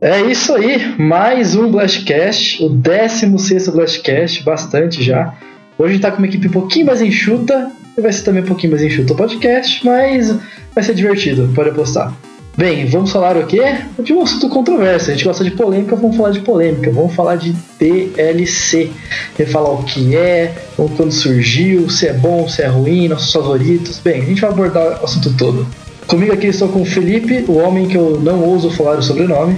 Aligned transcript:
É 0.00 0.20
isso 0.20 0.54
aí, 0.54 0.94
mais 0.96 1.56
um 1.56 1.72
Blastcast, 1.72 2.64
o 2.64 2.68
16 2.68 3.66
Blastcast, 3.66 4.44
bastante 4.44 5.02
já. 5.02 5.34
Hoje 5.76 5.90
a 5.90 5.92
gente 5.94 6.02
tá 6.02 6.12
com 6.12 6.18
uma 6.18 6.26
equipe 6.28 6.46
um 6.46 6.52
pouquinho 6.52 6.86
mais 6.86 7.02
enxuta, 7.02 7.72
vai 8.00 8.12
ser 8.12 8.22
também 8.22 8.44
um 8.44 8.46
pouquinho 8.46 8.70
mais 8.70 8.84
enxuta 8.84 9.12
o 9.12 9.16
podcast, 9.16 9.84
mas 9.84 10.32
vai 10.72 10.84
ser 10.84 10.94
divertido, 10.94 11.50
pode 11.52 11.70
apostar. 11.70 12.14
Bem, 12.56 12.86
vamos 12.86 13.10
falar 13.10 13.36
o 13.36 13.44
quê? 13.44 13.60
De 13.98 14.12
um 14.12 14.22
assunto 14.22 14.48
controverso. 14.48 15.10
A 15.10 15.14
gente 15.14 15.24
gosta 15.24 15.42
de 15.42 15.50
polêmica, 15.50 15.96
vamos 15.96 16.16
falar 16.16 16.30
de 16.30 16.40
polêmica. 16.40 16.92
Vamos 16.92 17.14
falar 17.14 17.34
de 17.34 17.52
DLC. 17.80 18.90
Vamos 19.36 19.52
falar 19.52 19.70
o 19.70 19.82
que 19.82 20.16
é, 20.16 20.54
quando 20.76 21.10
surgiu, 21.10 21.90
se 21.90 22.06
é 22.06 22.12
bom, 22.12 22.48
se 22.48 22.62
é 22.62 22.66
ruim, 22.66 23.08
nossos 23.08 23.32
favoritos. 23.32 23.98
Bem, 23.98 24.22
a 24.22 24.24
gente 24.24 24.40
vai 24.40 24.50
abordar 24.50 25.00
o 25.00 25.04
assunto 25.04 25.32
todo. 25.36 25.66
Comigo 26.06 26.32
aqui 26.32 26.46
estou 26.46 26.68
com 26.68 26.82
o 26.82 26.86
Felipe, 26.86 27.44
o 27.46 27.58
homem 27.58 27.86
que 27.86 27.96
eu 27.96 28.18
não 28.20 28.42
ouso 28.42 28.70
falar 28.70 28.98
o 28.98 29.02
sobrenome. 29.02 29.56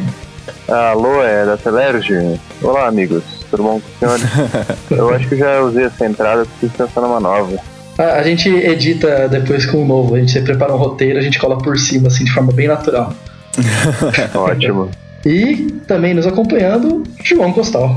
Alô, 0.69 1.23
é 1.23 1.45
da 1.45 1.57
Telerge? 1.57 2.41
Olá, 2.63 2.87
amigos. 2.87 3.23
Tudo 3.51 3.63
bom 3.63 3.81
com 3.81 4.07
o 4.07 4.17
senhor? 4.17 4.21
eu 4.91 5.15
acho 5.15 5.29
que 5.29 5.37
já 5.37 5.61
usei 5.61 5.85
essa 5.85 6.07
entrada, 6.07 6.45
preciso 6.45 6.73
pensar 6.73 7.01
numa 7.01 7.21
nova. 7.21 7.59
A, 7.99 8.03
a, 8.15 8.23
gente 8.23 8.49
edita 8.49 9.29
depois 9.29 9.67
com 9.67 9.83
o 9.83 9.87
novo, 9.87 10.15
a 10.15 10.21
gente 10.21 10.41
prepara 10.41 10.73
um 10.73 10.77
roteiro, 10.77 11.19
a 11.19 11.23
gente 11.23 11.39
cola 11.39 11.59
por 11.59 11.79
cima, 11.79 12.09
assim, 12.09 12.25
de 12.25 12.33
forma 12.33 12.53
bem 12.53 12.69
natural. 12.69 13.13
Ótimo. 14.35 14.91
E 15.27 15.71
também 15.87 16.15
nos 16.15 16.27
acompanhando, 16.27 17.03
João 17.23 17.53
Costal. 17.53 17.95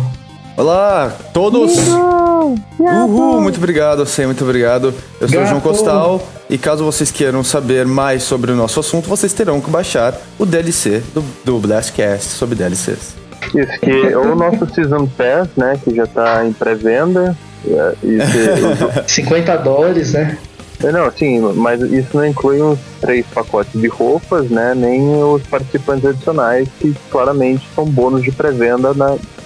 Olá, 0.55 1.11
todos! 1.33 1.75
Uhul! 1.75 2.55
Uhul! 2.77 3.41
Muito 3.41 3.57
obrigado, 3.57 4.05
Sem, 4.05 4.27
muito 4.27 4.43
obrigado. 4.43 4.93
Eu 5.19 5.27
sou 5.27 5.41
o 5.41 5.45
João 5.47 5.59
Costal 5.59 6.21
e 6.47 6.59
caso 6.59 6.85
vocês 6.85 7.09
queiram 7.09 7.43
saber 7.43 7.87
mais 7.87 8.21
sobre 8.21 8.51
o 8.51 8.55
nosso 8.55 8.79
assunto, 8.79 9.09
vocês 9.09 9.33
terão 9.33 9.59
que 9.59 9.71
baixar 9.71 10.13
o 10.37 10.45
DLC 10.45 11.01
do, 11.11 11.23
do 11.43 11.57
Blastcast 11.57 12.29
sobre 12.29 12.53
DLCs. 12.53 13.15
Isso, 13.55 13.79
que 13.79 14.07
é 14.07 14.15
o 14.15 14.35
nosso 14.35 14.71
Season 14.75 15.07
Pass, 15.07 15.49
né, 15.57 15.79
que 15.83 15.95
já 15.95 16.03
está 16.03 16.45
em 16.45 16.53
pré-venda. 16.53 17.35
É, 17.65 17.93
que... 17.99 19.09
50 19.11 19.57
dólares, 19.57 20.13
né? 20.13 20.37
É, 20.83 20.91
não, 20.91 21.09
sim, 21.11 21.39
mas 21.55 21.81
isso 21.81 22.15
não 22.15 22.25
inclui 22.25 22.61
os 22.61 22.77
três 23.01 23.25
pacotes 23.27 23.79
de 23.79 23.87
roupas, 23.87 24.49
né? 24.49 24.73
Nem 24.75 25.23
os 25.23 25.41
participantes 25.43 26.05
adicionais, 26.05 26.67
que 26.79 26.93
claramente 27.09 27.67
são 27.73 27.85
bônus 27.85 28.21
de 28.21 28.31
pré-venda 28.31 28.93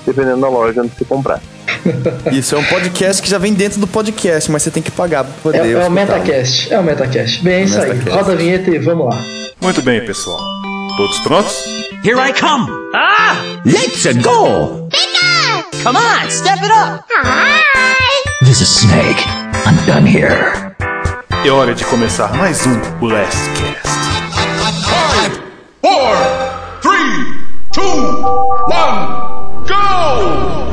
dependendo 0.07 0.39
da 0.39 0.47
loja 0.47 0.81
onde 0.81 0.91
você 0.97 1.03
comprar. 1.03 1.41
Isso 2.31 2.55
é 2.55 2.57
um 2.57 2.63
podcast 2.63 3.21
que 3.21 3.29
já 3.29 3.37
vem 3.37 3.53
dentro 3.53 3.79
do 3.79 3.87
podcast, 3.87 4.49
mas 4.49 4.63
você 4.63 4.71
tem 4.71 4.81
que 4.81 4.89
pagar 4.89 5.25
pra 5.25 5.33
poder. 5.43 5.65
É, 5.65 5.71
é 5.71 5.87
o 5.87 5.91
Metacast. 5.91 6.73
É 6.73 6.79
o 6.79 6.83
Metacast. 6.83 7.43
Bem, 7.43 7.53
é 7.53 7.63
isso 7.63 7.79
aí. 7.79 7.99
Roda 8.09 8.31
a 8.31 8.35
vinheta 8.35 8.71
e 8.71 8.79
vamos 8.79 9.13
lá. 9.13 9.21
Muito 9.61 9.81
bem, 9.81 10.03
pessoal. 10.05 10.39
Todos 10.95 11.19
prontos? 11.19 11.63
Here 12.03 12.17
I 12.17 12.31
come! 12.33 12.67
Ah! 12.95 13.35
Let's 13.65 14.05
go! 14.23 14.87
Bigger! 14.89 15.83
Come 15.83 15.97
on, 15.97 16.29
step 16.29 16.59
it 16.63 16.71
up! 16.71 17.03
Hi! 17.23 17.61
This 18.41 18.61
is 18.61 18.69
Snake. 18.69 19.21
I'm 19.65 19.75
done 19.85 20.07
here. 20.07 20.73
É 21.45 21.49
hora 21.51 21.73
de 21.73 21.83
começar 21.85 22.33
mais 22.35 22.65
um 22.65 22.79
Blastcast. 22.99 23.87
5, 25.23 25.41
4, 25.81 26.81
3, 26.81 26.97
2, 27.73 27.87
1, 28.69 29.16
go! 29.67 30.67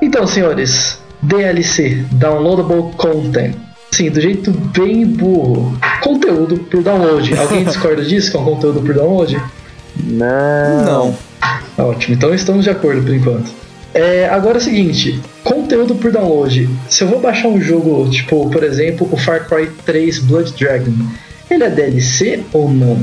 Então, 0.00 0.26
senhores, 0.26 0.98
DLC, 1.22 2.04
Downloadable 2.12 2.92
Content. 2.96 3.54
Sim, 3.90 4.10
do 4.10 4.20
jeito 4.20 4.52
bem 4.52 5.06
burro. 5.06 5.76
Conteúdo 6.02 6.58
por 6.58 6.82
download. 6.82 7.34
Alguém 7.38 7.64
discorda 7.64 8.04
disso 8.04 8.30
que 8.30 8.36
é 8.36 8.40
um 8.40 8.44
conteúdo 8.44 8.80
por 8.80 8.94
download? 8.94 9.40
Não. 10.04 10.84
Não. 10.84 11.18
Ótimo, 11.78 12.14
então 12.14 12.34
estamos 12.34 12.64
de 12.64 12.70
acordo 12.70 13.02
por 13.02 13.14
enquanto. 13.14 13.50
É, 13.94 14.28
agora 14.28 14.58
é 14.58 14.60
o 14.60 14.62
seguinte, 14.62 15.20
conteúdo 15.42 15.94
por 15.94 16.12
download. 16.12 16.68
Se 16.88 17.02
eu 17.02 17.08
vou 17.08 17.20
baixar 17.20 17.48
um 17.48 17.60
jogo, 17.60 18.08
tipo, 18.10 18.48
por 18.50 18.62
exemplo, 18.62 19.08
o 19.10 19.16
Far 19.16 19.48
Cry 19.48 19.68
3 19.84 20.18
Blood 20.20 20.52
Dragon, 20.52 20.92
ele 21.50 21.64
é 21.64 21.70
DLC 21.70 22.44
ou 22.52 22.70
não? 22.70 22.98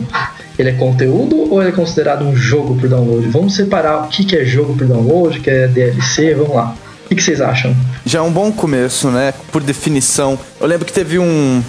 Ele 0.58 0.70
é 0.70 0.74
conteúdo 0.74 1.52
ou 1.52 1.62
ele 1.62 1.70
é 1.70 1.74
considerado 1.74 2.24
um 2.24 2.36
jogo 2.36 2.76
por 2.76 2.88
download? 2.88 3.28
Vamos 3.28 3.56
separar 3.56 4.06
o 4.06 4.08
que, 4.08 4.24
que 4.24 4.36
é 4.36 4.46
jogo 4.46 4.76
por 4.76 4.88
download, 4.88 5.40
o 5.40 5.42
que 5.42 5.50
é 5.50 5.68
DLC, 5.68 6.34
vamos 6.36 6.56
lá. 6.56 6.76
O 7.06 7.10
que, 7.10 7.16
que 7.16 7.24
vocês 7.24 7.42
acham? 7.42 7.76
Já 8.06 8.20
é 8.20 8.22
um 8.22 8.32
bom 8.32 8.52
começo, 8.52 9.10
né? 9.10 9.34
Por 9.52 9.62
definição. 9.62 10.40
Eu 10.60 10.68
lembro 10.68 10.86
que 10.86 10.94
teve 10.94 11.20
um, 11.20 11.62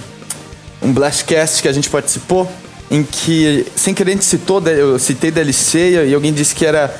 um 0.82 0.92
Blastcast 0.92 1.60
que 1.60 1.68
a 1.68 1.72
gente 1.72 1.90
participou, 1.90 2.50
em 2.90 3.02
que, 3.02 3.66
sem 3.74 3.92
querer, 3.92 4.12
a 4.12 4.14
gente 4.14 4.24
citou, 4.24 4.62
eu 4.68 4.98
citei 4.98 5.30
DLC 5.30 6.06
e 6.06 6.14
alguém 6.14 6.32
disse 6.32 6.54
que 6.54 6.64
era. 6.64 6.94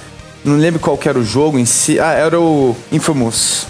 Não 0.44 0.58
lembro 0.58 0.78
qual 0.78 0.97
que 0.97 1.08
era 1.08 1.19
o 1.19 1.25
jogo 1.25 1.58
em 1.58 1.64
si. 1.64 1.98
Ah, 1.98 2.12
era 2.12 2.38
o 2.38 2.76
Infamous. 2.93 3.66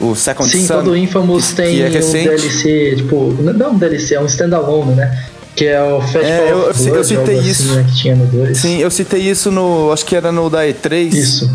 O 0.00 0.14
Second 0.14 0.50
Sim, 0.50 0.66
Sun. 0.66 0.74
todo 0.74 0.96
Infamous 0.96 1.48
que, 1.48 1.56
tem 1.56 1.76
que 1.76 1.82
é 1.82 2.00
um. 2.00 2.12
DLC, 2.12 2.94
tipo, 2.96 3.36
não 3.40 3.72
um 3.72 3.78
DLC, 3.78 4.14
é 4.14 4.20
um 4.20 4.26
standalone, 4.26 4.94
né? 4.94 5.29
Que 5.60 5.66
é 5.66 5.82
o 5.82 6.00
Festival 6.00 6.24
É, 6.26 6.52
eu- 6.52 6.58
eu 6.58 6.94
eu 6.96 7.04
citei 7.04 7.36
algo 7.36 7.46
isso. 7.50 7.62
Assim, 7.64 7.76
né, 7.76 7.84
que 7.86 7.94
tinha 7.96 8.16
no 8.16 8.24
2. 8.24 8.56
Sim, 8.56 8.78
eu 8.78 8.90
citei 8.90 9.20
isso 9.20 9.50
no. 9.50 9.92
Acho 9.92 10.06
que 10.06 10.16
era 10.16 10.32
no 10.32 10.48
da 10.48 10.64
E3. 10.66 11.12
Isso. 11.12 11.50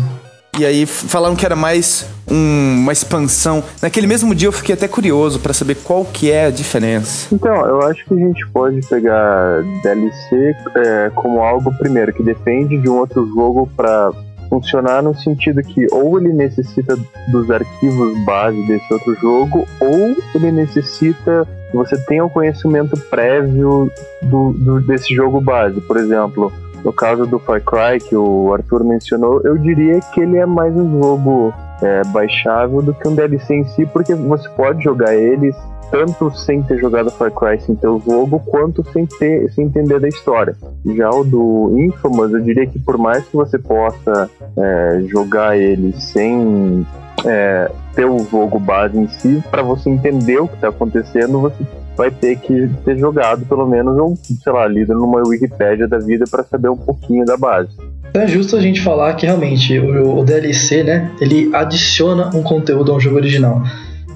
E 0.56 0.64
aí 0.64 0.86
falaram 0.86 1.34
que 1.34 1.44
era 1.44 1.56
mais 1.56 2.06
um- 2.30 2.78
uma 2.82 2.92
expansão. 2.92 3.64
Naquele 3.82 4.06
mesmo 4.06 4.32
dia 4.32 4.46
eu 4.46 4.52
fiquei 4.52 4.74
até 4.76 4.86
curioso 4.86 5.40
pra 5.40 5.52
saber 5.52 5.74
qual 5.82 6.04
que 6.04 6.30
é 6.30 6.46
a 6.46 6.50
diferença. 6.50 7.26
Então, 7.32 7.52
eu 7.66 7.82
acho 7.82 8.04
que 8.06 8.14
a 8.14 8.16
gente 8.16 8.46
pode 8.52 8.80
pegar 8.88 9.62
DLC 9.82 10.54
é, 10.76 11.10
como 11.16 11.40
algo, 11.40 11.74
primeiro, 11.76 12.12
que 12.12 12.22
depende 12.22 12.78
de 12.78 12.88
um 12.88 12.98
outro 12.98 13.26
jogo 13.26 13.68
para 13.76 14.12
funcionar 14.48 15.02
no 15.02 15.14
sentido 15.14 15.62
que 15.62 15.86
ou 15.92 16.18
ele 16.18 16.32
necessita 16.32 16.96
dos 17.28 17.50
arquivos 17.50 18.24
base 18.24 18.60
desse 18.66 18.92
outro 18.92 19.14
jogo, 19.16 19.66
ou 19.80 20.16
ele 20.34 20.50
necessita 20.52 21.46
que 21.70 21.76
você 21.76 21.96
tenha 22.06 22.24
o 22.24 22.30
conhecimento 22.30 22.96
prévio 23.10 23.90
do, 24.22 24.52
do- 24.52 24.80
desse 24.80 25.14
jogo 25.14 25.40
base. 25.40 25.80
Por 25.80 25.96
exemplo, 25.96 26.52
no 26.84 26.92
caso 26.92 27.26
do 27.26 27.38
Far 27.38 27.60
Cry, 27.62 27.98
que 28.00 28.14
o 28.16 28.52
Arthur 28.54 28.84
mencionou, 28.84 29.40
eu 29.44 29.58
diria 29.58 30.00
que 30.14 30.20
ele 30.20 30.36
é 30.36 30.46
mais 30.46 30.74
um 30.76 31.00
jogo 31.02 31.52
é, 31.82 32.02
baixável 32.06 32.80
do 32.80 32.94
que 32.94 33.08
um 33.08 33.14
DLC 33.14 33.54
em 33.54 33.64
si, 33.64 33.84
porque 33.86 34.14
você 34.14 34.48
pode 34.50 34.82
jogar 34.84 35.14
ele 35.14 35.52
tanto 35.90 36.30
sem 36.36 36.62
ter 36.62 36.78
jogado 36.78 37.10
Far 37.10 37.30
Cry 37.30 37.60
sem 37.60 37.74
ter 37.74 37.88
o 37.88 38.00
jogo, 38.04 38.40
quanto 38.40 38.84
sem 38.92 39.06
ter 39.06 39.50
sem 39.52 39.66
entender 39.66 40.00
da 40.00 40.08
história. 40.08 40.56
Já 40.84 41.10
o 41.10 41.24
do 41.24 41.74
Infamous, 41.78 42.32
eu 42.32 42.40
diria 42.40 42.66
que 42.66 42.78
por 42.78 42.98
mais 42.98 43.24
que 43.24 43.36
você 43.36 43.58
possa 43.58 44.30
é, 44.56 45.02
jogar 45.08 45.58
ele 45.58 45.92
sem 45.98 46.86
é, 47.24 47.70
ter 47.94 48.04
o 48.04 48.18
jogo 48.30 48.58
base 48.58 48.98
em 48.98 49.08
si, 49.08 49.42
para 49.50 49.62
você 49.62 49.88
entender 49.88 50.38
o 50.38 50.48
que 50.48 50.54
está 50.54 50.68
acontecendo, 50.68 51.40
você 51.40 51.64
vai 51.96 52.10
ter 52.10 52.36
que 52.36 52.68
ter 52.84 52.98
jogado 52.98 53.46
pelo 53.46 53.66
menos 53.66 53.98
um, 53.98 54.14
sei 54.16 54.52
lá, 54.52 54.68
lido 54.68 54.94
numa 54.94 55.26
Wikipédia 55.26 55.88
da 55.88 55.98
vida 55.98 56.24
para 56.30 56.44
saber 56.44 56.68
um 56.68 56.76
pouquinho 56.76 57.24
da 57.24 57.36
base. 57.36 57.70
É 58.12 58.26
justo 58.26 58.56
a 58.56 58.60
gente 58.60 58.80
falar 58.80 59.14
que 59.14 59.26
realmente 59.26 59.78
o, 59.78 60.18
o 60.18 60.24
DLC, 60.24 60.82
né, 60.82 61.10
ele 61.20 61.50
adiciona 61.54 62.30
um 62.34 62.42
conteúdo 62.42 62.92
a 62.92 62.96
um 62.96 63.00
jogo 63.00 63.16
original. 63.16 63.62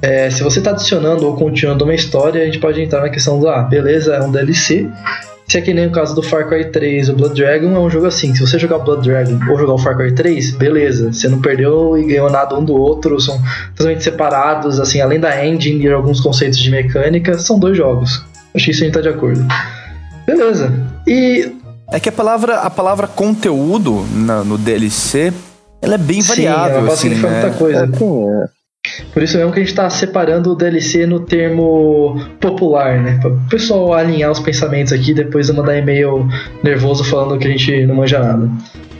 É, 0.02 0.30
se 0.30 0.42
você 0.42 0.58
está 0.60 0.70
adicionando 0.70 1.26
ou 1.26 1.34
continuando 1.36 1.84
uma 1.84 1.94
história, 1.94 2.42
a 2.42 2.44
gente 2.46 2.58
pode 2.58 2.80
entrar 2.80 3.02
na 3.02 3.10
questão 3.10 3.38
do, 3.38 3.48
ah, 3.48 3.62
beleza, 3.62 4.14
é 4.14 4.22
um 4.22 4.30
DLC. 4.30 4.88
Se 5.46 5.58
é 5.58 5.60
que 5.60 5.74
nem 5.74 5.88
o 5.88 5.90
caso 5.90 6.14
do 6.14 6.22
Far 6.22 6.48
Cry 6.48 6.70
3, 6.70 7.08
o 7.08 7.14
Blood 7.14 7.34
Dragon 7.34 7.74
é 7.74 7.78
um 7.78 7.90
jogo 7.90 8.06
assim, 8.06 8.32
se 8.34 8.40
você 8.40 8.56
jogar 8.56 8.76
o 8.76 8.82
Blood 8.84 9.02
Dragon 9.08 9.36
ou 9.50 9.58
jogar 9.58 9.72
o 9.74 9.78
Far 9.78 9.96
Cry 9.96 10.14
3, 10.14 10.52
beleza, 10.52 11.12
você 11.12 11.28
não 11.28 11.40
perdeu 11.40 11.98
e 11.98 12.04
ganhou 12.06 12.30
nada 12.30 12.56
um 12.56 12.64
do 12.64 12.74
outro, 12.74 13.20
são 13.20 13.36
totalmente 13.74 14.04
separados, 14.04 14.78
assim, 14.78 15.00
além 15.00 15.18
da 15.18 15.44
engine 15.44 15.84
e 15.84 15.92
alguns 15.92 16.20
conceitos 16.20 16.56
de 16.58 16.70
mecânica, 16.70 17.36
são 17.36 17.58
dois 17.58 17.76
jogos. 17.76 18.24
Acho 18.54 18.64
que 18.66 18.70
isso 18.70 18.82
a 18.82 18.86
gente 18.86 18.94
tá 18.94 19.00
de 19.00 19.08
acordo. 19.08 19.44
Beleza. 20.24 20.72
E 21.06 21.52
É 21.92 21.98
que 21.98 22.08
a 22.08 22.12
palavra, 22.12 22.58
a 22.60 22.70
palavra 22.70 23.08
conteúdo 23.08 24.06
na- 24.14 24.44
no 24.44 24.56
DLC, 24.56 25.32
ela 25.82 25.94
é 25.94 25.98
bem 25.98 26.22
Sim, 26.22 26.28
variável, 26.28 26.76
ela 26.76 26.80
pode 26.82 26.92
assim, 26.92 27.02
significar 27.08 27.30
né? 27.32 27.40
muita 27.42 27.56
coisa. 27.58 27.84
Assim, 27.84 28.28
é, 28.44 28.59
Por 29.12 29.22
isso 29.22 29.36
mesmo 29.36 29.52
que 29.52 29.60
a 29.60 29.62
gente 29.62 29.74
tá 29.74 29.88
separando 29.90 30.52
o 30.52 30.54
DLC 30.54 31.06
no 31.06 31.20
termo 31.20 32.20
popular, 32.40 33.00
né? 33.00 33.18
Para 33.20 33.30
o 33.30 33.40
pessoal 33.48 33.92
alinhar 33.92 34.30
os 34.30 34.40
pensamentos 34.40 34.92
aqui, 34.92 35.12
depois 35.14 35.48
eu 35.48 35.54
mandar 35.54 35.76
e-mail 35.76 36.28
nervoso 36.62 37.04
falando 37.04 37.38
que 37.38 37.46
a 37.48 37.50
gente 37.50 37.86
não 37.86 37.94
manja 37.96 38.18
nada. 38.20 38.48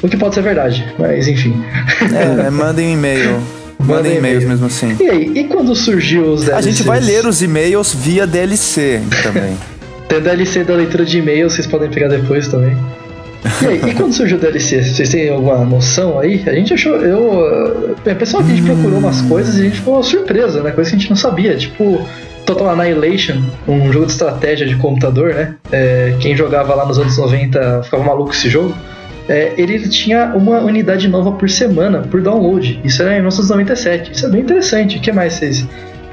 O 0.03 0.09
que 0.09 0.17
pode 0.17 0.35
ser 0.35 0.43
verdade, 0.43 0.87
mas 0.99 1.29
enfim. 1.29 1.63
É, 2.13 2.47
é, 2.47 2.51
mandem 2.51 2.89
um 2.89 2.93
e-mail. 2.95 3.41
Mandem 3.83 4.19
e-mails 4.19 4.45
e-mail. 4.45 4.49
mesmo 4.51 4.67
assim. 4.67 4.95
E 5.01 5.09
aí, 5.09 5.33
e 5.37 5.45
quando 5.45 5.75
surgiu 5.75 6.25
os 6.35 6.43
A 6.43 6.61
DLCs? 6.61 6.65
gente 6.67 6.83
vai 6.87 7.01
ler 7.01 7.25
os 7.27 7.41
e-mails 7.41 7.95
via 7.95 8.27
DLC 8.27 9.01
também. 9.23 9.57
Tem 10.07 10.21
DLC 10.21 10.65
da 10.65 10.75
leitura 10.75 11.03
de 11.03 11.19
e-mail, 11.19 11.49
vocês 11.49 11.67
podem 11.67 11.89
pegar 11.89 12.09
depois 12.09 12.47
também. 12.47 12.77
E 13.63 13.67
aí, 13.67 13.91
e 13.91 13.95
quando 13.95 14.13
surgiu 14.13 14.37
o 14.37 14.41
DLC? 14.41 14.83
Vocês 14.83 15.09
têm 15.09 15.31
alguma 15.31 15.65
noção 15.65 16.19
aí? 16.19 16.43
A 16.47 16.53
gente 16.53 16.75
achou. 16.75 16.97
Eu. 16.97 17.97
Bem, 18.05 18.15
pessoal, 18.15 18.43
que 18.45 18.53
a 18.53 18.55
gente 18.55 18.67
procurou 18.67 18.99
umas 18.99 19.23
coisas 19.23 19.57
e 19.57 19.61
a 19.61 19.65
gente 19.65 19.77
ficou 19.77 20.03
surpresa, 20.03 20.63
né? 20.63 20.71
Coisa 20.71 20.91
que 20.91 20.97
a 20.97 20.99
gente 20.99 21.11
não 21.11 21.17
sabia. 21.17 21.57
Tipo, 21.57 22.07
Total 22.45 22.71
Annihilation, 22.71 23.43
um 23.67 23.93
jogo 23.93 24.07
de 24.07 24.13
estratégia 24.13 24.67
de 24.67 24.77
computador, 24.77 25.35
né? 25.35 25.55
É, 25.73 26.15
quem 26.21 26.37
jogava 26.37 26.75
lá 26.75 26.85
nos 26.85 26.99
anos 26.99 27.17
90 27.17 27.83
ficava 27.85 28.03
maluco 28.03 28.33
esse 28.33 28.49
jogo. 28.49 28.75
É, 29.29 29.53
ele 29.57 29.79
tinha 29.89 30.33
uma 30.35 30.59
unidade 30.59 31.07
nova 31.07 31.33
por 31.33 31.49
semana, 31.49 32.01
por 32.01 32.21
download. 32.21 32.81
Isso 32.85 33.01
era 33.03 33.13
em 33.13 33.21
1997. 33.21 34.13
Isso 34.13 34.27
é 34.27 34.29
bem 34.29 34.41
interessante. 34.41 34.99
O 34.99 35.01
que 35.01 35.13
mais 35.13 35.35
vocês 35.35 35.65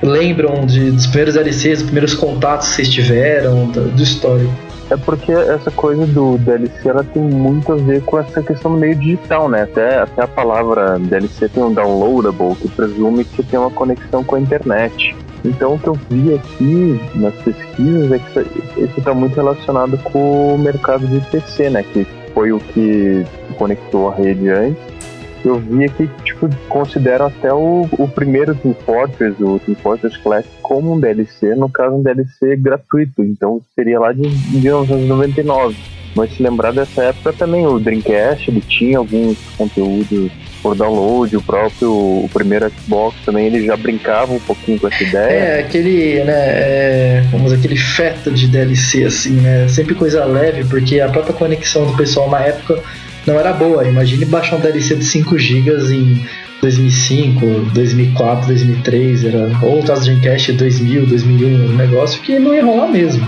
lembram 0.01 0.65
de, 0.65 0.91
dos 0.91 1.07
primeiros 1.07 1.33
DLCs, 1.33 1.79
dos 1.79 1.83
primeiros 1.83 2.13
contatos 2.13 2.69
que 2.69 2.75
vocês 2.75 2.89
tiveram, 2.89 3.65
do, 3.67 3.89
do 3.89 4.03
histórico? 4.03 4.66
É 4.89 4.95
porque 4.95 5.33
essa 5.33 5.69
coisa 5.69 6.05
do 6.07 6.37
DLC 6.37 6.87
ela 6.87 7.03
tem 7.03 7.21
muito 7.21 7.73
a 7.73 7.75
ver 7.75 8.01
com 8.03 8.17
essa 8.19 8.41
questão 8.41 8.71
do 8.71 8.77
meio 8.77 8.95
digital, 8.95 9.49
né? 9.49 9.63
Até, 9.63 9.99
até 9.99 10.23
a 10.23 10.27
palavra 10.27 10.97
DLC 10.97 11.49
tem 11.49 11.61
um 11.61 11.73
downloadable, 11.73 12.55
que 12.55 12.69
presume 12.69 13.25
que 13.25 13.43
tem 13.43 13.59
uma 13.59 13.69
conexão 13.69 14.23
com 14.23 14.35
a 14.35 14.39
internet. 14.39 15.13
Então 15.43 15.73
o 15.73 15.79
que 15.79 15.87
eu 15.87 15.93
vi 16.09 16.33
aqui 16.33 17.01
nas 17.15 17.33
pesquisas 17.35 18.11
é 18.11 18.19
que 18.19 18.81
isso 18.81 18.99
está 18.99 19.13
muito 19.13 19.35
relacionado 19.35 19.97
com 20.03 20.55
o 20.55 20.57
mercado 20.57 21.05
de 21.05 21.19
PC, 21.29 21.69
né? 21.69 21.83
Que 21.83 22.07
foi 22.33 22.53
o 22.53 22.59
que 22.59 23.25
conectou 23.57 24.09
a 24.09 24.15
rede 24.15 24.49
antes 24.49 24.96
eu 25.45 25.59
vi 25.59 25.85
aqui 25.85 26.07
que 26.07 26.23
tipo, 26.23 26.49
consideram 26.69 27.27
até 27.27 27.53
o, 27.53 27.87
o 27.91 28.07
primeiro 28.07 28.55
Team 28.55 28.75
Fortress, 28.85 29.41
o 29.41 29.59
Team 29.59 29.75
Fortress 29.75 30.17
Classic, 30.19 30.49
como 30.61 30.93
um 30.93 30.99
DLC, 30.99 31.55
no 31.55 31.69
caso 31.69 31.95
um 31.95 32.01
DLC 32.01 32.55
gratuito, 32.55 33.23
então 33.23 33.61
seria 33.75 33.99
lá 33.99 34.13
de 34.13 34.21
1999. 34.21 35.75
Mas 36.15 36.33
se 36.33 36.41
lembrar 36.41 36.73
dessa 36.73 37.03
época 37.03 37.31
também, 37.31 37.67
o 37.67 37.79
Dreamcast 37.79 38.49
ele 38.49 38.61
tinha 38.61 38.97
alguns 38.97 39.37
conteúdos 39.55 40.31
por 40.63 40.75
download, 40.75 41.37
o 41.37 41.41
próprio 41.41 41.91
o 41.91 42.29
primeiro 42.33 42.71
Xbox 42.71 43.15
também 43.23 43.45
ele 43.45 43.65
já 43.65 43.77
brincava 43.77 44.33
um 44.33 44.39
pouquinho 44.39 44.79
com 44.79 44.87
essa 44.87 45.03
ideia. 45.03 45.31
É, 45.31 45.59
aquele, 45.59 46.23
né, 46.23 46.33
é, 46.33 47.23
vamos 47.31 47.51
dizer, 47.51 47.57
aquele 47.57 47.77
feta 47.77 48.31
de 48.31 48.47
DLC 48.47 49.03
assim, 49.03 49.33
né, 49.41 49.67
sempre 49.67 49.93
coisa 49.93 50.25
leve, 50.25 50.65
porque 50.65 50.99
a 50.99 51.09
própria 51.09 51.33
conexão 51.33 51.85
do 51.85 51.95
pessoal 51.95 52.29
na 52.29 52.39
época 52.39 52.81
não 53.27 53.39
era 53.39 53.53
boa. 53.53 53.87
Imagine 53.87 54.25
baixar 54.25 54.55
um 54.55 54.59
DLC 54.59 54.95
de 54.95 55.03
5 55.03 55.37
GB 55.37 55.71
em 55.93 56.25
2005, 56.61 57.45
2004, 57.73 58.47
2003, 58.47 59.25
era, 59.25 59.51
ou 59.61 59.79
o 59.79 59.85
caso 59.85 60.05
de 60.05 60.19
Dreamcast 60.19 60.53
2000, 60.53 61.05
2001, 61.05 61.65
um 61.65 61.75
negócio 61.75 62.21
que 62.21 62.39
não 62.39 62.55
ia 62.55 62.65
rolar 62.65 62.87
mesmo. 62.87 63.27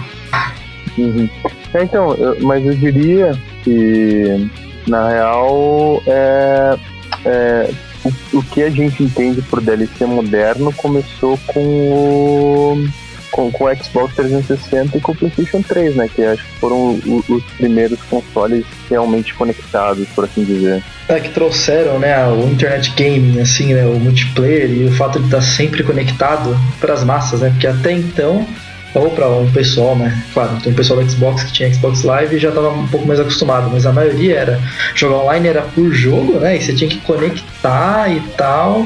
Uhum. 0.97 1.29
É, 1.73 1.83
então, 1.83 2.13
eu, 2.15 2.37
mas 2.41 2.65
eu 2.65 2.73
diria 2.73 3.37
que 3.63 4.49
na 4.87 5.09
real 5.09 6.01
é, 6.07 6.77
é 7.25 7.71
o, 8.03 8.37
o, 8.39 8.43
que 8.43 8.63
a 8.63 8.69
gente 8.69 9.03
entende 9.03 9.41
por 9.43 9.61
DLC 9.61 10.05
moderno 10.05 10.73
começou 10.73 11.37
com 11.47 11.59
o 11.59 12.87
com, 13.31 13.51
com 13.51 13.65
o 13.65 13.75
Xbox 13.75 14.15
360 14.15 14.97
e 14.97 15.01
com 15.01 15.11
o 15.11 15.15
PlayStation 15.15 15.61
3, 15.61 15.95
né? 15.95 16.09
Que 16.13 16.23
acho 16.23 16.43
que 16.43 16.59
foram 16.59 16.99
os, 17.05 17.29
os 17.29 17.43
primeiros 17.57 17.99
consoles 18.03 18.65
realmente 18.89 19.33
conectados, 19.33 20.07
por 20.09 20.25
assim 20.25 20.43
dizer. 20.43 20.83
É, 21.07 21.19
que 21.19 21.29
trouxeram, 21.29 21.99
né, 21.99 22.27
o 22.27 22.47
internet 22.49 22.93
gaming, 22.95 23.39
assim, 23.39 23.73
né, 23.73 23.85
o 23.85 23.99
multiplayer 23.99 24.69
e 24.69 24.85
o 24.85 24.91
fato 24.91 25.19
de 25.19 25.25
estar 25.25 25.41
sempre 25.41 25.83
conectado 25.83 26.55
para 26.79 26.93
as 26.93 27.03
massas, 27.03 27.41
né? 27.41 27.49
Porque 27.49 27.67
até 27.67 27.91
então 27.91 28.45
ou 28.93 29.11
para 29.11 29.27
um 29.27 29.51
pessoal, 29.51 29.95
né? 29.95 30.23
Claro, 30.33 30.59
tem 30.61 30.71
um 30.71 30.75
pessoal 30.75 31.01
do 31.01 31.09
Xbox 31.09 31.43
que 31.43 31.53
tinha 31.53 31.73
Xbox 31.73 32.03
Live 32.03 32.35
e 32.35 32.39
já 32.39 32.49
estava 32.49 32.69
um 32.69 32.87
pouco 32.87 33.07
mais 33.07 33.19
acostumado, 33.19 33.69
mas 33.71 33.85
a 33.85 33.91
maioria 33.91 34.35
era 34.35 34.59
jogar 34.95 35.17
online 35.17 35.47
era 35.47 35.61
por 35.61 35.91
jogo, 35.91 36.39
né? 36.39 36.57
E 36.57 36.61
você 36.61 36.73
tinha 36.73 36.89
que 36.89 36.99
conectar 37.01 38.11
e 38.11 38.19
tal. 38.35 38.85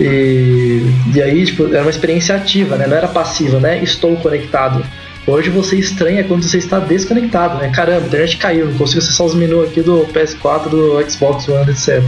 E, 0.00 0.82
e 1.14 1.22
aí, 1.22 1.44
tipo, 1.44 1.66
era 1.66 1.82
uma 1.82 1.90
experiência 1.90 2.34
ativa, 2.34 2.76
né? 2.76 2.86
Não 2.86 2.96
era 2.96 3.08
passiva, 3.08 3.58
né? 3.58 3.82
Estou 3.82 4.16
conectado. 4.16 4.84
Hoje 5.26 5.50
você 5.50 5.76
estranha 5.76 6.24
quando 6.24 6.42
você 6.42 6.58
está 6.58 6.78
desconectado, 6.78 7.58
né? 7.58 7.70
Caramba, 7.70 8.04
a 8.04 8.06
internet 8.06 8.36
caiu, 8.38 8.66
não 8.66 8.78
consigo 8.78 9.00
acessar 9.00 9.26
os 9.26 9.34
menus 9.34 9.68
aqui 9.68 9.82
do 9.82 10.06
PS4, 10.06 10.68
do 10.68 11.10
Xbox 11.10 11.48
One, 11.48 11.70
etc. 11.70 12.02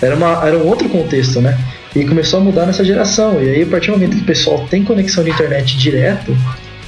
Era, 0.00 0.14
uma, 0.14 0.46
era 0.46 0.56
um 0.56 0.66
outro 0.66 0.88
contexto, 0.88 1.40
né? 1.40 1.58
E 1.94 2.04
começou 2.04 2.40
a 2.40 2.42
mudar 2.42 2.66
nessa 2.66 2.84
geração. 2.84 3.42
E 3.42 3.48
aí, 3.48 3.62
a 3.62 3.66
partir 3.66 3.88
do 3.88 3.94
momento 3.94 4.16
que 4.16 4.22
o 4.22 4.26
pessoal 4.26 4.66
tem 4.70 4.84
conexão 4.84 5.24
de 5.24 5.30
internet 5.30 5.76
direto, 5.76 6.36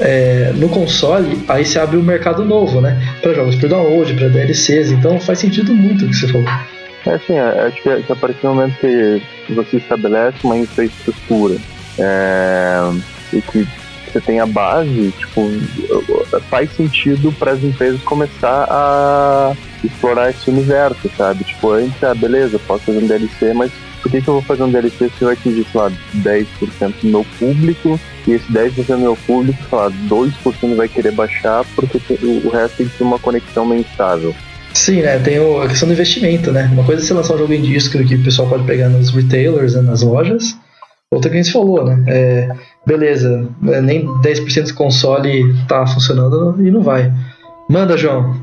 é, 0.01 0.53
no 0.55 0.69
console, 0.69 1.45
aí 1.47 1.65
se 1.65 1.79
abre 1.79 1.97
um 1.97 2.03
mercado 2.03 2.45
novo, 2.45 2.81
né? 2.81 2.99
Para 3.21 3.35
jogos 3.35 3.57
por 3.57 3.69
download, 3.69 4.15
para 4.15 4.29
DLCs. 4.29 4.91
Então 4.91 5.21
faz 5.21 5.39
sentido 5.39 5.75
muito 5.75 6.07
o 6.07 6.09
que 6.09 6.17
você 6.17 6.29
falou. 6.29 6.49
É 7.07 7.15
assim, 7.15 7.39
acho 7.39 7.83
que 7.83 8.13
a 8.13 8.17
partir 8.17 8.41
do 8.43 8.49
momento 8.49 8.79
que 8.81 9.23
você 9.55 9.79
estabelece 9.79 10.39
uma 10.45 10.57
infraestrutura 10.57 11.57
é, 11.99 12.81
e 13.33 13.43
que 13.43 13.67
você 14.11 14.21
tem 14.21 14.41
a 14.41 14.47
base, 14.47 15.13
tipo, 15.19 15.49
faz 16.49 16.71
sentido 16.73 17.33
para 17.33 17.53
as 17.53 17.63
empresas 17.63 18.03
começar 18.03 18.67
a 18.69 19.53
explorar 19.85 20.31
esse 20.31 20.51
universo, 20.51 21.09
sabe? 21.17 21.45
Tipo, 21.45 21.71
antes, 21.71 22.03
ah, 22.03 22.15
beleza, 22.15 22.59
posso 22.59 22.85
fazer 22.85 22.99
um 22.99 23.07
DLC, 23.07 23.55
mas 23.55 23.71
por 24.03 24.11
que, 24.11 24.21
que 24.21 24.29
eu 24.29 24.35
vou 24.35 24.43
fazer 24.43 24.63
um 24.63 24.71
DLC 24.71 25.11
se 25.11 25.25
vai 25.25 25.35
atingir, 25.35 25.65
sei 25.71 25.81
lá, 25.81 25.93
10% 26.17 26.95
do 27.03 27.09
meu 27.09 27.27
público 27.39 28.01
e 28.27 28.33
esse 28.33 28.53
10% 28.53 28.87
do 28.87 28.99
meu 28.99 29.17
público, 29.27 29.63
sei 29.69 29.79
lá, 29.79 29.91
2% 29.91 30.77
vai 30.77 30.89
querer 30.89 31.13
baixar 31.13 31.65
porque 31.75 31.99
o 32.45 32.49
resto 32.51 32.79
tem 32.79 32.89
que 32.89 32.99
ter 32.99 33.05
uma 33.05 33.19
conexão 33.19 33.65
meio 33.67 33.83
instável. 33.83 34.35
Sim, 34.73 35.03
né? 35.03 35.19
Tem 35.19 35.37
a 35.39 35.69
questão 35.69 35.89
do 35.89 35.95
investimento, 35.95 36.53
né? 36.53 36.69
Uma 36.73 36.85
coisa 36.85 37.03
é 37.03 37.05
você 37.05 37.15
lançar 37.15 37.35
um 37.35 37.39
jogo 37.39 37.53
em 37.53 37.63
disco 37.63 37.99
que 38.05 38.15
o 38.15 38.25
pessoal 38.25 38.49
pode 38.49 38.65
pegar 38.65 38.89
nos 38.89 39.11
retailers, 39.11 39.75
né, 39.75 39.83
nas 39.83 40.03
lojas. 40.03 40.57
Outra 41.13 41.29
que 41.29 41.37
a 41.37 41.43
gente 41.43 41.53
falou, 41.53 41.85
né? 41.85 42.05
É, 42.07 42.49
beleza, 42.87 43.49
é, 43.69 43.81
nem 43.81 44.07
10% 44.07 44.69
do 44.69 44.75
console 44.75 45.55
tá 45.67 45.87
funcionando 45.87 46.57
e 46.65 46.71
não 46.71 46.83
vai. 46.83 47.13
Manda, 47.69 47.97
João. 47.97 48.37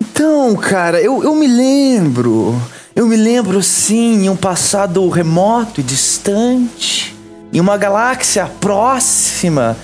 Então, 0.00 0.56
cara, 0.56 1.00
eu, 1.00 1.22
eu 1.22 1.34
me 1.34 1.46
lembro. 1.46 2.54
Eu 2.96 3.06
me 3.06 3.16
lembro, 3.16 3.62
sim, 3.62 4.24
em 4.24 4.28
um 4.28 4.36
passado 4.36 5.06
remoto 5.08 5.80
e 5.80 5.84
distante, 5.84 7.14
em 7.52 7.60
uma 7.60 7.76
galáxia 7.76 8.46
próxima 8.46 9.76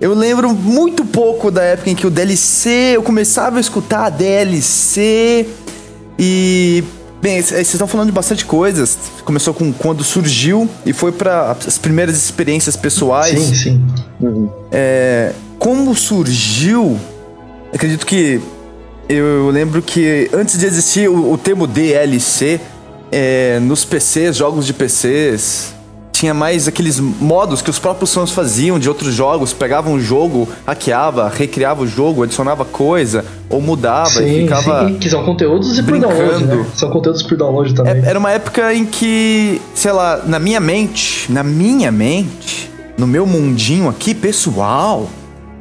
eu 0.00 0.14
lembro 0.14 0.54
muito 0.54 1.04
pouco 1.04 1.50
da 1.50 1.62
época 1.62 1.90
em 1.90 1.94
que 1.94 2.06
o 2.06 2.10
DLC, 2.10 2.92
eu 2.94 3.02
começava 3.02 3.58
a 3.58 3.60
escutar 3.60 4.06
a 4.06 4.10
DLC 4.10 5.48
e 6.18 6.84
Bem, 7.20 7.42
vocês 7.42 7.74
estão 7.74 7.88
falando 7.88 8.06
de 8.06 8.12
bastante 8.12 8.44
coisas. 8.44 8.96
Começou 9.24 9.52
com 9.52 9.72
quando 9.72 10.04
surgiu 10.04 10.68
e 10.86 10.92
foi 10.92 11.10
para 11.10 11.50
as 11.66 11.76
primeiras 11.76 12.16
experiências 12.16 12.76
pessoais. 12.76 13.36
Sim, 13.40 13.54
sim. 13.54 13.84
Uhum. 14.20 14.48
É, 14.70 15.32
como 15.58 15.96
surgiu? 15.96 16.96
Acredito 17.74 18.06
que 18.06 18.40
eu 19.08 19.50
lembro 19.50 19.82
que 19.82 20.30
antes 20.32 20.56
de 20.58 20.64
existir 20.64 21.08
o, 21.08 21.32
o 21.32 21.36
termo 21.36 21.66
DLC 21.66 22.60
é, 23.10 23.58
nos 23.60 23.84
PCs, 23.84 24.36
jogos 24.36 24.64
de 24.64 24.72
PCs, 24.72 25.74
tinha 26.18 26.34
mais 26.34 26.66
aqueles 26.66 26.98
modos 26.98 27.62
que 27.62 27.70
os 27.70 27.78
próprios 27.78 28.12
fãs 28.12 28.32
faziam 28.32 28.76
de 28.76 28.88
outros 28.88 29.14
jogos, 29.14 29.52
pegavam 29.52 29.92
o 29.92 30.00
jogo, 30.00 30.48
hackeava, 30.66 31.28
recriava 31.28 31.82
o 31.82 31.86
jogo, 31.86 32.24
adicionava 32.24 32.64
coisa, 32.64 33.24
ou 33.48 33.60
mudava 33.60 34.10
sim, 34.10 34.24
e 34.24 34.42
ficava. 34.42 34.88
Sim, 34.88 34.94
que 34.98 35.08
são 35.08 35.24
conteúdos 35.24 35.78
e 35.78 35.82
por 35.82 35.96
download, 35.96 36.44
né? 36.44 36.66
São 36.74 36.90
conteúdos 36.90 37.22
por 37.22 37.36
download 37.36 37.72
também. 37.72 38.02
É, 38.02 38.08
era 38.08 38.18
uma 38.18 38.32
época 38.32 38.74
em 38.74 38.84
que, 38.84 39.62
sei 39.74 39.92
lá, 39.92 40.22
na 40.26 40.40
minha 40.40 40.58
mente, 40.58 41.30
na 41.30 41.44
minha 41.44 41.92
mente, 41.92 42.68
no 42.96 43.06
meu 43.06 43.24
mundinho 43.24 43.88
aqui, 43.88 44.12
pessoal, 44.12 45.08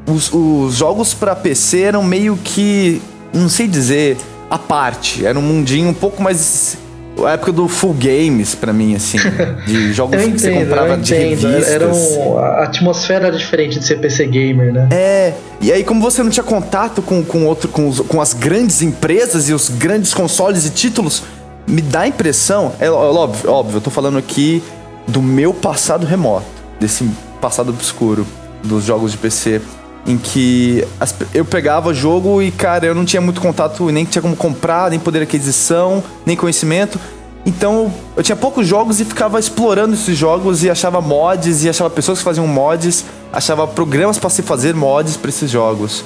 os, 0.07 0.33
os 0.33 0.75
jogos 0.75 1.13
para 1.13 1.35
PC 1.35 1.81
eram 1.81 2.03
meio 2.03 2.35
que. 2.43 2.99
não 3.31 3.47
sei 3.47 3.67
dizer. 3.67 4.17
A 4.49 4.57
parte, 4.57 5.25
era 5.25 5.37
um 5.37 5.41
mundinho 5.41 5.89
um 5.89 5.93
pouco 5.93 6.23
mais 6.23 6.77
a 7.25 7.31
época 7.31 7.51
do 7.51 7.67
full 7.67 7.93
games 7.93 8.55
para 8.55 8.71
mim 8.73 8.95
assim, 8.95 9.17
de 9.65 9.91
jogos 9.93 10.21
entendo, 10.21 10.33
que 10.33 10.39
você 10.39 10.51
comprava 10.51 10.97
de 10.97 11.13
revistas. 11.13 11.67
Era 11.67 11.87
um, 11.87 12.37
a 12.37 12.63
atmosfera 12.63 13.27
era 13.27 13.37
diferente 13.37 13.79
de 13.79 13.85
ser 13.85 13.99
PC 13.99 14.27
gamer, 14.27 14.73
né? 14.73 14.89
É. 14.91 15.33
E 15.61 15.71
aí 15.71 15.83
como 15.83 16.01
você 16.01 16.21
não 16.21 16.29
tinha 16.29 16.43
contato 16.43 17.01
com 17.01 17.23
com 17.23 17.45
outro 17.45 17.69
com, 17.69 17.87
os, 17.87 17.99
com 18.01 18.21
as 18.21 18.33
grandes 18.33 18.81
empresas 18.81 19.49
e 19.49 19.53
os 19.53 19.69
grandes 19.69 20.13
consoles 20.13 20.65
e 20.65 20.69
títulos, 20.69 21.23
me 21.67 21.81
dá 21.81 22.01
a 22.01 22.07
impressão, 22.07 22.73
é 22.79 22.89
óbvio, 22.89 23.49
óbvio, 23.49 23.77
eu 23.77 23.81
tô 23.81 23.89
falando 23.89 24.17
aqui 24.17 24.63
do 25.07 25.21
meu 25.21 25.53
passado 25.53 26.05
remoto, 26.05 26.45
desse 26.79 27.09
passado 27.41 27.69
obscuro 27.69 28.25
dos 28.63 28.83
jogos 28.83 29.11
de 29.11 29.17
PC 29.17 29.61
em 30.07 30.17
que 30.17 30.87
as, 30.99 31.13
eu 31.33 31.43
pegava 31.43 31.93
jogo 31.93 32.41
e, 32.41 32.49
cara, 32.49 32.85
eu 32.85 32.95
não 32.95 33.03
tinha 33.03 33.21
muito 33.21 33.41
contato, 33.41 33.91
nem 33.91 34.05
tinha 34.05 34.21
como 34.21 34.35
comprar, 34.35 34.89
nem 34.89 34.99
poder 34.99 35.19
de 35.19 35.23
aquisição, 35.23 36.01
nem 36.25 36.35
conhecimento. 36.35 36.97
Então 37.45 37.93
eu 38.15 38.23
tinha 38.23 38.35
poucos 38.35 38.65
jogos 38.65 38.99
e 38.99 39.05
ficava 39.05 39.39
explorando 39.39 39.93
esses 39.93 40.17
jogos 40.17 40.63
e 40.63 40.69
achava 40.69 41.01
mods 41.01 41.63
e 41.63 41.69
achava 41.69 41.89
pessoas 41.89 42.19
que 42.19 42.23
faziam 42.23 42.47
mods, 42.47 43.05
achava 43.31 43.67
programas 43.67 44.17
para 44.17 44.29
se 44.29 44.41
fazer 44.41 44.73
mods 44.73 45.17
para 45.17 45.29
esses 45.29 45.51
jogos. 45.51 46.03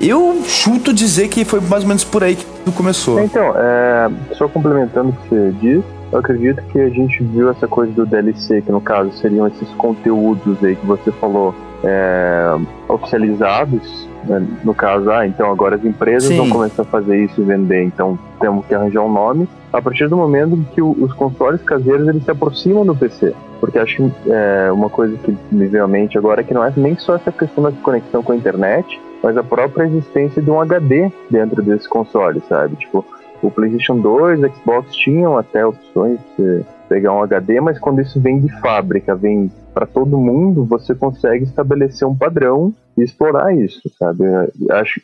Eu 0.00 0.42
chuto 0.44 0.92
dizer 0.92 1.28
que 1.28 1.44
foi 1.44 1.60
mais 1.60 1.82
ou 1.82 1.88
menos 1.88 2.02
por 2.02 2.24
aí 2.24 2.34
que 2.34 2.44
tudo 2.44 2.74
começou. 2.74 3.20
Então, 3.20 3.54
é, 3.56 4.10
só 4.32 4.48
complementando 4.48 5.10
o 5.10 5.12
que 5.12 5.28
você 5.28 5.54
disse, 5.60 5.86
eu 6.10 6.18
acredito 6.18 6.60
que 6.72 6.80
a 6.80 6.88
gente 6.88 7.22
viu 7.22 7.48
essa 7.48 7.68
coisa 7.68 7.92
do 7.92 8.04
DLC, 8.04 8.62
que 8.62 8.72
no 8.72 8.80
caso 8.80 9.12
seriam 9.18 9.46
esses 9.46 9.68
conteúdos 9.76 10.62
aí 10.64 10.74
que 10.74 10.84
você 10.84 11.12
falou 11.12 11.54
é, 11.84 12.56
oficializados, 12.88 14.08
né? 14.24 14.46
no 14.64 14.74
caso, 14.74 15.10
ah, 15.10 15.26
então 15.26 15.50
agora 15.50 15.76
as 15.76 15.84
empresas 15.84 16.24
Sim. 16.28 16.36
vão 16.36 16.50
começar 16.50 16.82
a 16.82 16.86
fazer 16.86 17.24
isso 17.24 17.40
e 17.40 17.44
vender, 17.44 17.82
então 17.82 18.18
temos 18.40 18.64
que 18.66 18.74
arranjar 18.74 19.02
um 19.02 19.12
nome. 19.12 19.48
A 19.72 19.80
partir 19.80 20.08
do 20.08 20.16
momento 20.16 20.56
que 20.74 20.82
o- 20.82 20.96
os 21.00 21.12
consoles 21.14 21.62
caseiros 21.62 22.06
eles 22.06 22.24
se 22.24 22.30
aproximam 22.30 22.84
do 22.84 22.94
PC, 22.94 23.34
porque 23.60 23.78
acho 23.78 23.96
que 23.96 24.12
é, 24.30 24.70
uma 24.70 24.88
coisa 24.90 25.16
que 25.18 25.36
me 25.50 25.66
veio 25.66 25.84
à 25.84 25.88
mente 25.88 26.16
agora 26.18 26.40
é 26.40 26.44
que 26.44 26.54
não 26.54 26.64
é 26.64 26.72
nem 26.76 26.96
só 26.96 27.14
essa 27.16 27.32
questão 27.32 27.64
da 27.64 27.72
conexão 27.72 28.22
com 28.22 28.32
a 28.32 28.36
internet, 28.36 29.00
mas 29.22 29.36
a 29.36 29.42
própria 29.42 29.84
existência 29.84 30.42
de 30.42 30.50
um 30.50 30.60
HD 30.60 31.10
dentro 31.30 31.62
desse 31.62 31.88
console, 31.88 32.42
sabe? 32.48 32.76
Tipo, 32.76 33.04
o 33.42 33.50
PlayStation 33.50 33.96
2, 33.98 34.40
o 34.42 34.48
Xbox 34.54 34.94
tinham 34.94 35.36
até 35.38 35.64
opções 35.66 36.18
de 36.38 36.62
pegar 36.92 37.14
um 37.14 37.22
HD, 37.22 37.58
mas 37.58 37.78
quando 37.78 38.02
isso 38.02 38.20
vem 38.20 38.38
de 38.38 38.48
fábrica, 38.60 39.14
vem 39.14 39.50
para 39.72 39.86
todo 39.86 40.18
mundo, 40.18 40.66
você 40.66 40.94
consegue 40.94 41.44
estabelecer 41.44 42.06
um 42.06 42.14
padrão 42.14 42.74
e 42.98 43.02
explorar 43.02 43.56
isso, 43.56 43.80
sabe? 43.98 44.24
Acho, 44.70 45.00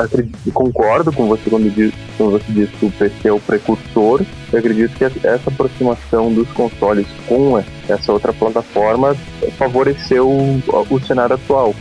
acredito, 0.00 0.36
concordo 0.52 1.12
com 1.12 1.28
você 1.28 1.48
quando, 1.48 1.72
diz, 1.72 1.94
quando 2.16 2.32
você 2.32 2.52
diz 2.52 2.68
que 2.70 2.86
o 2.86 2.90
PC 2.90 3.28
é 3.28 3.32
o 3.32 3.38
precursor. 3.38 4.22
Eu 4.52 4.58
acredito 4.58 4.96
que 4.96 5.04
essa 5.04 5.48
aproximação 5.48 6.32
dos 6.34 6.50
consoles 6.50 7.06
com 7.28 7.56
essa 7.88 8.12
outra 8.12 8.32
plataforma 8.32 9.14
favoreceu 9.56 10.28
o, 10.28 10.60
o 10.90 11.00
cenário 11.00 11.36
atual. 11.36 11.72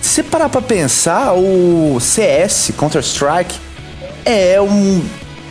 Se 0.00 0.22
parar 0.22 0.48
pra 0.48 0.62
pensar, 0.62 1.34
o 1.34 2.00
CS, 2.00 2.72
Counter-Strike, 2.78 3.58
é 4.24 4.58
um. 4.58 5.02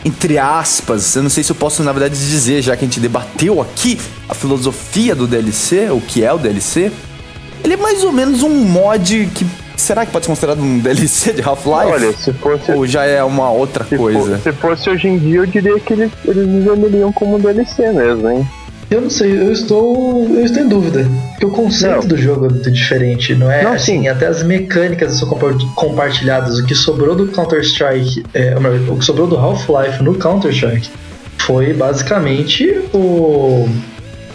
Entre 0.06 0.38
aspas, 0.38 1.16
eu 1.16 1.24
não 1.24 1.30
sei 1.30 1.44
se 1.44 1.52
eu 1.52 1.56
posso, 1.56 1.84
na 1.84 1.92
verdade, 1.92 2.16
dizer, 2.16 2.62
já 2.62 2.76
que 2.78 2.86
a 2.86 2.88
gente 2.88 3.00
debateu 3.00 3.62
aqui 3.62 4.00
a 4.30 4.34
filosofia 4.34 5.14
do 5.14 5.28
DLC, 5.28 5.90
o 5.92 6.00
que 6.00 6.24
é 6.24 6.32
o 6.34 6.38
DLC. 6.38 6.92
Ele 7.64 7.74
é 7.74 7.78
mais 7.78 8.04
ou 8.04 8.12
menos 8.12 8.42
um 8.44 8.50
mod 8.50 9.30
que. 9.36 9.46
Será 9.76 10.06
que 10.06 10.12
pode 10.12 10.26
ser 10.26 10.32
considerado 10.32 10.62
um 10.62 10.80
DLC 10.80 11.34
de 11.34 11.42
Half-Life? 11.42 11.92
Olha, 11.92 12.14
se 12.14 12.34
fosse, 12.34 12.72
Ou 12.72 12.86
já 12.88 13.06
é 13.06 13.24
uma 13.24 13.50
outra 13.50 13.86
se, 13.86 13.96
coisa? 13.98 14.38
fo- 14.38 14.44
se 14.44 14.52
fosse 14.54 14.90
hoje 14.90 15.08
em 15.08 15.18
dia, 15.18 15.40
eu 15.40 15.46
diria 15.46 15.80
que 15.80 15.94
eles, 15.94 16.12
eles 16.26 16.64
venderiam 16.66 17.12
como 17.14 17.40
DLC 17.40 17.92
mesmo, 17.94 18.30
hein? 18.30 18.48
Eu 18.92 19.02
não 19.02 19.10
sei, 19.10 19.32
eu 19.38 19.52
estou. 19.52 20.28
Eu 20.36 20.44
estou 20.46 20.64
em 20.64 20.68
dúvida. 20.68 21.06
Porque 21.32 21.46
o 21.46 21.52
conceito 21.52 21.94
Não. 22.02 22.08
do 22.08 22.18
jogo 22.18 22.48
é 22.48 22.50
muito 22.50 22.72
diferente, 22.72 23.36
não 23.36 23.50
é? 23.52 23.64
Não, 23.64 23.74
assim, 23.74 24.02
sim. 24.02 24.08
até 24.08 24.26
as 24.28 24.42
mecânicas 24.44 25.14
são 25.14 25.28
compa- 25.30 25.56
compartilhadas. 25.76 26.58
O 26.58 26.66
que 26.66 26.74
sobrou 26.76 27.16
do 27.16 27.28
Counter-Strike, 27.28 28.24
é, 28.34 28.56
o 28.90 28.98
que 28.98 29.06
sobrou 29.06 29.28
do 29.28 29.38
Half-Life 29.38 30.02
no 30.04 30.16
Counter-Strike 30.16 30.90
foi 31.38 31.74
basicamente 31.74 32.82
o. 32.94 33.70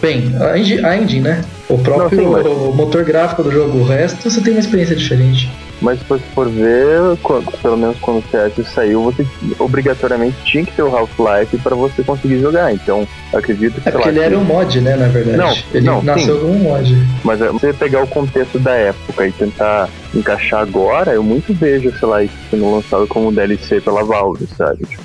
Bem, 0.01 0.33
a 0.39 0.57
engine, 0.57 0.85
a 0.85 0.97
engine, 0.97 1.21
né? 1.21 1.43
O 1.69 1.77
próprio 1.77 2.21
Não, 2.21 2.37
sim, 2.43 2.47
mas- 2.47 2.75
motor 2.75 3.03
gráfico 3.03 3.43
do 3.43 3.51
jogo. 3.51 3.79
O 3.79 3.83
resto 3.85 4.29
você 4.29 4.39
tem 4.41 4.53
uma 4.53 4.59
experiência 4.59 4.95
diferente. 4.95 5.51
Mas 5.81 5.99
se 5.99 6.05
você 6.07 6.23
for 6.33 6.49
ver, 6.49 6.99
quando- 7.21 7.51
pelo 7.61 7.77
menos 7.77 7.97
quando 7.99 8.19
o 8.19 8.23
CS 8.29 8.67
saiu, 8.73 9.03
você 9.03 9.25
obrigatoriamente 9.59 10.37
tinha 10.45 10.63
que 10.65 10.71
ter 10.73 10.83
o 10.83 10.95
Half-Life 10.95 11.57
para 11.59 11.75
você 11.75 12.03
conseguir 12.03 12.39
jogar. 12.39 12.73
Então, 12.73 13.07
acredito 13.33 13.81
que. 13.81 13.89
É 13.89 13.91
porque 13.91 14.07
lá, 14.07 14.11
ele 14.15 14.19
era 14.21 14.37
um 14.37 14.43
mod, 14.43 14.81
né? 14.81 14.95
Na 14.95 15.07
verdade. 15.07 15.37
Não, 15.37 15.53
ele 15.73 15.85
não, 15.85 16.01
nasceu 16.01 16.35
sim. 16.35 16.41
como 16.41 16.53
um 16.53 16.59
mod. 16.59 16.95
Mas 17.23 17.41
é, 17.41 17.49
você 17.49 17.73
pegar 17.73 18.03
o 18.03 18.07
contexto 18.07 18.57
da 18.59 18.73
época 18.75 19.27
e 19.27 19.31
tentar 19.33 19.89
encaixar 20.13 20.61
agora, 20.61 21.13
eu 21.13 21.23
muito 21.23 21.53
vejo, 21.53 21.91
sei 21.99 22.07
lá, 22.07 22.23
isso 22.23 22.35
sendo 22.49 22.71
lançado 22.71 23.07
como 23.07 23.31
DLC 23.31 23.81
pela 23.81 24.03
Valve, 24.03 24.47
sabe? 24.57 24.85
Tipo, 24.85 25.03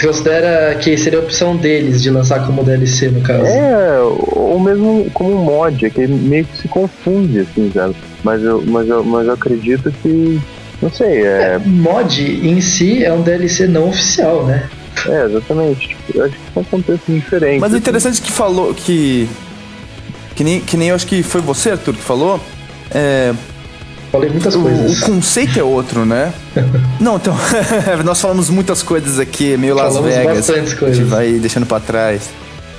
considera 0.00 0.74
que 0.76 0.96
seria 0.96 1.18
a 1.18 1.22
opção 1.22 1.56
deles 1.56 2.02
de 2.02 2.10
lançar 2.10 2.46
como 2.46 2.62
DLC, 2.62 3.10
no 3.10 3.20
caso? 3.20 3.46
É, 3.46 3.98
ou 4.00 4.58
mesmo 4.60 5.10
como 5.12 5.34
um 5.34 5.44
mod, 5.44 5.84
é 5.84 5.90
que 5.90 6.06
meio 6.06 6.44
que 6.44 6.58
se 6.58 6.68
confunde, 6.68 7.40
assim, 7.40 7.70
sabe? 7.72 7.94
Mas 8.22 8.42
eu, 8.42 8.62
mas 8.66 8.88
eu, 8.88 9.04
mas 9.04 9.26
eu 9.26 9.32
acredito 9.32 9.92
que. 10.02 10.40
Não 10.80 10.90
sei, 10.90 11.22
é. 11.24 11.60
Mod 11.64 12.22
em 12.22 12.60
si 12.60 13.04
é 13.04 13.12
um 13.12 13.22
DLC 13.22 13.66
não 13.66 13.88
oficial, 13.88 14.44
né? 14.46 14.68
É, 15.06 15.24
exatamente. 15.24 15.88
Tipo, 15.88 16.18
eu 16.18 16.24
acho 16.24 16.34
que 16.34 16.52
são 16.54 16.64
contextos 16.64 17.14
diferentes. 17.14 17.60
Mas 17.60 17.72
o 17.72 17.76
assim. 17.76 17.82
interessante 17.82 18.20
é 18.20 18.24
que 18.24 18.32
falou 18.32 18.74
que. 18.74 19.28
Que 20.34 20.44
nem, 20.44 20.60
que 20.60 20.76
nem 20.76 20.88
eu 20.88 20.94
acho 20.94 21.06
que 21.06 21.22
foi 21.22 21.40
você, 21.40 21.70
Arthur, 21.70 21.94
que 21.94 22.02
falou. 22.02 22.40
É, 22.90 23.32
Falei 24.12 24.28
muitas 24.28 24.54
o, 24.54 24.60
coisas. 24.60 25.02
o 25.02 25.06
conceito 25.06 25.58
é 25.58 25.62
outro, 25.64 26.04
né? 26.04 26.32
Não, 27.00 27.16
então. 27.16 27.34
nós 28.04 28.20
falamos 28.20 28.50
muitas 28.50 28.82
coisas 28.82 29.18
aqui, 29.18 29.56
meio 29.56 29.74
Las 29.74 29.94
Falamos 29.94 30.14
Vegas. 30.14 30.36
bastantes 30.36 30.72
A 30.74 30.76
coisas. 30.76 30.98
gente 30.98 31.08
vai 31.08 31.32
deixando 31.32 31.64
pra 31.66 31.80
trás. 31.80 32.28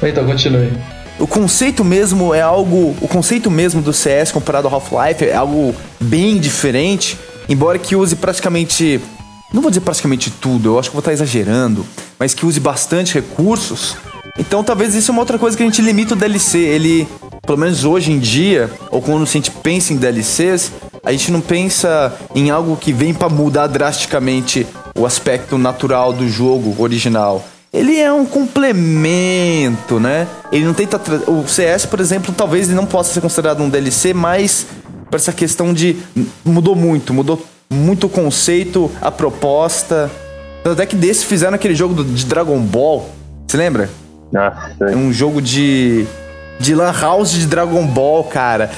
Então, 0.01 0.25
continue. 0.25 0.71
O 1.19 1.25
conceito 1.25 1.83
mesmo 1.83 2.33
é 2.35 2.41
algo. 2.41 2.95
O 3.01 3.07
conceito 3.07 3.49
mesmo 3.49 3.81
do 3.81 3.91
CS 3.91 4.31
comparado 4.31 4.67
ao 4.67 4.73
Half-Life 4.75 5.25
é 5.25 5.35
algo 5.35 5.75
bem 5.99 6.37
diferente. 6.37 7.17
Embora 7.49 7.79
que 7.79 7.95
use 7.95 8.15
praticamente. 8.15 9.01
Não 9.51 9.61
vou 9.61 9.69
dizer 9.71 9.81
praticamente 9.81 10.31
tudo, 10.31 10.69
eu 10.69 10.79
acho 10.79 10.89
que 10.89 10.95
vou 10.95 10.99
estar 11.01 11.13
exagerando. 11.13 11.85
Mas 12.19 12.33
que 12.33 12.45
use 12.45 12.59
bastante 12.59 13.13
recursos. 13.15 13.95
Então 14.37 14.63
talvez 14.63 14.95
isso 14.95 15.11
é 15.11 15.13
uma 15.13 15.21
outra 15.21 15.37
coisa 15.37 15.55
que 15.55 15.61
a 15.61 15.65
gente 15.65 15.81
limita 15.81 16.13
o 16.13 16.17
DLC. 16.17 16.57
Ele, 16.59 17.07
pelo 17.45 17.57
menos 17.57 17.85
hoje 17.85 18.11
em 18.11 18.19
dia, 18.19 18.69
ou 18.89 19.01
quando 19.01 19.23
a 19.23 19.25
gente 19.25 19.51
pensa 19.51 19.93
em 19.93 19.97
DLCs, 19.97 20.71
a 21.03 21.11
gente 21.11 21.31
não 21.31 21.41
pensa 21.41 22.13
em 22.33 22.49
algo 22.49 22.75
que 22.77 22.93
vem 22.93 23.13
pra 23.13 23.29
mudar 23.29 23.67
drasticamente 23.67 24.65
o 24.95 25.05
aspecto 25.05 25.57
natural 25.57 26.13
do 26.13 26.27
jogo 26.29 26.75
original 26.81 27.43
ele 27.71 27.99
é 27.99 28.13
um 28.13 28.23
complemento, 28.23 29.99
né? 29.99 30.27
Ele 30.51 30.63
não 30.63 30.75
tenta. 30.75 31.01
O 31.27 31.47
CS, 31.47 31.87
por 31.87 31.99
exemplo, 31.99 32.31
talvez 32.37 32.67
ele 32.67 32.75
não 32.75 32.85
possa 32.85 33.11
ser 33.13 33.19
considerado 33.21 33.61
um 33.63 33.67
DLC, 33.69 34.13
mas 34.13 34.67
para 35.09 35.17
essa 35.17 35.31
questão 35.33 35.73
de. 35.73 35.97
Mudou 36.45 36.75
muito, 36.75 37.13
mudou 37.15 37.43
muito 37.71 38.05
o 38.05 38.09
conceito, 38.09 38.91
a 39.01 39.09
proposta. 39.09 40.11
Tanto 40.63 40.81
é 40.83 40.85
que 40.85 40.95
desse 40.95 41.25
fizeram 41.25 41.55
aquele 41.55 41.73
jogo 41.73 41.95
do- 41.95 42.03
de 42.05 42.25
Dragon 42.27 42.59
Ball. 42.59 43.09
Você 43.47 43.57
lembra? 43.57 43.89
Nossa, 44.31 44.75
É 44.91 44.95
um 44.95 45.11
jogo 45.11 45.41
de. 45.41 46.05
De 46.59 46.75
Lan 46.75 46.91
House 46.93 47.31
de 47.31 47.47
Dragon 47.47 47.87
Ball, 47.87 48.23
cara. 48.25 48.69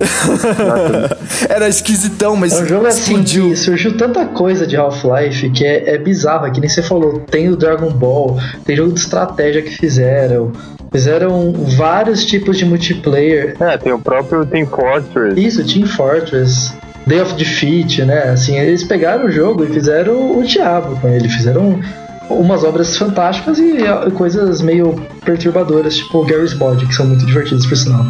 Era 1.48 1.68
esquisitão, 1.68 2.36
mas. 2.36 2.52
É 2.52 2.62
um 2.62 2.66
jogo 2.66 2.86
assim 2.86 3.12
explodiu. 3.12 3.50
que 3.50 3.56
surgiu 3.56 3.96
tanta 3.96 4.26
coisa 4.26 4.66
de 4.66 4.76
Half-Life 4.76 5.50
que 5.50 5.64
é, 5.64 5.94
é 5.94 5.98
bizarro, 5.98 6.46
é 6.46 6.50
que 6.50 6.60
nem 6.60 6.68
você 6.68 6.82
falou. 6.82 7.20
Tem 7.20 7.48
o 7.48 7.56
Dragon 7.56 7.90
Ball, 7.90 8.38
tem 8.64 8.76
jogo 8.76 8.92
de 8.92 9.00
estratégia 9.00 9.62
que 9.62 9.70
fizeram. 9.70 10.52
Fizeram 10.90 11.52
vários 11.76 12.26
tipos 12.26 12.58
de 12.58 12.66
multiplayer. 12.66 13.56
É, 13.60 13.78
tem 13.78 13.92
o 13.92 13.98
próprio 13.98 14.44
Team 14.44 14.66
Fortress. 14.66 15.40
Isso, 15.40 15.64
Team 15.64 15.86
Fortress, 15.86 16.70
Day 17.06 17.20
of 17.20 17.34
Defeat, 17.34 18.04
né? 18.04 18.24
Assim, 18.24 18.58
eles 18.58 18.84
pegaram 18.84 19.24
o 19.24 19.32
jogo 19.32 19.64
e 19.64 19.68
fizeram 19.68 20.38
o 20.38 20.42
diabo 20.42 21.00
com 21.00 21.08
ele. 21.08 21.30
Fizeram 21.30 21.80
umas 22.28 22.62
obras 22.62 22.96
fantásticas 22.96 23.58
e 23.58 23.78
coisas 24.14 24.60
meio 24.60 24.94
perturbadoras, 25.24 25.96
tipo 25.96 26.24
Garry's 26.24 26.54
Mod, 26.54 26.84
que 26.84 26.94
são 26.94 27.06
muito 27.06 27.24
divertidas 27.24 27.64
por 27.64 27.76
sinal. 27.76 28.04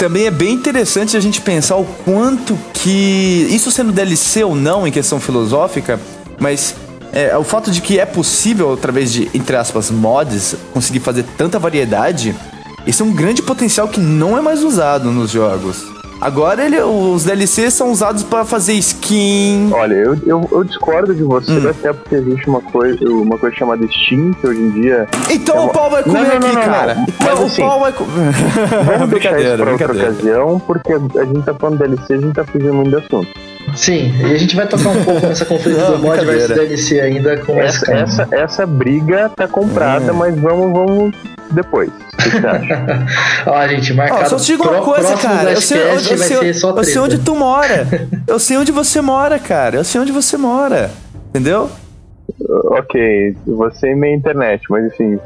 Também 0.00 0.24
é 0.24 0.30
bem 0.30 0.54
interessante 0.54 1.14
a 1.14 1.20
gente 1.20 1.42
pensar 1.42 1.76
o 1.76 1.84
quanto 1.84 2.58
que. 2.72 3.46
Isso 3.50 3.70
sendo 3.70 3.92
DLC 3.92 4.42
ou 4.42 4.56
não 4.56 4.86
em 4.86 4.90
questão 4.90 5.20
filosófica, 5.20 6.00
mas 6.38 6.74
é, 7.12 7.36
o 7.36 7.44
fato 7.44 7.70
de 7.70 7.82
que 7.82 8.00
é 8.00 8.06
possível, 8.06 8.72
através 8.72 9.12
de, 9.12 9.30
entre 9.34 9.54
aspas, 9.56 9.90
mods, 9.90 10.56
conseguir 10.72 11.00
fazer 11.00 11.26
tanta 11.36 11.58
variedade, 11.58 12.34
esse 12.86 13.02
é 13.02 13.04
um 13.04 13.12
grande 13.12 13.42
potencial 13.42 13.88
que 13.88 14.00
não 14.00 14.38
é 14.38 14.40
mais 14.40 14.64
usado 14.64 15.10
nos 15.10 15.32
jogos. 15.32 15.84
Agora 16.20 16.64
ele, 16.64 16.78
os 16.80 17.24
DLCs 17.24 17.72
são 17.72 17.90
usados 17.90 18.22
para 18.22 18.44
fazer 18.44 18.74
skin. 18.74 19.70
Olha, 19.72 19.94
eu, 19.94 20.16
eu, 20.26 20.48
eu 20.52 20.64
discordo 20.64 21.14
de 21.14 21.22
você, 21.22 21.50
Hum. 21.52 21.70
até 21.70 21.92
porque 21.92 22.14
existe 22.16 22.46
uma 22.48 22.60
coisa, 22.60 23.02
uma 23.08 23.38
coisa 23.38 23.56
chamada 23.56 23.86
Steam, 23.86 24.32
que 24.34 24.46
hoje 24.46 24.60
em 24.60 24.70
dia. 24.70 25.08
Então 25.30 25.56
É 25.56 25.60
o 25.60 25.62
uma- 25.64 25.72
pau 25.72 25.90
vai 25.90 26.02
comer 26.02 26.18
Não, 26.18 26.28
não, 26.28 26.36
aqui, 26.36 26.46
não, 26.56 26.62
cara. 26.62 26.92
Então 27.08 27.26
Mas 27.26 27.40
o 27.40 27.44
assim, 27.44 27.62
pau 27.62 27.80
vai 27.80 27.92
comer. 27.92 28.10
Vamos 28.12 29.08
deixar 29.10 29.30
isso 29.30 29.46
brincadeira, 29.46 29.56
pra 29.62 29.72
outra 29.72 29.88
brincadeira. 29.88 30.12
ocasião, 30.44 30.58
porque 30.66 30.92
a 30.92 31.24
gente 31.24 31.42
tá 31.42 31.54
falando 31.54 31.78
DLC, 31.78 32.12
a 32.14 32.18
gente 32.18 32.34
tá 32.34 32.44
fugindo 32.44 32.74
muito 32.74 32.90
do 32.90 32.98
assunto. 32.98 33.28
Sim, 33.76 34.12
e 34.20 34.24
a 34.34 34.38
gente 34.38 34.54
vai 34.56 34.66
tocar 34.66 34.88
um 34.90 35.02
pouco 35.04 35.26
nessa 35.26 35.44
conflito 35.44 35.78
Não, 35.78 35.92
do 35.92 35.98
mod 35.98 36.24
versus. 36.24 36.48
DLC 36.56 37.00
ainda 37.00 37.36
com 37.38 37.58
Essa, 37.60 37.92
essa, 37.92 38.28
essa 38.30 38.66
briga 38.66 39.28
tá 39.28 39.46
comprada, 39.48 40.10
É. 40.10 40.12
mas 40.12 40.34
vamos, 40.38 40.72
vamos 40.72 41.14
depois. 41.50 41.90
Ó, 43.46 43.66
gente, 43.68 43.92
marcado. 43.94 44.22
Ó, 44.22 44.26
só 44.26 44.36
te 44.36 44.46
digo 44.46 44.68
uma 44.68 44.82
coisa, 44.82 45.16
cara. 45.16 45.52
Eu 45.52 45.60
sei, 45.60 45.80
eu, 45.82 45.86
eu 45.88 45.98
sei- 46.00 46.50
eu 46.50 46.84
sei 46.84 46.98
onde 46.98 47.18
tu 47.18 47.34
mora. 47.34 47.86
Eu 48.26 48.38
sei 48.38 48.56
onde 48.56 48.70
você 48.70 49.00
mora, 49.00 49.38
cara. 49.38 49.76
Eu 49.76 49.84
sei 49.84 50.00
onde 50.00 50.12
você 50.12 50.36
mora. 50.36 50.90
Entendeu? 51.30 51.68
ok, 52.66 53.36
você 53.46 53.90
e 53.90 53.94
minha 53.94 54.14
internet, 54.14 54.62
mas 54.70 54.86
enfim. 54.86 55.18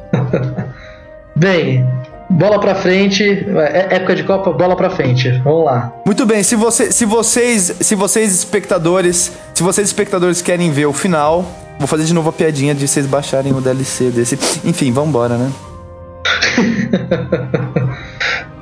Bem, 1.37 1.87
bola 2.35 2.61
pra 2.61 2.75
frente. 2.75 3.25
É 3.25 3.97
época 3.97 4.15
de 4.15 4.25
Copa, 4.25 4.53
bola 4.53 4.77
pra 4.77 4.91
frente. 4.91 5.31
Vamos 5.45 5.65
lá. 5.65 5.93
Muito 6.05 6.27
bem, 6.27 6.43
se, 6.43 6.57
você, 6.57 6.93
se 6.93 7.05
vocês, 7.05 7.77
se 7.81 7.95
vocês 7.95 8.35
espectadores, 8.35 9.33
se 9.55 9.63
vocês 9.63 9.87
espectadores 9.87 10.43
querem 10.43 10.71
ver 10.71 10.87
o 10.87 10.93
final, 10.93 11.47
vou 11.79 11.87
fazer 11.87 12.05
de 12.05 12.13
novo 12.13 12.29
a 12.29 12.33
piadinha 12.33 12.75
de 12.75 12.87
vocês 12.87 13.07
baixarem 13.07 13.53
o 13.53 13.61
DLC 13.61 14.11
desse. 14.11 14.39
Enfim, 14.65 14.93
vambora, 14.93 15.37
né? 15.37 15.51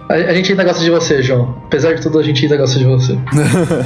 A, 0.08 0.14
a 0.14 0.34
gente 0.34 0.50
ainda 0.50 0.64
gosta 0.64 0.84
de 0.84 0.90
você, 0.90 1.22
João. 1.22 1.56
Apesar 1.64 1.94
de 1.94 2.02
tudo, 2.02 2.18
a 2.18 2.22
gente 2.22 2.44
ainda 2.44 2.58
gosta 2.58 2.78
de 2.78 2.84
você. 2.84 3.18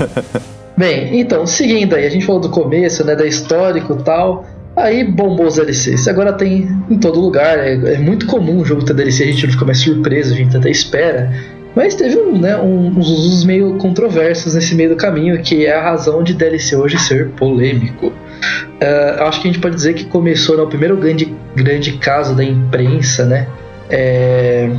Bem, 0.76 1.21
então, 1.21 1.47
seguindo 1.47 1.95
aí, 1.95 2.05
a 2.05 2.11
gente 2.11 2.26
falou 2.26 2.40
do 2.40 2.50
começo, 2.50 3.05
né, 3.05 3.14
da 3.14 3.25
histórico 3.25 3.95
e 3.95 4.02
tal. 4.02 4.45
Aí 4.76 5.04
bombou 5.04 5.47
os 5.47 5.54
DLCs. 5.54 6.06
Agora 6.06 6.35
tem 6.35 6.68
em 6.90 6.99
todo 6.99 7.18
lugar. 7.18 7.59
É, 7.59 7.95
é, 7.95 7.99
muito 7.99 8.26
comum 8.26 8.61
o 8.61 8.64
jogo 8.64 8.85
ter 8.85 8.92
DLC, 8.92 9.23
a 9.23 9.26
gente 9.26 9.47
não 9.47 9.52
fica 9.52 9.64
mais 9.64 9.78
surpreso, 9.78 10.35
a 10.35 10.37
gente 10.37 10.56
até 10.56 10.71
espera. 10.71 11.33
Mas 11.75 11.95
teve 11.95 12.18
um, 12.18 12.38
né, 12.38 12.56
um, 12.59 12.88
uns 12.88 13.09
usos 13.09 13.45
meio 13.45 13.76
controversos 13.78 14.54
nesse 14.54 14.75
meio 14.75 14.90
do 14.90 14.97
caminho, 14.97 15.40
que 15.42 15.66
é 15.66 15.75
a 15.75 15.83
razão 15.83 16.23
de 16.23 16.35
DLC 16.35 16.76
hoje 16.76 16.99
ser 16.99 17.30
polêmico. 17.30 18.06
Uh, 18.09 19.23
acho 19.23 19.40
que 19.40 19.49
a 19.49 19.52
gente 19.52 19.61
pode 19.61 19.75
dizer 19.75 19.95
que 19.95 20.04
começou 20.04 20.56
no 20.56 20.66
primeiro 20.66 20.97
grande, 20.97 21.35
grande 21.54 21.92
caso 21.92 22.35
da 22.35 22.45
imprensa, 22.45 23.25
né? 23.25 23.47
É, 23.88 24.71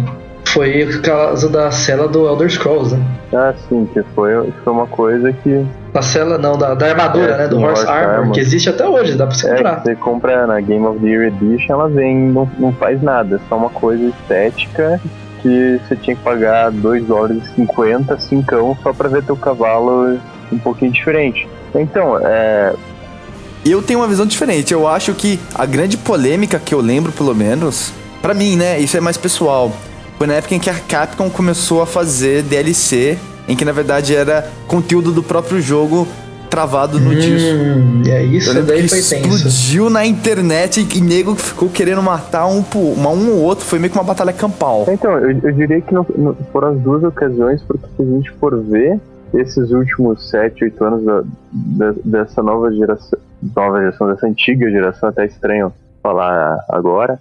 foi 0.57 0.83
o 0.83 1.01
caso 1.03 1.49
da 1.49 1.69
cela 1.69 2.07
do 2.07 2.27
Elder 2.27 2.49
Scrolls, 2.49 2.95
né? 2.95 3.05
Ah, 3.31 3.53
sim, 3.69 3.87
que 3.93 4.01
foi, 4.15 4.51
foi 4.63 4.73
uma 4.73 4.87
coisa 4.87 5.31
que. 5.31 5.63
Da 5.93 6.01
cela, 6.01 6.37
não, 6.37 6.57
da, 6.57 6.73
da 6.73 6.87
armadura, 6.87 7.33
é, 7.33 7.37
né? 7.37 7.47
Do, 7.47 7.57
do 7.57 7.61
Horse, 7.61 7.81
Horse 7.81 7.91
Armor, 7.91 8.15
Armor, 8.15 8.33
que 8.33 8.39
existe 8.39 8.69
até 8.69 8.87
hoje, 8.87 9.13
dá 9.15 9.27
pra 9.27 9.35
você 9.35 9.47
é, 9.47 9.55
comprar. 9.55 9.81
Você 9.83 9.95
compra 9.95 10.47
na 10.47 10.59
Game 10.59 10.85
of 10.85 10.99
the 10.99 11.07
Year 11.07 11.27
Edition, 11.27 11.73
ela 11.73 11.87
vem, 11.87 12.17
não, 12.17 12.49
não 12.57 12.73
faz 12.73 13.01
nada, 13.03 13.35
é 13.35 13.39
só 13.47 13.55
uma 13.55 13.69
coisa 13.69 14.03
estética 14.03 14.99
que 15.43 15.79
você 15.87 15.95
tinha 15.95 16.15
que 16.15 16.23
pagar 16.23 16.71
2 16.71 17.05
dólares 17.05 17.43
e 17.51 17.55
50, 17.61 18.19
5 18.19 18.77
só 18.81 18.91
pra 18.91 19.07
ver 19.07 19.23
teu 19.23 19.35
cavalo 19.35 20.17
um 20.51 20.57
pouquinho 20.57 20.91
diferente. 20.91 21.47
Então, 21.75 22.17
é, 22.19 22.73
eu 23.63 23.83
tenho 23.83 23.99
uma 23.99 24.07
visão 24.07 24.25
diferente. 24.25 24.73
Eu 24.73 24.87
acho 24.87 25.13
que 25.13 25.39
a 25.53 25.65
grande 25.65 25.97
polêmica 25.97 26.59
que 26.59 26.73
eu 26.73 26.81
lembro, 26.81 27.11
pelo 27.11 27.35
menos, 27.35 27.91
para 28.21 28.33
mim, 28.33 28.55
né, 28.55 28.79
isso 28.79 28.97
é 28.97 28.99
mais 28.99 29.17
pessoal, 29.17 29.71
foi 30.17 30.27
na 30.27 30.33
época 30.33 30.55
em 30.55 30.59
que 30.59 30.69
a 30.69 30.73
Capcom 30.73 31.29
começou 31.29 31.81
a 31.81 31.85
fazer 31.85 32.41
DLC, 32.43 33.17
em 33.47 33.55
que 33.55 33.63
na 33.63 33.71
verdade 33.71 34.15
era 34.15 34.49
conteúdo 34.67 35.11
do 35.11 35.21
próprio 35.21 35.61
jogo 35.61 36.07
travado 36.49 36.99
no 36.99 37.11
hum, 37.11 37.15
disco. 37.15 38.09
É 38.09 38.23
isso, 38.23 38.57
eu 38.57 38.63
daí 38.63 38.83
que 38.83 38.89
foi 38.89 38.99
explodiu 38.99 39.83
tenso. 39.83 39.89
na 39.89 40.05
internet 40.05 40.87
e, 40.95 41.01
nego 41.01 41.35
ficou 41.35 41.69
querendo 41.69 42.01
matar 42.01 42.47
um, 42.47 42.63
uma, 42.95 43.09
um 43.09 43.31
ou 43.31 43.41
outro. 43.41 43.65
Foi 43.65 43.79
meio 43.79 43.91
que 43.91 43.97
uma 43.97 44.03
batalha 44.03 44.33
campal. 44.33 44.85
Então, 44.89 45.11
eu, 45.19 45.39
eu 45.43 45.51
diria 45.51 45.81
que 45.81 45.93
não, 45.93 46.05
não, 46.17 46.35
foram 46.51 46.69
as 46.69 46.79
duas 46.79 47.03
ocasiões, 47.03 47.61
porque 47.61 47.85
se 47.95 48.01
a 48.01 48.05
gente 48.05 48.31
for 48.31 48.59
ver, 48.63 48.99
esses 49.33 49.71
últimos 49.71 50.29
7, 50.29 50.63
8 50.63 50.83
anos 50.83 51.05
da, 51.05 51.23
da, 51.51 51.93
dessa 52.03 52.41
nova 52.41 52.71
geração, 52.73 53.19
nova 53.55 53.79
geração, 53.79 54.07
dessa 54.07 54.25
antiga 54.25 54.69
geração, 54.69 55.09
até 55.09 55.25
estranho 55.25 55.71
falar 56.01 56.63
agora, 56.69 57.19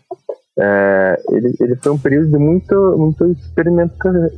é, 0.58 1.20
ele, 1.30 1.54
ele 1.60 1.76
foi 1.76 1.92
um 1.92 1.98
período 1.98 2.30
de 2.30 2.38
muito, 2.38 2.74
muito 2.96 3.26
experimenta, 3.26 4.32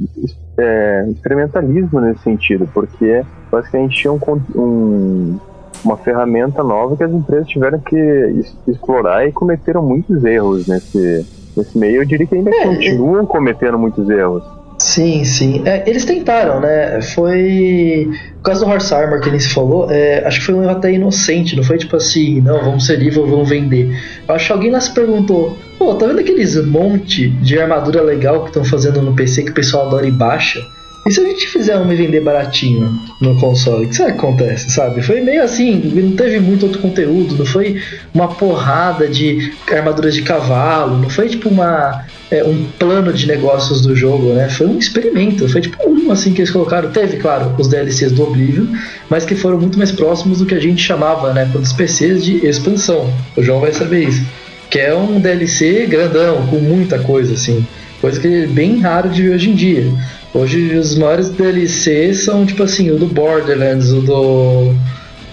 é, 0.59 1.07
experimentalismo 1.11 2.01
nesse 2.01 2.23
sentido, 2.23 2.69
porque 2.75 3.25
basicamente 3.51 3.97
tinha 4.01 4.13
um, 4.13 4.19
um, 4.57 5.39
uma 5.85 5.97
ferramenta 5.97 6.63
nova 6.65 6.97
que 6.97 7.05
as 7.05 7.13
empresas 7.13 7.47
tiveram 7.47 7.79
que 7.79 8.45
explorar 8.67 9.27
e 9.29 9.33
cometeram 9.33 9.83
muitos 9.83 10.25
erros 10.25 10.67
nesse, 10.67 11.25
nesse 11.57 11.79
meio. 11.79 12.03
Eu 12.03 12.05
diria 12.05 12.27
que 12.27 12.35
ainda 12.35 12.51
é, 12.51 12.65
continuam 12.65 13.25
cometendo 13.25 13.79
muitos 13.79 14.11
erros. 14.11 14.43
Sim, 14.81 15.25
sim. 15.25 15.63
É, 15.67 15.89
eles 15.89 16.05
tentaram, 16.05 16.61
né? 16.61 17.03
Foi. 17.03 18.09
Por 18.37 18.43
causa 18.43 18.65
do 18.65 18.71
Horse 18.71 18.95
Armor 18.95 19.21
que 19.21 19.29
ele 19.29 19.41
se 19.41 19.49
falou, 19.49 19.91
é, 19.91 20.25
acho 20.25 20.39
que 20.39 20.47
foi 20.47 20.55
um 20.55 20.63
erro 20.63 20.71
até 20.71 20.93
inocente, 20.93 21.57
não 21.57 21.65
foi 21.65 21.77
tipo 21.77 21.97
assim, 21.97 22.41
não, 22.41 22.61
vamos 22.65 22.87
ser 22.87 22.97
livre, 22.97 23.19
vamos 23.21 23.49
vender. 23.49 23.91
Acho 24.29 24.47
que 24.47 24.53
alguém 24.53 24.71
lá 24.71 24.81
se 24.81 24.95
perguntou: 24.95 25.59
pô, 25.77 25.95
tá 25.95 26.07
vendo 26.07 26.21
aqueles 26.21 26.55
monte 26.65 27.29
de 27.29 27.59
armadura 27.59 28.01
legal 28.01 28.43
que 28.43 28.51
estão 28.51 28.65
fazendo 28.65 29.03
no 29.03 29.15
PC 29.15 29.43
que 29.43 29.51
o 29.51 29.55
pessoal 29.55 29.89
adora 29.89 30.07
e 30.07 30.13
baixa? 30.13 30.65
E 31.09 31.11
se 31.11 31.23
a 31.23 31.25
gente 31.25 31.49
fizer 31.49 31.75
uma 31.79 31.95
e 31.95 31.97
vender 31.97 32.21
baratinho 32.21 33.01
no 33.19 33.35
console, 33.41 33.87
o 33.87 33.89
que 33.89 33.97
será 33.97 34.13
que 34.13 34.19
acontece, 34.19 34.71
sabe? 34.71 35.01
Foi 35.01 35.23
meio 35.23 35.43
assim, 35.43 35.75
não 35.95 36.15
teve 36.15 36.39
muito 36.39 36.67
outro 36.67 36.83
conteúdo, 36.83 37.35
não 37.35 37.47
foi 37.47 37.81
uma 38.13 38.29
porrada 38.29 39.09
de 39.09 39.55
armaduras 39.73 40.15
de 40.15 40.21
cavalo, 40.21 40.99
não 40.99 41.09
foi 41.09 41.31
tipo 41.31 41.49
uma 41.49 42.05
é, 42.31 42.45
um 42.45 42.67
plano 42.79 43.11
de 43.11 43.27
negócios 43.27 43.81
do 43.81 43.97
jogo, 43.97 44.35
né? 44.35 44.51
Foi 44.51 44.67
um 44.67 44.77
experimento, 44.77 45.49
foi 45.49 45.63
tipo 45.63 45.79
um 45.89 46.13
assim 46.13 46.35
que 46.35 46.43
eles 46.43 46.51
colocaram. 46.51 46.91
Teve, 46.91 47.17
claro, 47.17 47.55
os 47.59 47.69
DLCs 47.69 48.13
do 48.13 48.25
Oblivion, 48.25 48.67
mas 49.09 49.25
que 49.25 49.35
foram 49.35 49.59
muito 49.59 49.79
mais 49.79 49.91
próximos 49.91 50.41
do 50.41 50.45
que 50.45 50.55
a 50.55 50.61
gente 50.61 50.83
chamava, 50.83 51.33
né, 51.33 51.49
com 51.51 51.59
os 51.59 51.73
PCs 51.73 52.23
de 52.23 52.47
expansão. 52.47 53.11
O 53.35 53.43
João 53.43 53.61
vai 53.61 53.73
saber 53.73 54.07
isso. 54.07 54.23
Que 54.69 54.81
é 54.81 54.95
um 54.95 55.19
DLC 55.19 55.87
grandão, 55.87 56.47
com 56.49 56.57
muita 56.57 56.99
coisa, 56.99 57.33
assim. 57.33 57.67
Coisa 57.99 58.21
que 58.21 58.29
é 58.29 58.47
bem 58.47 58.79
raro 58.81 59.09
de 59.09 59.23
ver 59.23 59.35
hoje 59.35 59.51
em 59.51 59.55
dia. 59.55 59.91
Hoje 60.35 60.77
os 60.77 60.97
maiores 60.97 61.31
DLCs 61.31 62.25
são 62.25 62.45
tipo 62.45 62.63
assim, 62.63 62.91
o 62.91 62.99
do 62.99 63.07
Borderlands, 63.07 63.91
o 63.91 64.01
do. 64.01 64.75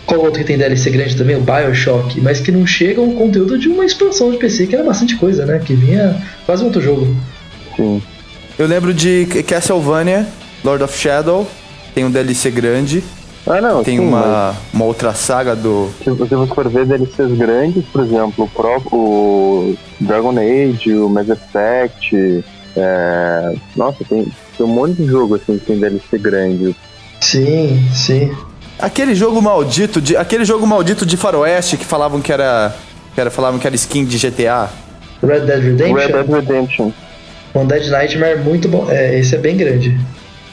Qual 0.06 0.22
outro 0.22 0.40
que 0.40 0.46
tem 0.46 0.58
DLC 0.58 0.90
grande 0.92 1.16
também? 1.16 1.36
O 1.36 1.42
Bioshock, 1.42 2.22
mas 2.22 2.40
que 2.40 2.52
não 2.52 2.66
chega 2.66 3.02
ao 3.02 3.08
conteúdo 3.08 3.58
de 3.58 3.68
uma 3.68 3.84
expansão 3.84 4.32
de 4.32 4.38
PC, 4.38 4.68
que 4.68 4.76
era 4.76 4.84
bastante 4.84 5.16
coisa, 5.16 5.46
né? 5.46 5.60
Que 5.64 5.74
vinha 5.74 6.16
quase 6.46 6.62
um 6.64 6.68
outro 6.68 6.82
jogo. 6.82 7.16
Sim. 7.76 8.02
Eu 8.58 8.68
lembro 8.68 8.94
de 8.94 9.26
Castlevania, 9.48 10.28
Lord 10.64 10.84
of 10.84 10.98
Shadow, 10.98 11.48
tem 11.94 12.06
um 12.06 12.12
DLC 12.12 12.52
grande. 12.52 13.04
Ah, 13.48 13.62
não, 13.62 13.84
tem 13.84 13.98
sim, 13.98 14.04
uma, 14.04 14.22
mas... 14.22 14.56
uma 14.74 14.86
outra 14.86 15.14
saga 15.14 15.56
do. 15.56 15.90
Se 16.04 16.10
você 16.10 16.36
for 16.48 16.70
ver 16.70 16.86
DLCs 16.86 17.38
grandes, 17.38 17.84
por 17.86 18.04
exemplo, 18.04 18.46
o 18.46 18.50
próprio 18.50 19.78
Dragon 20.00 20.34
Age, 20.38 20.94
o 20.94 21.10
Mass 21.10 21.30
Effect. 21.30 22.44
É... 22.76 23.56
Nossa, 23.76 24.04
tem, 24.04 24.26
tem 24.58 24.66
um 24.66 24.70
monte 24.70 25.02
de 25.02 25.06
jogo 25.06 25.36
assim 25.36 25.58
que 25.58 25.66
tem 25.66 25.80
DLC 25.80 26.18
grande. 26.18 26.76
Sim, 27.22 27.88
sim. 27.94 28.32
Aquele 28.78 29.16
jogo 29.16 29.42
maldito 29.42 30.02
de 30.02 30.18
aquele 30.18 30.44
jogo 30.44 30.68
maldito 30.68 31.06
de 31.06 31.16
Faroeste 31.16 31.78
que 31.78 31.86
falavam 31.86 32.22
que 32.22 32.32
era 32.32 32.76
que 33.14 33.22
era 33.22 33.32
falavam 33.32 33.60
que 33.60 33.66
era 33.66 33.76
skin 33.76 34.04
de 34.06 34.18
GTA. 34.18 34.70
Red 35.24 35.42
Dead 35.42 35.64
Redemption. 35.64 35.96
Red 35.96 36.08
Dead 36.12 36.30
Redemption. 36.30 36.92
One 37.54 37.68
Dead 37.68 37.88
Nightmare 37.90 38.34
é 38.34 38.36
muito 38.36 38.68
bom. 38.68 38.88
É, 38.90 39.18
esse 39.18 39.34
é 39.34 39.38
bem 39.38 39.56
grande. 39.56 39.98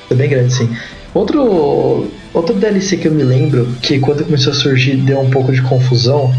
É 0.09 0.15
bem 0.15 0.29
grande, 0.29 0.55
sim. 0.55 0.71
Outro 1.13 2.09
outro 2.33 2.55
DLC 2.55 2.97
que 2.97 3.09
eu 3.09 3.13
me 3.13 3.23
lembro 3.23 3.67
que 3.83 3.99
quando 3.99 4.25
começou 4.25 4.53
a 4.53 4.57
surgir 4.57 4.97
deu 4.97 5.21
um 5.21 5.29
pouco 5.29 5.53
de 5.53 5.61
confusão 5.61 6.33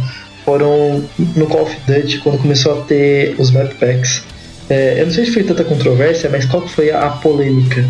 foram 0.44 1.04
no 1.36 1.46
Call 1.48 1.64
of 1.64 1.78
Duty 1.86 2.20
quando 2.20 2.40
começou 2.40 2.80
a 2.80 2.84
ter 2.86 3.36
os 3.38 3.52
map 3.52 3.72
packs. 3.76 4.24
É, 4.70 5.02
eu 5.02 5.06
não 5.06 5.14
sei 5.14 5.26
se 5.26 5.32
foi 5.32 5.44
tanta 5.44 5.64
controvérsia, 5.64 6.30
mas 6.30 6.46
qual 6.46 6.68
foi 6.68 6.92
a 6.92 7.10
polêmica? 7.10 7.86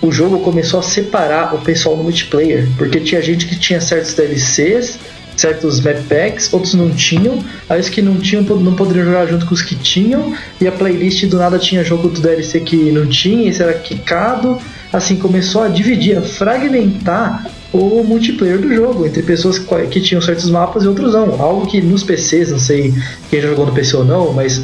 O 0.00 0.10
jogo 0.10 0.40
começou 0.40 0.80
a 0.80 0.82
separar 0.82 1.54
o 1.54 1.58
pessoal 1.58 1.96
no 1.96 2.02
multiplayer, 2.02 2.68
porque 2.76 3.00
tinha 3.00 3.22
gente 3.22 3.46
que 3.46 3.56
tinha 3.56 3.80
certos 3.80 4.14
DLCs, 4.14 4.98
certos 5.36 5.80
map 5.80 5.96
packs, 6.08 6.52
outros 6.52 6.74
não 6.74 6.90
tinham, 6.90 7.42
aí 7.68 7.80
os 7.80 7.88
que 7.88 8.02
não 8.02 8.16
tinham 8.16 8.42
não 8.42 8.74
poderiam 8.74 9.06
jogar 9.06 9.26
junto 9.26 9.46
com 9.46 9.54
os 9.54 9.62
que 9.62 9.74
tinham, 9.76 10.34
e 10.60 10.66
a 10.66 10.72
playlist 10.72 11.24
do 11.26 11.38
nada 11.38 11.58
tinha 11.58 11.84
jogo 11.84 12.08
do 12.08 12.20
DLC 12.20 12.60
que 12.60 12.76
não 12.90 13.06
tinha, 13.06 13.48
esse 13.48 13.62
era 13.62 13.74
quicado, 13.74 14.60
assim, 14.92 15.16
começou 15.16 15.62
a 15.62 15.68
dividir, 15.68 16.18
a 16.18 16.22
fragmentar 16.22 17.46
o 17.72 18.04
multiplayer 18.04 18.58
do 18.58 18.72
jogo, 18.74 19.06
entre 19.06 19.22
pessoas 19.22 19.58
que 19.90 20.00
tinham 20.00 20.20
certos 20.20 20.50
mapas 20.50 20.84
e 20.84 20.88
outros 20.88 21.14
não. 21.14 21.40
Algo 21.40 21.66
que 21.66 21.80
nos 21.80 22.02
PCs, 22.02 22.50
não 22.50 22.58
sei 22.58 22.92
quem 23.30 23.40
já 23.40 23.48
jogou 23.48 23.64
no 23.64 23.72
PC 23.72 23.96
ou 23.96 24.04
não, 24.04 24.32
mas 24.32 24.62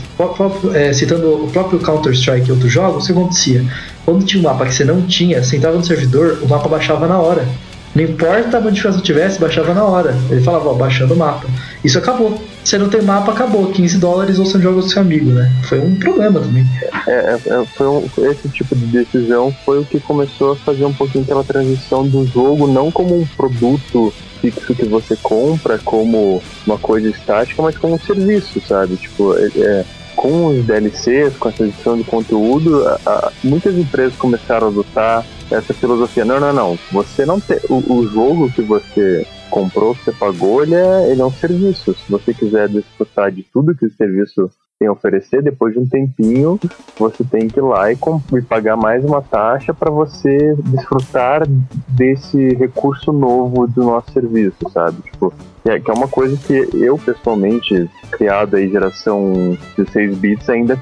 é, 0.74 0.92
citando 0.92 1.44
o 1.44 1.50
próprio 1.50 1.78
Counter-Strike 1.78 2.48
e 2.48 2.52
outros 2.52 2.70
jogos, 2.70 3.04
o 3.04 3.06
que 3.06 3.12
acontecia? 3.12 3.64
Quando 4.04 4.24
tinha 4.26 4.40
um 4.40 4.44
mapa 4.44 4.66
que 4.66 4.74
você 4.74 4.84
não 4.84 5.02
tinha, 5.02 5.42
você 5.42 5.56
entrava 5.56 5.78
no 5.78 5.84
servidor, 5.84 6.40
o 6.42 6.48
mapa 6.48 6.68
baixava 6.68 7.06
na 7.06 7.18
hora. 7.18 7.48
Não 7.94 8.04
importa 8.04 8.58
a 8.58 8.60
modificação 8.60 9.00
que 9.00 9.06
tivesse, 9.06 9.40
baixava 9.40 9.72
na 9.72 9.84
hora. 9.84 10.14
Ele 10.30 10.42
falava, 10.42 10.68
ó, 10.68 10.74
baixando 10.74 11.14
o 11.14 11.16
mapa. 11.16 11.46
Isso 11.82 11.98
acabou. 11.98 12.38
Você 12.68 12.76
não 12.76 12.90
tem 12.90 13.00
mapa, 13.00 13.32
acabou. 13.32 13.72
15 13.72 13.96
dólares 13.96 14.38
ou 14.38 14.44
você 14.44 14.60
joga 14.60 14.82
com 14.82 14.88
seu 14.88 15.00
amigo, 15.00 15.30
né? 15.30 15.50
Foi 15.66 15.80
um 15.80 15.94
problema 15.94 16.38
também. 16.38 16.66
É, 17.06 17.12
é, 17.12 17.32
é 17.46 17.64
foi 17.64 17.86
um, 17.86 18.06
esse 18.30 18.46
tipo 18.50 18.76
de 18.76 18.84
decisão 18.84 19.50
foi 19.64 19.78
o 19.78 19.86
que 19.86 19.98
começou 19.98 20.52
a 20.52 20.56
fazer 20.56 20.84
um 20.84 20.92
pouquinho 20.92 21.24
aquela 21.24 21.42
transição 21.42 22.06
do 22.06 22.26
jogo, 22.26 22.66
não 22.66 22.90
como 22.90 23.18
um 23.18 23.24
produto 23.24 24.12
fixo 24.42 24.74
que 24.74 24.84
você 24.84 25.16
compra, 25.16 25.78
como 25.78 26.42
uma 26.66 26.76
coisa 26.76 27.08
estática, 27.08 27.62
mas 27.62 27.78
como 27.78 27.94
um 27.94 27.98
serviço, 27.98 28.60
sabe? 28.60 28.96
Tipo, 28.96 29.34
é, 29.38 29.46
é 29.56 29.84
com 30.14 30.48
os 30.48 30.66
DLCs, 30.66 31.38
com 31.38 31.48
essa 31.48 31.64
edição 31.64 31.96
de 31.96 32.04
conteúdo, 32.04 32.86
a, 32.86 32.98
a, 33.06 33.32
muitas 33.42 33.78
empresas 33.78 34.14
começaram 34.16 34.66
a 34.66 34.70
adotar 34.70 35.24
essa 35.50 35.72
filosofia. 35.72 36.22
Não, 36.22 36.38
não, 36.38 36.52
não. 36.52 36.78
Você 36.92 37.24
não 37.24 37.40
tem. 37.40 37.56
O, 37.70 37.76
o 37.94 38.06
jogo 38.12 38.52
que 38.52 38.60
você 38.60 39.26
comprou, 39.48 39.94
você 39.94 40.12
pagou, 40.12 40.62
ele 40.62 40.74
é, 40.74 41.10
ele 41.10 41.20
é 41.20 41.24
um 41.24 41.32
serviço. 41.32 41.94
Se 41.94 42.10
você 42.10 42.32
quiser 42.32 42.68
desfrutar 42.68 43.30
de 43.30 43.42
tudo 43.42 43.74
que 43.74 43.86
o 43.86 43.92
serviço 43.92 44.50
tem 44.78 44.86
a 44.86 44.92
oferecer, 44.92 45.42
depois 45.42 45.74
de 45.74 45.80
um 45.80 45.86
tempinho, 45.86 46.58
você 46.96 47.24
tem 47.24 47.48
que 47.48 47.58
ir 47.58 47.62
lá 47.62 47.90
e, 47.92 47.96
e 48.36 48.42
pagar 48.42 48.76
mais 48.76 49.04
uma 49.04 49.20
taxa 49.20 49.74
para 49.74 49.90
você 49.90 50.54
desfrutar 50.66 51.42
desse 51.88 52.54
recurso 52.54 53.12
novo 53.12 53.66
do 53.66 53.82
nosso 53.82 54.12
serviço, 54.12 54.56
sabe? 54.72 55.02
Tipo, 55.02 55.34
é, 55.64 55.80
que 55.80 55.90
é 55.90 55.94
uma 55.94 56.06
coisa 56.06 56.36
que 56.36 56.68
eu, 56.74 56.96
pessoalmente, 56.96 57.90
criado 58.12 58.56
aí 58.56 58.70
geração 58.70 59.58
16 59.76 60.16
bits, 60.18 60.48
ainda, 60.48 60.80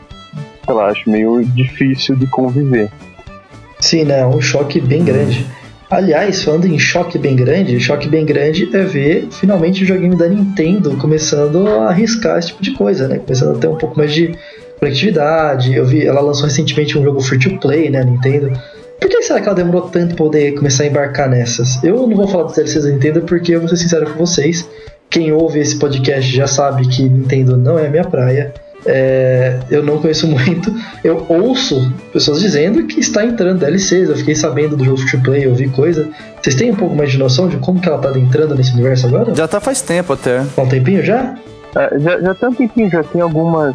sei 0.64 0.74
lá, 0.74 0.88
acho 0.88 1.08
meio 1.08 1.42
difícil 1.44 2.16
de 2.16 2.26
conviver. 2.26 2.90
Sim, 3.80 4.04
né? 4.04 4.26
Um 4.26 4.40
choque 4.40 4.80
bem 4.80 5.04
grande. 5.04 5.46
Aliás, 5.88 6.42
falando 6.42 6.66
em 6.66 6.78
choque 6.78 7.16
bem 7.16 7.36
grande, 7.36 7.78
choque 7.78 8.08
bem 8.08 8.26
grande 8.26 8.68
é 8.76 8.82
ver 8.82 9.28
finalmente 9.30 9.84
o 9.84 9.86
joguinho 9.86 10.16
da 10.16 10.28
Nintendo 10.28 10.96
começando 10.96 11.68
a 11.68 11.90
arriscar 11.90 12.38
esse 12.38 12.48
tipo 12.48 12.62
de 12.62 12.72
coisa, 12.72 13.06
né? 13.06 13.18
Começando 13.18 13.56
a 13.56 13.60
ter 13.60 13.68
um 13.68 13.76
pouco 13.76 13.96
mais 13.96 14.12
de 14.12 14.36
conectividade. 14.80 15.74
Eu 15.74 15.86
vi, 15.86 16.04
ela 16.04 16.20
lançou 16.20 16.46
recentemente 16.46 16.98
um 16.98 17.04
jogo 17.04 17.20
free 17.20 17.38
to 17.38 17.56
play, 17.58 17.88
né, 17.88 18.02
Nintendo. 18.02 18.52
Por 19.00 19.08
que 19.08 19.22
será 19.22 19.40
que 19.40 19.46
ela 19.46 19.54
demorou 19.54 19.82
tanto 19.82 20.16
pra 20.16 20.24
poder 20.24 20.54
começar 20.54 20.82
a 20.82 20.86
embarcar 20.86 21.28
nessas? 21.28 21.82
Eu 21.84 22.06
não 22.06 22.16
vou 22.16 22.26
falar 22.26 22.44
dos 22.44 22.54
DLCs 22.54 22.84
da 22.84 22.90
Nintendo 22.90 23.20
porque 23.22 23.52
eu 23.52 23.60
vou 23.60 23.68
ser 23.68 23.76
sincero 23.76 24.10
com 24.10 24.18
vocês. 24.18 24.68
Quem 25.08 25.32
ouve 25.32 25.60
esse 25.60 25.78
podcast 25.78 26.34
já 26.34 26.48
sabe 26.48 26.88
que 26.88 27.08
Nintendo 27.08 27.56
não 27.56 27.78
é 27.78 27.88
minha 27.88 28.04
praia. 28.04 28.52
É, 28.86 29.58
eu 29.70 29.82
não 29.82 29.98
conheço 29.98 30.26
muito. 30.28 30.72
Eu 31.02 31.24
ouço 31.28 31.92
pessoas 32.12 32.40
dizendo 32.40 32.84
que 32.84 33.00
está 33.00 33.24
entrando 33.24 33.58
DLCs. 33.58 34.08
Eu 34.08 34.16
fiquei 34.16 34.34
sabendo 34.34 34.76
do 34.76 34.84
jogo 34.84 34.98
free 34.98 35.18
to 35.18 35.24
play, 35.24 35.46
eu 35.46 35.54
vi 35.54 35.68
coisa. 35.68 36.08
Vocês 36.40 36.54
têm 36.54 36.70
um 36.70 36.76
pouco 36.76 36.94
mais 36.94 37.10
de 37.10 37.18
noção 37.18 37.48
de 37.48 37.56
como 37.58 37.80
que 37.80 37.88
ela 37.88 37.96
está 37.98 38.18
entrando 38.18 38.54
nesse 38.54 38.72
universo 38.72 39.06
agora? 39.06 39.34
Já 39.34 39.48
tá 39.48 39.60
faz 39.60 39.82
tempo 39.82 40.12
até. 40.12 40.44
Há 40.56 40.60
um 40.60 40.68
tempinho 40.68 41.04
já? 41.04 41.34
É, 41.74 41.98
já, 41.98 42.20
já 42.20 42.34
tem 42.34 42.48
um 42.48 42.54
tempinho, 42.54 42.90
já 42.90 43.02
tem 43.04 43.20
algumas, 43.20 43.74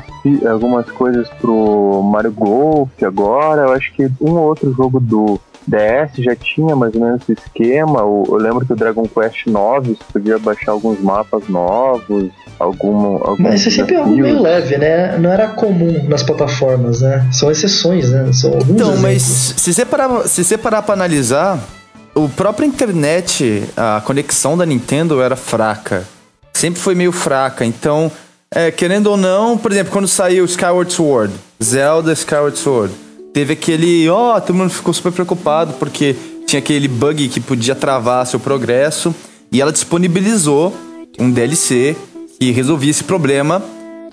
algumas 0.49 0.89
coisas 0.89 1.27
pro 1.39 2.01
Mario 2.03 2.31
Golf 2.31 2.89
agora. 3.03 3.63
Eu 3.63 3.73
acho 3.73 3.93
que 3.93 4.09
um 4.19 4.31
ou 4.31 4.47
outro 4.47 4.73
jogo 4.73 4.99
do 4.99 5.39
DS 5.67 6.11
já 6.23 6.35
tinha 6.35 6.75
mais 6.75 6.93
ou 6.95 7.01
menos 7.01 7.21
esse 7.21 7.33
esquema. 7.33 8.03
O- 8.03 8.25
Eu 8.29 8.35
lembro 8.37 8.65
que 8.65 8.73
o 8.73 8.75
Dragon 8.75 9.03
Quest 9.07 9.45
9 9.47 9.89
você 9.95 10.03
podia 10.11 10.37
baixar 10.39 10.71
alguns 10.71 10.99
mapas 10.99 11.47
novos, 11.47 12.29
algum, 12.59 13.15
alguns 13.17 13.39
Mas 13.39 13.59
isso 13.61 13.69
é 13.69 13.71
sempre 13.71 13.95
algo 13.95 14.09
desafios. 14.09 14.31
meio 14.33 14.41
leve, 14.43 14.77
né? 14.77 15.17
Não 15.17 15.31
era 15.31 15.47
comum 15.49 16.03
nas 16.07 16.23
plataformas, 16.23 17.01
né? 17.01 17.27
São 17.31 17.49
exceções, 17.51 18.09
né? 18.11 18.31
São 18.33 18.51
alguns 18.51 18.69
Então, 18.69 18.87
exemplos. 18.93 19.01
mas 19.01 19.21
se 19.57 19.73
você 19.73 19.85
parar, 19.85 20.27
se 20.27 20.43
você 20.43 20.57
parar 20.57 20.81
pra 20.81 20.93
analisar, 20.93 21.59
o 22.15 22.27
próprio 22.27 22.65
internet, 22.67 23.63
a 23.77 24.01
conexão 24.05 24.57
da 24.57 24.65
Nintendo 24.65 25.21
era 25.21 25.35
fraca. 25.35 26.03
Sempre 26.53 26.81
foi 26.81 26.93
meio 26.95 27.11
fraca. 27.11 27.63
Então, 27.65 28.11
é, 28.53 28.69
querendo 28.69 29.07
ou 29.07 29.15
não, 29.17 29.57
por 29.57 29.71
exemplo, 29.71 29.93
quando 29.93 30.07
saiu 30.07 30.43
Skyward 30.45 30.91
Sword, 30.91 31.33
Zelda 31.63 32.11
Skyward 32.11 32.57
Sword, 32.59 32.93
teve 33.33 33.53
aquele. 33.53 34.09
Ó, 34.09 34.39
todo 34.39 34.55
mundo 34.55 34.69
ficou 34.69 34.93
super 34.93 35.11
preocupado 35.11 35.73
porque 35.73 36.15
tinha 36.45 36.59
aquele 36.59 36.87
bug 36.87 37.27
que 37.29 37.39
podia 37.39 37.75
travar 37.75 38.25
seu 38.25 38.39
progresso. 38.39 39.13
E 39.51 39.61
ela 39.61 39.71
disponibilizou 39.71 40.73
um 41.19 41.29
DLC 41.29 41.95
que 42.39 42.51
resolvia 42.51 42.91
esse 42.91 43.03
problema. 43.03 43.61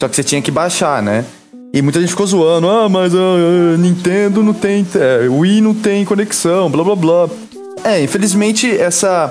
Só 0.00 0.08
que 0.08 0.16
você 0.16 0.24
tinha 0.24 0.42
que 0.42 0.50
baixar, 0.50 1.02
né? 1.02 1.24
E 1.72 1.82
muita 1.82 2.00
gente 2.00 2.10
ficou 2.10 2.26
zoando, 2.26 2.68
ah, 2.68 2.88
mas 2.88 3.12
a 3.14 3.76
Nintendo 3.78 4.42
não 4.42 4.54
tem, 4.54 4.86
é, 4.94 5.28
Wii 5.28 5.60
não 5.60 5.74
tem 5.74 6.02
conexão, 6.04 6.70
blá 6.70 6.82
blá 6.82 6.96
blá. 6.96 7.28
É, 7.84 8.02
infelizmente 8.02 8.70
essa, 8.70 9.30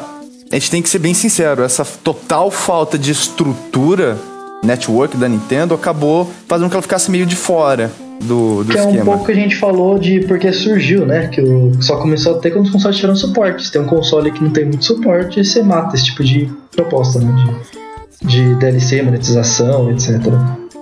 a 0.51 0.55
gente 0.55 0.69
tem 0.69 0.81
que 0.81 0.87
ser 0.87 0.99
bem 0.99 1.15
sincero, 1.15 1.63
essa 1.63 1.83
total 1.83 2.51
falta 2.51 2.95
de 2.97 3.11
estrutura 3.11 4.19
network 4.63 5.17
da 5.17 5.27
Nintendo 5.27 5.73
acabou 5.73 6.31
fazendo 6.47 6.69
que 6.69 6.75
ela 6.75 6.81
ficasse 6.81 7.09
meio 7.09 7.25
de 7.25 7.35
fora 7.35 7.91
do, 8.21 8.63
do 8.63 8.71
Que 8.71 8.77
é 8.77 8.83
um 8.83 8.89
esquema. 8.89 9.05
pouco 9.05 9.25
que 9.25 9.31
a 9.31 9.35
gente 9.35 9.55
falou 9.55 9.97
de 9.99 10.21
porque 10.21 10.51
surgiu, 10.51 11.05
né? 11.05 11.27
Que 11.27 11.41
o, 11.41 11.71
só 11.81 11.97
começou 11.97 12.35
a 12.35 12.39
ter 12.39 12.51
quando 12.51 12.65
os 12.65 12.71
consoles 12.71 12.97
tiveram 12.97 13.15
suporte. 13.15 13.65
Se 13.65 13.71
tem 13.71 13.81
um 13.81 13.85
console 13.85 14.31
que 14.31 14.43
não 14.43 14.51
tem 14.51 14.65
muito 14.65 14.85
suporte, 14.85 15.43
você 15.43 15.61
mata 15.63 15.95
esse 15.95 16.05
tipo 16.05 16.23
de 16.23 16.49
proposta, 16.75 17.19
né? 17.19 17.33
De, 18.21 18.27
de 18.27 18.55
DLC, 18.55 19.01
monetização, 19.01 19.91
etc. 19.91 20.19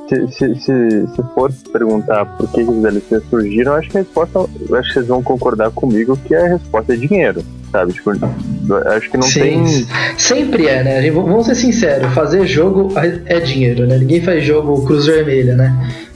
Se, 0.08 0.28
se, 0.28 0.56
se, 0.56 1.08
se 1.16 1.24
for 1.34 1.52
perguntar 1.74 2.26
por 2.26 2.48
que 2.52 2.62
os 2.62 2.82
DLCs 2.82 3.24
surgiram, 3.28 3.74
eu 3.74 3.80
acho 3.80 3.90
que 3.90 3.98
a 3.98 4.02
resposta, 4.02 4.46
eu 4.70 4.76
acho 4.76 4.88
que 4.90 4.94
vocês 4.94 5.08
vão 5.08 5.24
concordar 5.24 5.72
comigo 5.72 6.16
que 6.28 6.36
a 6.36 6.48
resposta 6.48 6.94
é 6.94 6.96
dinheiro, 6.96 7.44
sabe? 7.72 7.94
Tipo, 7.94 8.12
eu 8.12 8.92
acho 8.92 9.10
que 9.10 9.18
não 9.18 9.24
Sim, 9.24 9.40
tem. 9.40 9.88
Sempre 10.16 10.68
é, 10.68 10.84
né? 10.84 11.12
Vamos 11.12 11.48
ser 11.48 11.56
sinceros, 11.56 12.14
fazer 12.14 12.46
jogo 12.46 12.94
é 13.26 13.40
dinheiro, 13.40 13.88
né? 13.88 13.98
Ninguém 13.98 14.22
faz 14.22 14.44
jogo 14.44 14.86
cruz 14.86 15.08
vermelha, 15.08 15.56
né? 15.56 15.76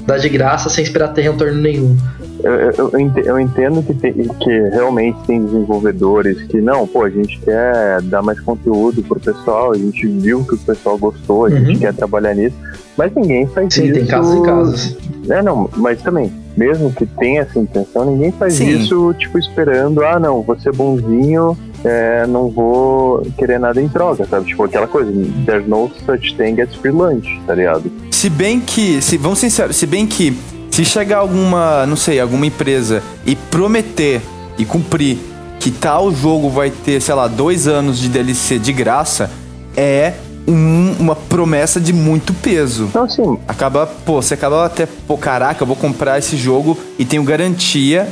Dá 0.10 0.17
de 0.17 0.28
graça 0.28 0.69
sem 0.69 0.84
esperar 0.84 1.10
ter 1.13 1.22
retorno 1.22 1.62
nenhum. 1.62 1.95
Eu, 2.43 2.52
eu, 2.52 2.72
eu 2.93 3.00
ente- 3.00 3.22
eu 3.28 3.39
entendo 3.39 3.84
que, 3.84 3.93
tem, 3.93 4.13
que 4.13 4.60
realmente 4.72 5.19
tem 5.28 5.43
desenvolvedores 5.45 6.41
que, 6.48 6.60
não, 6.60 6.88
pô, 6.88 7.04
a 7.04 7.10
gente 7.12 7.38
quer 7.41 8.02
dar 8.04 8.24
mais 8.24 8.39
conteúdo 8.39 9.04
pro 9.04 9.19
pessoal, 9.19 9.72
a 9.72 9.78
gente 9.78 10.08
viu 10.08 10.43
que 10.43 10.56
o 10.56 10.58
pessoal 10.58 10.98
gostou, 10.98 11.45
a 11.45 11.50
gente 11.52 11.74
Uhum. 11.74 11.80
quer 11.80 11.93
trabalhar 11.93 12.34
nisso, 12.34 12.56
mas 12.98 13.13
ninguém 13.13 13.45
faz 13.45 13.72
Sim, 13.72 13.84
isso. 13.84 13.93
tem 13.93 14.06
casos 14.08 14.36
e 14.36 14.41
casos. 14.41 14.98
É, 15.30 15.43
não, 15.43 15.69
mas 15.78 16.02
também, 16.02 16.32
mesmo 16.58 16.91
que 16.91 17.06
tenha 17.06 17.41
essa 17.41 17.60
intenção, 17.60 18.04
ninguém 18.06 18.32
faz 18.32 18.56
Sim. 18.56 18.67
isso, 18.69 19.13
tipo, 19.19 19.38
esperando, 19.38 20.04
ah, 20.04 20.19
não, 20.19 20.41
vou 20.41 20.58
ser 20.60 20.74
bonzinho, 20.74 21.56
é, 21.86 22.26
não 22.26 22.50
vou 22.50 23.22
querer 23.38 23.60
nada 23.60 23.80
em 23.80 23.88
troca, 23.88 24.26
sabe? 24.26 24.45
Tipo, 24.48 24.63
aquela 24.63 24.88
coisa, 24.88 25.12
there's 25.45 25.67
no 25.67 25.91
such 26.06 26.36
thing 26.36 26.60
as 26.62 26.74
free 26.76 26.91
lunch, 26.91 27.39
tá 27.45 27.54
ligado? 27.54 27.84
Se 28.19 28.29
bem 28.29 28.60
que, 28.60 29.01
se 29.01 29.15
vamos 29.15 29.39
ser 29.39 29.49
sinceros, 29.49 29.77
se 29.77 29.86
bem 29.88 30.05
que 30.05 30.38
se 30.69 30.84
chegar 30.84 31.19
alguma, 31.19 31.86
não 31.86 31.95
sei, 31.95 32.19
alguma 32.19 32.45
empresa 32.45 33.01
e 33.25 33.34
prometer 33.34 34.21
e 34.58 34.65
cumprir 34.65 35.17
que 35.58 35.71
tal 35.71 36.13
jogo 36.13 36.49
vai 36.49 36.69
ter, 36.69 37.01
sei 37.01 37.15
lá, 37.15 37.29
dois 37.29 37.65
anos 37.65 37.97
de 37.97 38.10
DLC 38.10 38.60
de 38.60 38.73
graça, 38.73 39.32
é 39.73 40.15
um- 40.45 40.95
uma 40.99 41.15
promessa 41.15 41.79
de 41.79 41.93
muito 41.93 42.34
peso. 42.34 42.88
Então, 42.89 43.05
assim, 43.05 43.39
Acaba, 43.47 43.88
pô, 43.88 44.21
você 44.21 44.34
acaba 44.34 44.65
até, 44.65 44.86
pô, 44.86 45.17
caraca, 45.17 45.63
eu 45.63 45.67
vou 45.67 45.77
comprar 45.77 46.19
esse 46.19 46.36
jogo 46.36 46.77
e 46.99 47.05
tenho 47.05 47.23
garantia. 47.23 48.05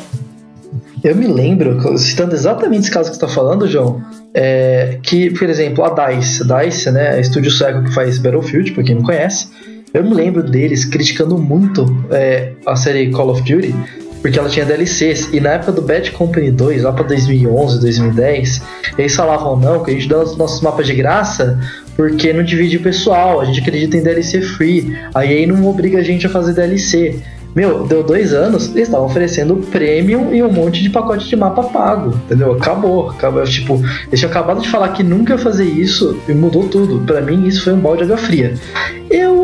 Eu 1.04 1.17
me 1.17 1.28
lembro, 1.28 1.98
citando 1.98 2.34
exatamente 2.34 2.84
esse 2.84 2.91
caso 2.91 3.10
que 3.10 3.17
você 3.17 3.26
está 3.26 3.28
falando, 3.28 3.67
João, 3.67 4.02
é, 4.34 5.00
que, 5.04 5.32
por 5.32 5.50
exemplo, 5.50 5.84
a 5.84 5.89
DICE, 5.89 6.43
DICE, 6.48 6.91
né, 6.91 7.17
é 7.17 7.20
estúdio 7.20 7.52
sueco 7.52 7.84
que 7.84 7.93
faz 7.93 8.17
Battlefield, 8.17 8.72
pra 8.72 8.84
quem 8.84 8.96
não 8.96 9.04
conhece, 9.04 9.50
eu 9.93 10.04
me 10.04 10.13
lembro 10.13 10.43
deles 10.43 10.86
criticando 10.86 11.38
muito 11.38 11.86
é, 12.12 12.54
a 12.65 12.76
série 12.76 13.10
Call 13.12 13.30
of 13.30 13.41
Duty, 13.41 13.73
porque 14.21 14.38
ela 14.38 14.50
tinha 14.50 14.65
DLCs, 14.65 15.30
e 15.32 15.39
na 15.39 15.52
época 15.52 15.71
do 15.71 15.82
Bad 15.82 16.12
Company 16.12 16.52
2, 16.52 16.84
lá 16.84 16.91
pra 16.91 17.04
2011, 17.04 17.80
2010, 17.80 18.62
eles 18.97 19.15
falavam, 19.15 19.58
não, 19.58 19.84
que 19.84 19.91
a 19.91 19.93
gente 19.93 20.10
dá 20.10 20.19
os 20.19 20.36
nossos 20.36 20.62
mapas 20.62 20.88
de 20.88 20.93
graça 20.93 21.60
porque 21.95 22.32
não 22.32 22.43
divide 22.43 22.78
o 22.78 22.82
pessoal, 22.82 23.41
a 23.41 23.45
gente 23.45 23.60
acredita 23.60 23.97
em 23.97 24.04
DLC 24.04 24.41
free, 24.41 24.95
aí 25.15 25.30
aí 25.30 25.47
não 25.47 25.65
obriga 25.67 25.97
a 25.97 26.04
gente 26.04 26.28
a 26.28 26.30
fazer 26.30 26.54
DLC. 26.54 27.19
Meu, 27.56 27.88
deu 27.88 28.04
dois 28.04 28.34
anos, 28.34 28.67
eles 28.67 28.88
estavam 28.88 29.08
oferecendo 29.08 29.56
premium 29.71 30.32
e 30.32 30.43
um 30.43 30.52
monte 30.52 30.84
de 30.84 30.91
pacote 30.91 31.28
de 31.28 31.36
mapa 31.36 31.63
pago, 31.63 32.13
entendeu? 32.26 32.52
Acabou, 32.52 33.10
acabou. 33.10 33.43
Tipo, 33.45 33.82
eles 34.08 34.19
tinham 34.19 34.30
acabado 34.30 34.62
de 34.62 34.69
falar 34.69 34.89
que 34.89 35.02
nunca 35.02 35.34
ia 35.34 35.39
fazer 35.39 35.65
isso 35.65 36.21
e 36.30 36.34
mudou 36.34 36.67
tudo. 36.67 37.04
Pra 37.04 37.19
mim, 37.19 37.47
isso 37.47 37.63
foi 37.63 37.73
um 37.73 37.80
balde 37.80 38.06
de 38.06 38.12
água 38.12 38.17
fria. 38.17 38.54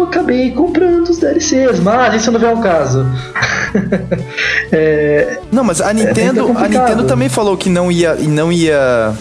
Acabei 0.03 0.51
comprando 0.51 1.09
os 1.09 1.17
DLCs, 1.17 1.79
mas 1.79 2.15
isso 2.15 2.31
não 2.31 2.39
é 2.41 2.53
o 2.53 2.59
caso. 2.59 3.05
é, 4.71 5.39
Não, 5.51 5.63
mas 5.63 5.81
a 5.81 5.93
Nintendo, 5.93 6.41
a 6.41 6.47
complicado. 6.47 6.71
Nintendo 6.71 7.03
também 7.05 7.29
falou 7.29 7.57
que 7.57 7.69
não 7.69 7.91
ia, 7.91 8.15
não 8.15 8.51
ia, 8.51 9.13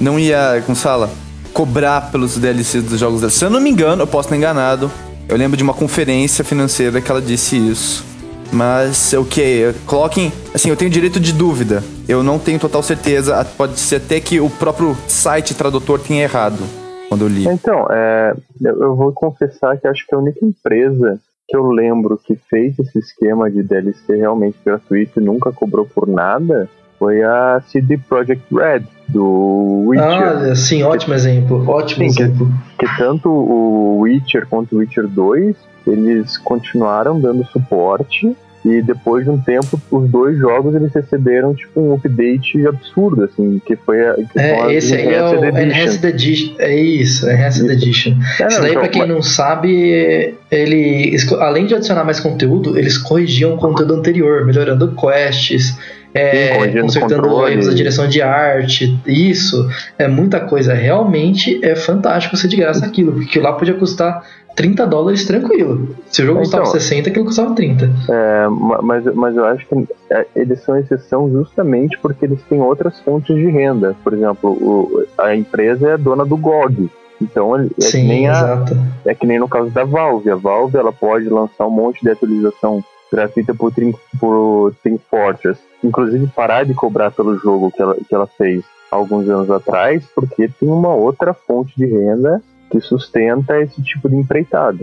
não 0.00 0.18
ia, 0.18 0.62
como 0.64 0.76
se 0.76 0.82
fala, 0.82 1.10
cobrar 1.52 2.10
pelos 2.10 2.36
DLCs 2.36 2.84
dos 2.84 2.98
jogos 2.98 3.20
dela. 3.20 3.30
Se 3.30 3.44
eu 3.44 3.50
não 3.50 3.60
me 3.60 3.70
engano, 3.70 4.02
eu 4.02 4.06
posso 4.06 4.26
estar 4.26 4.36
enganado. 4.36 4.90
Eu 5.28 5.36
lembro 5.36 5.56
de 5.56 5.62
uma 5.62 5.74
conferência 5.74 6.44
financeira 6.44 7.00
que 7.00 7.10
ela 7.10 7.22
disse 7.22 7.56
isso. 7.56 8.04
Mas 8.52 9.12
o 9.12 9.24
que? 9.24 9.72
Coloquem. 9.86 10.32
Assim, 10.52 10.70
eu 10.70 10.76
tenho 10.76 10.90
direito 10.90 11.20
de 11.20 11.32
dúvida. 11.32 11.84
Eu 12.08 12.22
não 12.22 12.38
tenho 12.38 12.58
total 12.58 12.82
certeza. 12.82 13.46
Pode 13.56 13.78
ser 13.78 13.96
até 13.96 14.18
que 14.18 14.40
o 14.40 14.50
próprio 14.50 14.96
site 15.06 15.54
tradutor 15.54 16.00
tenha 16.00 16.24
errado 16.24 16.79
quando 17.10 17.22
eu 17.22 17.28
li. 17.28 17.46
Então, 17.46 17.86
é, 17.90 18.34
eu, 18.62 18.82
eu 18.82 18.96
vou 18.96 19.12
confessar 19.12 19.76
que 19.78 19.86
acho 19.86 20.06
que 20.06 20.14
a 20.14 20.18
única 20.18 20.42
empresa 20.44 21.18
que 21.48 21.56
eu 21.56 21.66
lembro 21.70 22.16
que 22.16 22.36
fez 22.48 22.78
esse 22.78 22.98
esquema 22.98 23.50
de 23.50 23.62
DLC 23.62 24.14
realmente 24.16 24.56
gratuito 24.64 25.20
e 25.20 25.24
nunca 25.24 25.52
cobrou 25.52 25.84
por 25.84 26.06
nada 26.06 26.68
foi 26.98 27.22
a 27.24 27.60
CD 27.66 27.98
Projekt 27.98 28.44
Red, 28.54 28.82
do 29.08 29.84
Witcher. 29.88 30.36
olha, 30.38 30.54
sim, 30.54 30.82
ótimo 30.84 31.14
exemplo. 31.14 31.68
Ótimo 31.68 32.08
Sim, 32.08 32.14
que- 32.14 32.22
exemplo. 32.22 32.48
que 32.78 32.96
tanto 32.98 33.28
o 33.30 34.00
Witcher 34.00 34.46
quanto 34.46 34.76
o 34.76 34.78
Witcher 34.78 35.08
2, 35.08 35.56
eles 35.86 36.38
continuaram 36.38 37.18
dando 37.20 37.44
suporte 37.46 38.36
e 38.64 38.82
depois 38.82 39.24
de 39.24 39.30
um 39.30 39.38
tempo 39.38 39.80
os 39.90 40.10
dois 40.10 40.36
jogos 40.38 40.74
eles 40.74 40.92
receberam 40.92 41.54
tipo 41.54 41.80
um 41.80 41.94
update 41.94 42.66
absurdo 42.66 43.24
assim, 43.24 43.60
que 43.64 43.74
foi 43.76 44.06
a, 44.06 44.14
que 44.14 44.38
É, 44.38 44.74
esse 44.74 44.94
aí 44.94 45.08
é 45.14 45.22
o 45.24 45.44
Enhanced 45.58 46.04
Edition. 46.04 46.54
É 46.58 46.74
isso, 46.74 47.28
Enhanced 47.30 47.62
Isso. 47.64 47.72
Edition. 47.72 48.12
É, 48.38 48.46
Isso 48.46 48.60
daí, 48.60 48.70
então, 48.70 48.82
pra 48.82 48.88
quem 48.88 49.02
mas- 49.02 49.10
não 49.10 49.22
sabe, 49.22 50.34
ele, 50.50 51.16
além 51.38 51.66
de 51.66 51.74
adicionar 51.74 52.04
mais 52.04 52.20
conteúdo, 52.20 52.78
eles 52.78 52.98
corrigiam 52.98 53.54
o 53.54 53.56
conteúdo 53.56 53.94
anterior, 53.94 54.44
melhorando 54.44 54.94
quests. 54.94 55.78
é, 56.12 56.58
Sim, 56.72 56.80
consertando 56.80 57.48
erros 57.48 57.66
da 57.68 57.72
direção 57.72 58.08
de 58.08 58.20
arte, 58.20 58.98
isso 59.06 59.68
é 59.96 60.08
muita 60.08 60.40
coisa. 60.40 60.74
Realmente 60.74 61.64
é 61.64 61.76
fantástico 61.76 62.36
ser 62.36 62.48
de 62.48 62.56
graça 62.56 62.84
aquilo, 62.84 63.12
porque 63.12 63.38
lá 63.38 63.52
podia 63.52 63.74
custar 63.74 64.20
30 64.60 64.86
dólares 64.86 65.24
tranquilo. 65.24 65.88
Se 66.10 66.22
o 66.22 66.26
jogo 66.26 66.40
Então. 66.40 66.60
custava 66.60 66.66
60, 66.66 67.08
aquilo 67.08 67.24
custava 67.24 67.54
30. 67.54 67.90
É, 68.10 68.48
ma- 68.48 68.80
mas, 68.82 69.04
mas 69.14 69.36
eu 69.36 69.44
acho 69.46 69.66
que 69.66 69.88
é, 70.10 70.26
eles 70.36 70.60
são 70.62 70.76
exceção 70.76 71.30
justamente 71.30 71.98
porque 71.98 72.26
eles 72.26 72.40
têm 72.48 72.60
outras 72.60 73.00
fontes 73.00 73.34
de 73.34 73.46
renda. 73.50 73.96
Por 74.04 74.12
exemplo, 74.12 74.50
o- 74.50 75.04
a 75.16 75.34
empresa 75.34 75.90
é 75.90 75.96
dona 75.96 76.24
do 76.26 76.36
GOG. 76.36 76.90
Então 77.22 77.56
é, 77.58 77.66
que 77.74 77.82
Sim, 77.82 78.06
nem 78.08 78.28
a, 78.28 78.64
é 79.06 79.14
que 79.14 79.26
nem 79.26 79.38
no 79.38 79.48
caso 79.48 79.70
da 79.70 79.84
Valve. 79.84 80.30
A 80.30 80.36
Valve 80.36 80.76
ela 80.76 80.92
pode 80.92 81.28
lançar 81.28 81.66
um 81.66 81.70
monte 81.70 82.02
de 82.02 82.10
atualização 82.10 82.82
gratuita 83.12 83.54
por, 83.54 83.72
Team- 83.72 83.94
por 84.18 84.74
Team 84.82 84.98
Fortress. 85.10 85.58
Inclusive 85.82 86.26
parar 86.28 86.64
de 86.64 86.74
cobrar 86.74 87.10
pelo 87.10 87.36
jogo 87.38 87.70
que 87.70 87.80
ela, 87.82 87.94
que 87.94 88.14
ela 88.14 88.26
fez 88.26 88.62
alguns 88.90 89.28
anos 89.28 89.50
atrás, 89.50 90.04
porque 90.14 90.48
tem 90.48 90.68
uma 90.68 90.94
outra 90.94 91.32
fonte 91.32 91.72
de 91.76 91.86
renda 91.86 92.42
que 92.70 92.80
sustenta 92.80 93.60
esse 93.60 93.82
tipo 93.82 94.08
de 94.08 94.16
empreitada. 94.16 94.78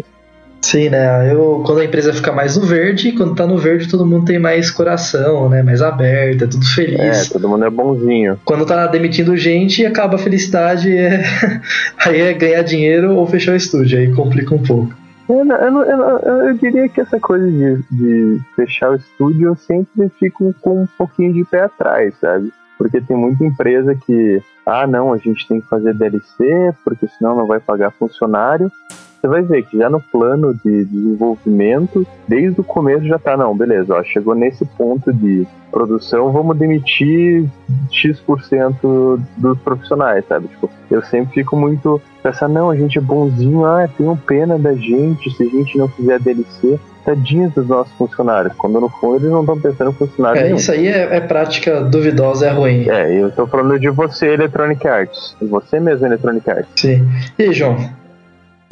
Sim, 0.62 0.90
né? 0.90 1.32
Eu, 1.32 1.62
quando 1.66 1.80
a 1.80 1.86
empresa 1.86 2.12
fica 2.12 2.32
mais 2.32 2.58
no 2.58 2.66
verde, 2.66 3.12
quando 3.12 3.36
tá 3.36 3.46
no 3.46 3.58
verde 3.58 3.88
todo 3.88 4.06
mundo 4.06 4.26
tem 4.26 4.40
mais 4.40 4.72
coração, 4.72 5.48
né? 5.48 5.62
Mais 5.62 5.82
aberto, 5.82 6.44
é 6.44 6.48
tudo 6.48 6.64
É, 6.66 6.74
feliz. 6.76 7.30
todo 7.30 7.48
mundo 7.48 7.64
é 7.64 7.70
bonzinho. 7.70 8.40
Quando 8.44 8.66
tá 8.66 8.88
demitindo 8.88 9.38
gente, 9.38 9.86
acaba 9.86 10.16
a 10.16 10.20
felicidade, 10.20 10.96
é... 10.98 11.24
aí 12.06 12.20
é 12.22 12.34
ganhar 12.34 12.64
dinheiro 12.64 13.14
ou 13.16 13.26
fechar 13.28 13.54
o 13.54 13.56
estúdio, 13.56 14.00
aí 14.00 14.12
complica 14.12 14.54
um 14.54 14.62
pouco. 14.64 14.94
Eu, 15.30 15.46
eu, 15.46 15.82
eu, 15.84 16.48
eu 16.48 16.54
diria 16.56 16.90
que 16.90 17.02
essa 17.02 17.20
coisa 17.20 17.46
de, 17.50 17.84
de 17.92 18.42
fechar 18.56 18.92
o 18.92 18.96
estúdio 18.96 19.50
eu 19.50 19.56
sempre 19.56 20.10
fico 20.18 20.56
com 20.62 20.84
um 20.84 20.88
pouquinho 20.98 21.34
de 21.34 21.44
pé 21.46 21.62
atrás, 21.62 22.14
sabe? 22.20 22.52
Porque 22.78 23.02
tem 23.02 23.18
muita 23.18 23.44
empresa 23.44 23.96
que, 23.96 24.42
ah, 24.66 24.86
não, 24.86 25.14
a 25.14 25.18
gente 25.18 25.48
tem 25.48 25.60
que 25.60 25.68
fazer 25.68 25.94
DLC, 25.94 26.74
porque 26.84 27.08
senão 27.08 27.36
não 27.36 27.48
vai 27.48 27.60
pagar 27.60 27.92
funcionário. 27.92 28.72
Você 29.20 29.28
vai 29.28 29.42
ver 29.42 29.66
que 29.66 29.78
já 29.78 29.90
no 29.90 30.00
plano 30.00 30.54
de 30.54 30.86
desenvolvimento, 30.86 32.06
desde 32.28 32.62
o 32.62 32.64
começo 32.64 33.06
já 33.06 33.18
tá, 33.18 33.36
não, 33.36 33.58
beleza, 33.58 33.96
ó, 33.96 34.04
chegou 34.04 34.36
nesse 34.36 34.64
ponto 34.64 35.12
de 35.12 35.48
produção, 35.72 36.32
vamos 36.32 36.56
demitir 36.56 37.50
X% 37.92 39.20
dos 39.38 39.58
profissionais, 39.60 40.24
sabe? 40.28 40.48
Tipo, 40.50 40.70
eu 40.92 41.02
sempre 41.02 41.34
fico 41.34 41.58
muito 41.58 42.00
pensar, 42.22 42.48
não, 42.48 42.70
a 42.70 42.76
gente 42.76 43.00
é 43.00 43.02
bonzinho, 43.02 43.66
ah, 43.66 43.88
tem 43.88 44.08
um 44.08 44.16
pena 44.16 44.58
da 44.58 44.76
gente 44.76 45.32
se 45.32 45.44
a 45.44 45.48
gente 45.48 45.78
não 45.78 45.88
fizer 45.88 46.20
DLC. 46.20 46.80
Tadinhos 47.08 47.54
dos 47.54 47.66
nossos 47.66 47.94
funcionários. 47.94 48.54
Quando 48.58 48.82
no 48.82 48.90
fundo 48.90 49.16
eles 49.16 49.32
não 49.32 49.40
estão 49.40 49.58
pensando 49.58 49.92
em 49.92 49.94
funcionário 49.94 50.42
É, 50.42 50.44
nenhum. 50.44 50.58
isso 50.58 50.70
aí 50.74 50.88
é, 50.88 51.16
é 51.16 51.22
prática 51.22 51.82
duvidosa, 51.82 52.48
é 52.48 52.52
ruim. 52.52 52.90
É, 52.90 53.24
eu 53.24 53.32
tô 53.32 53.48
falando 53.48 53.80
de 53.80 53.90
você, 53.90 54.34
Electronic 54.34 54.86
Arts. 54.86 55.34
Você 55.42 55.80
mesmo, 55.80 56.06
Electronic 56.06 56.50
Arts. 56.50 56.68
Sim. 56.76 57.08
E 57.40 57.44
aí, 57.44 57.54
João? 57.54 57.78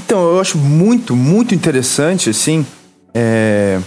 Então, 0.05 0.21
eu 0.33 0.41
acho 0.41 0.57
muito, 0.57 1.15
muito 1.15 1.55
interessante, 1.55 2.29
assim, 2.29 2.65
é, 3.13 3.79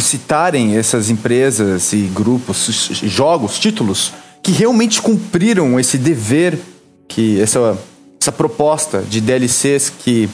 citarem 0.00 0.76
essas 0.76 1.08
empresas 1.08 1.92
e 1.92 2.10
grupos, 2.12 3.00
jogos, 3.04 3.60
títulos, 3.60 4.12
que 4.42 4.50
realmente 4.50 5.00
cumpriram 5.00 5.78
esse 5.78 5.96
dever, 5.96 6.58
que 7.06 7.40
essa, 7.40 7.78
essa 8.20 8.32
proposta 8.32 9.02
de 9.08 9.20
DLCs 9.20 9.88
que, 9.88 10.28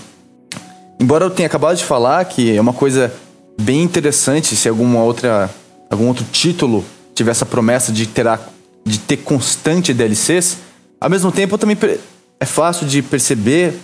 embora 0.98 1.26
eu 1.26 1.30
tenha 1.30 1.46
acabado 1.46 1.76
de 1.76 1.84
falar 1.84 2.24
que 2.24 2.56
é 2.56 2.58
uma 2.58 2.72
coisa 2.72 3.12
bem 3.60 3.82
interessante 3.82 4.56
se 4.56 4.68
alguma 4.68 5.00
outra, 5.02 5.50
algum 5.90 6.08
outro 6.08 6.24
título 6.30 6.84
tiver 7.14 7.30
essa 7.30 7.46
promessa 7.46 7.92
de 7.92 8.06
ter, 8.06 8.26
a- 8.26 8.40
de 8.84 8.98
ter 8.98 9.18
constante 9.18 9.92
DLCs, 9.94 10.58
ao 11.00 11.08
mesmo 11.10 11.30
tempo 11.30 11.56
também 11.58 11.76
é 12.40 12.44
fácil 12.46 12.86
de 12.86 13.00
perceber 13.02 13.74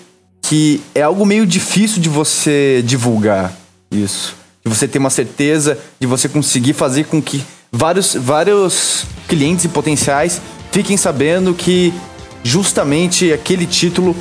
que 0.42 0.80
é 0.94 1.02
algo 1.02 1.24
meio 1.24 1.46
difícil 1.46 2.00
de 2.02 2.08
você 2.08 2.82
divulgar 2.84 3.52
isso. 3.90 4.34
De 4.64 4.70
você 4.74 4.88
ter 4.88 4.98
uma 4.98 5.10
certeza, 5.10 5.78
de 6.00 6.06
você 6.06 6.28
conseguir 6.28 6.72
fazer 6.72 7.04
com 7.04 7.22
que 7.22 7.42
vários, 7.70 8.14
vários 8.14 9.04
clientes 9.28 9.64
e 9.64 9.68
potenciais 9.68 10.40
fiquem 10.72 10.96
sabendo 10.96 11.54
que 11.54 11.92
justamente 12.42 13.32
aquele 13.32 13.66
título 13.66 14.16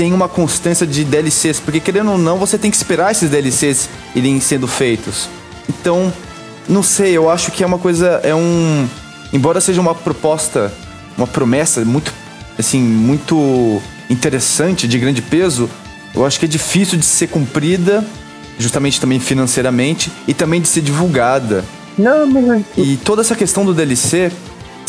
tem 0.00 0.14
uma 0.14 0.30
constância 0.30 0.86
de 0.86 1.04
DLCs. 1.04 1.60
Porque 1.60 1.78
querendo 1.78 2.12
ou 2.12 2.16
não, 2.16 2.38
você 2.38 2.56
tem 2.56 2.70
que 2.70 2.76
esperar 2.78 3.12
esses 3.12 3.28
DLCs 3.28 3.90
irem 4.14 4.40
sendo 4.40 4.66
feitos. 4.66 5.28
Então, 5.68 6.10
não 6.66 6.82
sei, 6.82 7.14
eu 7.14 7.28
acho 7.28 7.50
que 7.52 7.62
é 7.62 7.66
uma 7.66 7.78
coisa. 7.78 8.18
É 8.24 8.34
um. 8.34 8.88
Embora 9.30 9.60
seja 9.60 9.78
uma 9.78 9.94
proposta, 9.94 10.72
uma 11.18 11.26
promessa 11.26 11.84
muito, 11.84 12.14
assim, 12.58 12.80
muito 12.80 13.82
interessante, 14.08 14.88
de 14.88 14.98
grande 14.98 15.20
peso, 15.20 15.68
eu 16.14 16.24
acho 16.24 16.38
que 16.40 16.46
é 16.46 16.48
difícil 16.48 16.98
de 16.98 17.04
ser 17.04 17.26
cumprida, 17.26 18.02
justamente 18.58 18.98
também 18.98 19.20
financeiramente, 19.20 20.10
e 20.26 20.32
também 20.32 20.62
de 20.62 20.68
ser 20.68 20.80
divulgada. 20.80 21.62
Não, 21.98 22.26
mas 22.26 22.64
E 22.74 22.96
toda 22.96 23.20
essa 23.20 23.36
questão 23.36 23.66
do 23.66 23.74
DLC, 23.74 24.32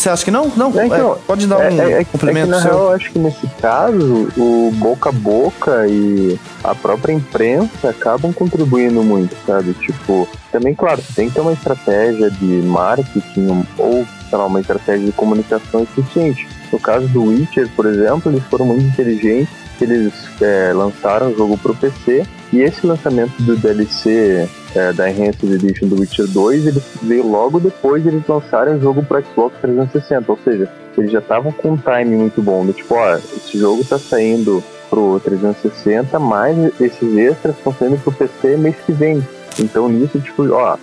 você 0.01 0.09
acha 0.09 0.25
que 0.25 0.31
não? 0.31 0.51
Não, 0.55 0.67
É, 0.79 0.85
então, 0.85 1.13
é, 1.13 1.17
pode 1.27 1.47
dar 1.47 1.61
é, 1.61 1.69
um 1.69 1.81
é, 1.81 2.01
é, 2.01 2.03
complemento 2.03 2.39
é 2.39 2.43
que, 2.45 2.49
na 2.49 2.61
seu. 2.61 2.71
real, 2.71 2.83
eu 2.85 2.91
acho 2.91 3.11
que 3.11 3.19
nesse 3.19 3.47
caso, 3.61 4.27
o 4.37 4.71
boca 4.75 5.09
a 5.09 5.11
boca 5.11 5.87
e 5.87 6.39
a 6.63 6.73
própria 6.73 7.13
imprensa 7.13 7.89
acabam 7.89 8.33
contribuindo 8.33 9.03
muito, 9.03 9.35
sabe? 9.45 9.73
Tipo, 9.73 10.27
também, 10.51 10.73
claro, 10.73 11.01
tem 11.15 11.27
que 11.27 11.35
ter 11.35 11.41
uma 11.41 11.53
estratégia 11.53 12.31
de 12.31 12.45
marketing 12.45 13.65
ou, 13.77 14.05
sei 14.29 14.37
lá, 14.37 14.45
uma 14.45 14.59
estratégia 14.59 15.05
de 15.05 15.11
comunicação 15.11 15.83
eficiente. 15.83 16.47
No 16.71 16.79
caso 16.79 17.07
do 17.07 17.23
Witcher, 17.23 17.69
por 17.75 17.85
exemplo, 17.85 18.31
eles 18.31 18.43
foram 18.45 18.65
muito 18.65 18.83
inteligentes, 18.83 19.53
eles 19.79 20.13
é, 20.41 20.71
lançaram 20.73 21.31
o 21.31 21.35
jogo 21.35 21.57
pro 21.57 21.75
PC 21.75 22.25
e 22.51 22.61
esse 22.61 22.85
lançamento 22.85 23.41
do 23.41 23.55
DLC 23.55 24.47
é, 24.75 24.93
da 24.93 25.09
Enhanced 25.09 25.51
Edition 25.51 25.87
do 25.87 25.99
Witcher 25.99 26.27
2, 26.27 26.67
ele 26.67 26.81
veio 27.01 27.27
logo 27.27 27.59
depois 27.59 28.03
de 28.03 28.09
eles 28.09 28.27
lançarem 28.27 28.75
o 28.75 28.81
jogo 28.81 29.03
pro 29.03 29.23
Xbox 29.23 29.55
360, 29.61 30.31
ou 30.31 30.37
seja, 30.43 30.69
eles 30.97 31.11
já 31.11 31.19
estavam 31.19 31.51
com 31.51 31.71
um 31.71 31.77
time 31.77 32.15
muito 32.15 32.41
bom, 32.41 32.65
do 32.65 32.73
tipo, 32.73 32.95
ó, 32.95 33.15
esse 33.15 33.57
jogo 33.57 33.83
tá 33.85 33.97
saindo 33.97 34.63
pro 34.89 35.19
360, 35.21 36.19
mas 36.19 36.57
esses 36.79 37.17
extras 37.17 37.55
estão 37.55 37.73
saindo 37.73 37.97
pro 37.97 38.11
PC 38.11 38.57
mês 38.57 38.75
que 38.85 38.91
vem. 38.91 39.25
Então 39.57 39.87
nisso, 39.87 40.19
tipo, 40.19 40.49
ó, 40.51 40.77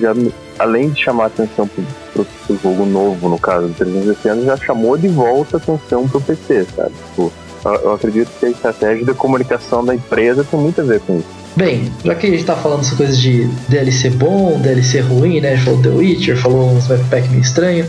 já, 0.00 0.14
além 0.58 0.90
de 0.90 1.02
chamar 1.02 1.26
atenção 1.26 1.66
pro, 1.66 1.84
pro, 2.14 2.58
jogo 2.62 2.86
novo, 2.86 3.28
no 3.28 3.38
caso 3.38 3.66
do 3.66 3.74
360, 3.74 4.42
já 4.42 4.56
chamou 4.56 4.96
de 4.96 5.08
volta 5.08 5.56
atenção 5.56 6.08
pro 6.08 6.20
PC, 6.20 6.64
sabe? 6.76 6.94
Tipo, 7.10 7.32
eu, 7.64 7.92
acredito 7.92 8.30
que 8.38 8.46
a 8.46 8.50
estratégia 8.50 9.04
de 9.04 9.14
comunicação 9.14 9.84
da 9.84 9.94
empresa 9.94 10.44
tem 10.44 10.58
muito 10.58 10.80
a 10.80 10.84
ver 10.84 11.00
com 11.00 11.18
isso. 11.18 11.28
Bem, 11.56 11.90
já 12.04 12.14
que 12.14 12.26
a 12.26 12.30
gente 12.30 12.44
tá 12.44 12.54
falando 12.54 12.80
essas 12.80 12.96
coisas 12.96 13.18
de 13.18 13.48
DLC 13.68 14.10
bom, 14.10 14.60
DLC 14.60 15.00
ruim, 15.00 15.40
né? 15.40 15.52
A 15.52 15.56
gente 15.56 15.64
falou 15.64 15.82
The 15.82 15.88
Witcher, 15.88 16.36
falou 16.36 16.70
uns 16.70 16.86
backpack 16.86 17.28
meio 17.30 17.42
estranho. 17.42 17.86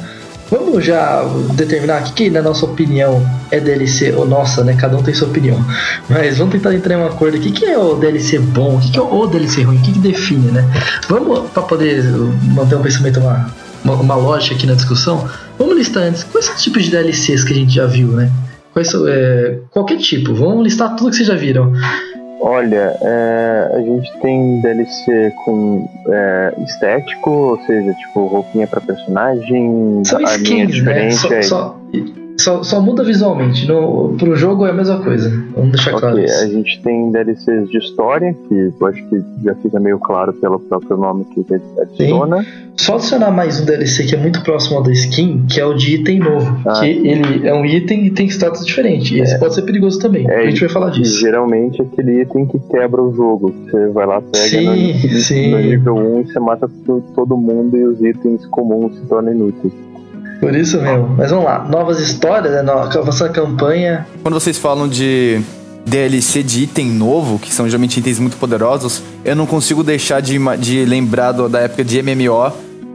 Vamos 0.49 0.83
já 0.83 1.23
determinar 1.53 2.01
o 2.01 2.05
que, 2.05 2.13
que, 2.13 2.29
na 2.31 2.41
nossa 2.41 2.65
opinião, 2.65 3.23
é 3.51 3.59
DLC 3.59 4.11
ou 4.13 4.25
nossa, 4.25 4.63
né? 4.63 4.75
Cada 4.75 4.97
um 4.97 5.03
tem 5.03 5.13
sua 5.13 5.27
opinião. 5.27 5.63
Mas 6.09 6.39
vamos 6.39 6.53
tentar 6.53 6.73
entrar 6.73 6.95
em 6.95 6.97
um 6.97 7.05
acordo 7.05 7.37
aqui. 7.37 7.49
O 7.49 7.53
que 7.53 7.65
é 7.65 7.77
o 7.77 7.93
DLC 7.93 8.39
bom? 8.39 8.77
O 8.77 8.79
que 8.79 8.97
é 8.97 9.01
o 9.01 9.27
DLC 9.27 9.61
ruim? 9.61 9.77
O 9.77 9.81
que, 9.81 9.91
que 9.91 9.99
define, 9.99 10.51
né? 10.51 10.67
Vamos, 11.07 11.51
para 11.51 11.61
poder 11.61 12.03
manter 12.55 12.75
um 12.75 12.81
pensamento, 12.81 13.19
uma, 13.19 13.53
uma, 13.83 13.95
uma 13.95 14.15
lógica 14.15 14.55
aqui 14.55 14.65
na 14.65 14.73
discussão, 14.73 15.29
vamos 15.59 15.77
listar 15.77 16.03
antes 16.03 16.23
quais 16.23 16.45
são 16.45 16.55
os 16.55 16.63
tipos 16.63 16.83
de 16.83 16.89
DLCs 16.89 17.43
que 17.43 17.53
a 17.53 17.55
gente 17.55 17.75
já 17.75 17.85
viu, 17.85 18.07
né? 18.07 18.31
Quais 18.79 18.93
é, 18.93 19.59
qualquer 19.71 19.97
tipo, 19.97 20.33
vamos 20.33 20.63
listar 20.63 20.95
tudo 20.95 21.09
que 21.09 21.17
vocês 21.17 21.27
já 21.27 21.35
viram. 21.35 21.73
Olha, 22.39 22.95
é, 23.01 23.71
a 23.73 23.81
gente 23.81 24.09
tem 24.21 24.61
DLC 24.61 25.33
com 25.43 25.85
é, 26.07 26.53
estético, 26.63 27.29
ou 27.29 27.59
seja, 27.65 27.93
tipo, 27.93 28.25
roupinha 28.27 28.65
pra 28.65 28.79
personagem, 28.79 30.01
São 30.05 30.21
skins, 30.21 30.59
né? 30.59 30.65
diferente. 30.67 31.15
Só, 31.15 31.33
aí. 31.33 31.43
só, 31.43 31.77
só, 32.49 32.63
só 32.63 32.81
muda 32.81 33.03
visualmente. 33.03 33.67
No, 33.67 34.15
pro 34.17 34.35
jogo 34.35 34.65
é 34.65 34.71
a 34.71 34.73
mesma 34.73 34.99
coisa. 35.03 35.29
Vamos 35.55 35.71
deixar 35.71 35.91
claro 35.91 36.15
Ok, 36.15 36.25
isso. 36.25 36.43
a 36.43 36.47
gente 36.47 36.81
tem 36.81 37.11
DLCs 37.11 37.69
de 37.69 37.77
história, 37.77 38.35
que 38.47 38.73
eu 38.79 38.87
acho 38.87 39.03
que 39.07 39.21
já 39.43 39.55
fica 39.55 39.79
meio 39.79 39.99
claro 39.99 40.33
pelo 40.33 40.59
próprio 40.59 40.97
nome 40.97 41.25
que 41.25 41.45
adiciona. 41.81 42.45
Só 42.75 42.95
adicionar 42.95 43.29
mais 43.31 43.59
um 43.59 43.65
DLC 43.65 44.05
que 44.05 44.15
é 44.15 44.17
muito 44.17 44.41
próximo 44.41 44.77
ao 44.77 44.83
da 44.83 44.91
skin, 44.91 45.45
que 45.51 45.59
é 45.59 45.65
o 45.65 45.73
de 45.73 45.95
item 45.95 46.19
novo. 46.19 46.61
Ah. 46.65 46.79
Que 46.79 46.85
ele 46.87 47.45
é 47.47 47.53
um 47.53 47.65
item 47.65 48.05
e 48.05 48.09
tem 48.09 48.25
status 48.27 48.65
diferente. 48.65 49.15
E 49.15 49.21
esse 49.21 49.37
pode 49.37 49.53
ser 49.53 49.63
perigoso 49.63 49.99
também. 49.99 50.25
É, 50.29 50.39
a 50.43 50.45
gente 50.49 50.61
vai 50.61 50.69
falar 50.69 50.89
disso. 50.89 51.19
geralmente 51.19 51.81
é 51.81 51.85
aquele 51.85 52.21
item 52.21 52.45
que 52.47 52.57
quebra 52.71 53.01
o 53.03 53.13
jogo. 53.13 53.53
Você 53.65 53.87
vai 53.89 54.05
lá, 54.05 54.21
pega 54.21 54.37
Sim, 54.37 54.93
no, 54.93 55.19
sim. 55.19 55.51
no 55.51 55.59
nível 55.59 55.95
1 55.95 56.21
e 56.21 56.25
você 56.31 56.39
mata 56.39 56.69
to- 56.85 57.03
todo 57.13 57.35
mundo 57.35 57.75
e 57.77 57.83
os 57.83 58.01
itens 58.01 58.45
comuns 58.47 58.95
se 58.95 59.01
tornam 59.07 59.33
inúteis. 59.33 59.73
Por 60.39 60.55
isso 60.55 60.81
mesmo. 60.81 61.15
Mas 61.17 61.29
vamos 61.31 61.45
lá. 61.45 61.65
Novas 61.69 61.99
histórias, 61.99 62.53
né? 62.53 62.61
No- 62.61 62.71
Avançar 62.79 63.25
a 63.25 63.29
campanha. 63.29 64.07
Quando 64.21 64.33
vocês 64.35 64.57
falam 64.57 64.87
de 64.87 65.41
DLC 65.85 66.43
de 66.43 66.63
item 66.63 66.87
novo, 66.91 67.37
que 67.39 67.53
são 67.53 67.65
geralmente 67.67 67.99
itens 67.99 68.19
muito 68.19 68.37
poderosos, 68.37 69.01
eu 69.25 69.35
não 69.35 69.45
consigo 69.45 69.83
deixar 69.83 70.21
de, 70.21 70.37
de 70.57 70.85
lembrar 70.85 71.31
do- 71.33 71.49
da 71.49 71.59
época 71.61 71.83
de 71.83 72.01
MMO, 72.01 72.51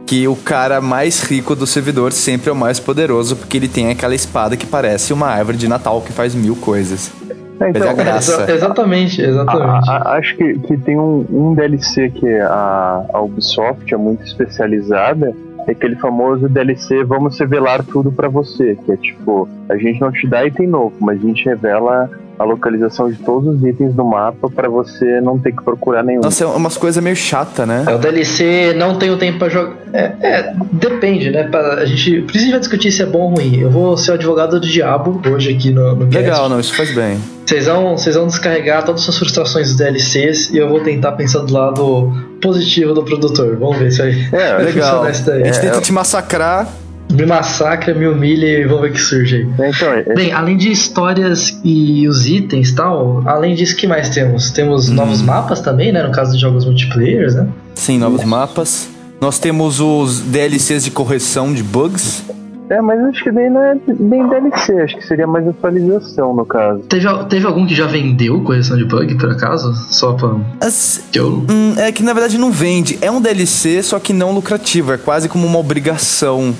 que 0.07 0.27
o 0.27 0.35
cara 0.35 0.79
mais 0.81 1.21
rico 1.23 1.55
do 1.55 1.65
servidor 1.67 2.11
sempre 2.13 2.49
é 2.49 2.53
o 2.53 2.55
mais 2.55 2.79
poderoso, 2.79 3.35
porque 3.35 3.57
ele 3.57 3.67
tem 3.67 3.89
aquela 3.89 4.13
espada 4.15 4.55
que 4.55 4.65
parece 4.65 5.11
uma 5.13 5.27
árvore 5.27 5.57
de 5.57 5.67
Natal 5.67 5.99
que 6.01 6.11
faz 6.13 6.33
mil 6.35 6.55
coisas. 6.55 7.11
É, 7.59 7.65
é 7.77 7.89
a 7.89 7.93
graça. 7.93 8.33
Exa- 8.43 8.51
exatamente, 8.53 9.21
A- 9.23 9.27
exatamente. 9.27 9.89
a- 9.89 10.11
acho 10.17 10.35
que, 10.35 10.59
que 10.59 10.77
tem 10.77 10.99
um, 10.99 11.25
um 11.29 11.53
DLC 11.55 12.09
que 12.09 12.27
a, 12.39 13.03
a 13.13 13.21
Ubisoft 13.21 13.91
é 13.93 13.97
muito 13.97 14.23
especializada, 14.25 15.33
é 15.67 15.71
aquele 15.71 15.95
famoso 15.95 16.47
DLC 16.47 17.03
Vamos 17.03 17.39
revelar 17.39 17.83
tudo 17.83 18.11
pra 18.11 18.27
você, 18.27 18.77
que 18.85 18.91
é 18.91 18.97
tipo, 18.97 19.47
a 19.69 19.77
gente 19.77 19.99
não 20.01 20.11
te 20.11 20.27
dá 20.27 20.45
item 20.45 20.67
novo, 20.67 20.93
mas 20.99 21.17
a 21.23 21.27
gente 21.27 21.45
revela 21.45 22.09
a 22.37 22.43
localização 22.43 23.09
de 23.09 23.17
todos 23.17 23.55
os 23.55 23.63
itens 23.63 23.93
do 23.93 24.03
mapa 24.03 24.49
pra 24.49 24.67
você 24.67 25.21
não 25.21 25.39
ter 25.39 25.53
que 25.53 25.63
procurar 25.63 26.03
nenhum. 26.03 26.21
Nossa, 26.21 26.43
é 26.43 26.47
umas 26.47 26.77
coisas 26.77 27.01
meio 27.01 27.15
chata, 27.15 27.65
né? 27.65 27.85
É, 27.87 27.95
o 27.95 27.97
DLC 27.97 28.73
não 28.73 28.97
tem 28.97 29.09
o 29.09 29.17
tempo 29.17 29.39
pra 29.39 29.49
jogar. 29.49 29.75
É, 29.93 30.13
é, 30.21 30.53
depende, 30.71 31.31
né? 31.31 31.43
Pra, 31.43 31.75
a 31.75 31.85
gente 31.85 32.21
precisa 32.23 32.59
discutir 32.59 32.91
se 32.91 33.01
é 33.01 33.05
bom 33.05 33.21
ou 33.21 33.35
ruim. 33.35 33.59
Eu 33.59 33.69
vou 33.69 33.95
ser 33.95 34.11
o 34.11 34.13
advogado 34.15 34.59
do 34.59 34.67
diabo 34.67 35.21
hoje 35.29 35.53
aqui 35.53 35.71
no, 35.71 35.95
no 35.95 36.07
cast. 36.07 36.17
Legal, 36.17 36.49
não, 36.49 36.59
isso 36.59 36.75
faz 36.75 36.93
bem. 36.93 37.17
Vocês 37.45 37.67
vão, 37.67 37.97
vocês 37.97 38.15
vão 38.15 38.27
descarregar 38.27 38.83
todas 38.83 39.01
as 39.01 39.05
suas 39.05 39.17
frustrações 39.19 39.67
dos 39.67 39.77
DLCs 39.77 40.49
e 40.49 40.57
eu 40.57 40.67
vou 40.67 40.81
tentar 40.81 41.13
pensar 41.13 41.39
do 41.39 41.53
lado 41.53 42.11
positivo 42.45 42.93
do 42.93 43.03
produtor. 43.03 43.57
Vamos 43.57 43.77
ver 43.77 43.91
se 43.91 44.01
aí 44.01 44.27
É, 44.31 44.57
Legal. 44.63 45.09
isso. 45.09 45.29
A 45.31 45.35
gente 45.37 45.47
É, 45.57 45.59
tenta 45.61 45.77
é- 45.77 45.81
te 45.81 45.91
massacrar. 45.91 46.67
Me 47.11 47.23
massacra, 47.25 47.93
me 47.93 48.07
humilha 48.07 48.45
e 48.47 48.65
vamos 48.65 48.81
ver 48.81 48.89
o 48.89 48.93
que 48.93 48.99
surge 49.01 49.35
aí. 49.35 49.65
É, 49.65 49.69
Então, 49.69 49.93
é- 49.93 50.03
Bem, 50.15 50.31
além 50.33 50.57
de 50.57 50.71
histórias 50.71 51.59
e 51.63 52.07
os 52.07 52.25
itens 52.27 52.69
e 52.69 52.75
tal, 52.75 53.21
além 53.27 53.53
disso, 53.53 53.73
o 53.75 53.77
que 53.77 53.87
mais 53.87 54.09
temos? 54.09 54.49
Temos 54.49 54.89
Hum. 54.89 54.95
novos 54.95 55.21
mapas 55.21 55.61
também, 55.61 55.91
né? 55.91 56.01
No 56.03 56.11
caso 56.11 56.33
de 56.33 56.39
jogos 56.41 56.65
multiplayers, 56.65 57.35
né? 57.35 57.47
Sim, 57.75 57.99
novos 57.99 58.23
mapas. 58.23 58.87
Nós 59.21 59.37
temos 59.39 59.79
os 59.79 60.19
DLCs 60.21 60.83
de 60.83 60.91
correção 60.91 61.53
de 61.53 61.61
bugs. 61.63 62.23
É, 62.69 62.81
mas 62.81 62.99
acho 63.05 63.23
que 63.23 63.31
daí 63.31 63.49
não 63.49 63.61
é 63.61 63.75
bem 63.87 64.27
DLC, 64.29 64.81
acho 64.81 64.95
que 64.97 65.05
seria 65.05 65.27
mais 65.27 65.47
atualização 65.47 66.35
no 66.35 66.45
caso. 66.45 66.79
Teve, 66.81 67.07
teve 67.29 67.45
algum 67.45 67.65
que 67.65 67.75
já 67.75 67.85
vendeu 67.87 68.41
correção 68.41 68.77
de 68.77 68.85
bug, 68.85 69.15
por 69.15 69.31
acaso? 69.31 69.73
Só 69.91 70.13
pra. 70.13 70.35
As- 70.61 71.03
eu- 71.13 71.45
hum, 71.49 71.73
é 71.77 71.91
que 71.91 72.03
na 72.03 72.13
verdade 72.13 72.37
não 72.37 72.51
vende. 72.51 72.97
É 73.01 73.09
um 73.11 73.21
DLC, 73.21 73.81
só 73.83 73.99
que 73.99 74.13
não 74.13 74.31
lucrativo. 74.33 74.91
É 74.93 74.97
quase 74.97 75.29
como 75.29 75.45
uma 75.45 75.59
obrigação. 75.59 76.53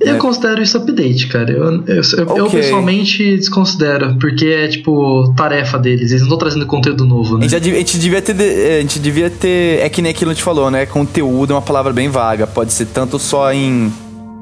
Eu 0.00 0.14
É. 0.14 0.18
considero 0.18 0.62
isso 0.62 0.78
update, 0.78 1.26
cara. 1.26 1.50
Eu, 1.52 1.64
eu, 1.64 1.82
eu- 1.96 2.36
eu 2.36 2.44
Ok. 2.46 2.58
pessoalmente 2.60 3.36
desconsidero, 3.36 4.16
porque 4.18 4.46
é 4.46 4.68
tipo 4.68 5.34
tarefa 5.36 5.78
deles, 5.78 6.10
eles 6.10 6.22
não 6.22 6.28
estão 6.28 6.38
trazendo 6.38 6.64
conteúdo 6.64 7.04
novo, 7.04 7.34
A 7.36 7.38
né? 7.38 7.42
gente, 7.42 7.50
já 7.52 7.58
dev- 7.58 7.74
a 7.74 7.78
gente 7.78 7.98
devia 7.98 8.22
ter. 8.22 8.32
de- 8.32 8.78
A 8.78 8.80
gente 8.80 8.98
devia 8.98 9.28
ter. 9.28 9.80
É 9.80 9.88
que 9.90 10.00
nem 10.00 10.10
aquilo 10.10 10.30
que 10.30 10.32
a 10.32 10.34
gente 10.36 10.44
falou, 10.44 10.70
né? 10.70 10.86
Conteúdo 10.86 11.52
é 11.52 11.56
uma 11.56 11.60
palavra 11.60 11.92
bem 11.92 12.08
vaga. 12.08 12.46
Pode 12.46 12.72
ser 12.72 12.86
tanto 12.86 13.18
só 13.18 13.52
em, 13.52 13.92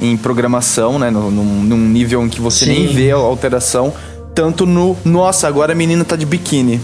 em 0.01 0.17
programação, 0.17 0.99
né? 0.99 1.11
No, 1.11 1.31
num, 1.31 1.63
num 1.63 1.89
nível 1.89 2.23
em 2.23 2.29
que 2.29 2.41
você 2.41 2.65
Sim. 2.65 2.73
nem 2.73 2.87
vê 2.95 3.11
a 3.11 3.17
alteração. 3.17 3.93
Tanto 4.35 4.65
no. 4.67 4.97
Nossa, 5.05 5.49
agora 5.49 5.73
a 5.73 5.75
menina 5.75 6.05
tá 6.05 6.17
de 6.17 6.25
biquíni. 6.27 6.81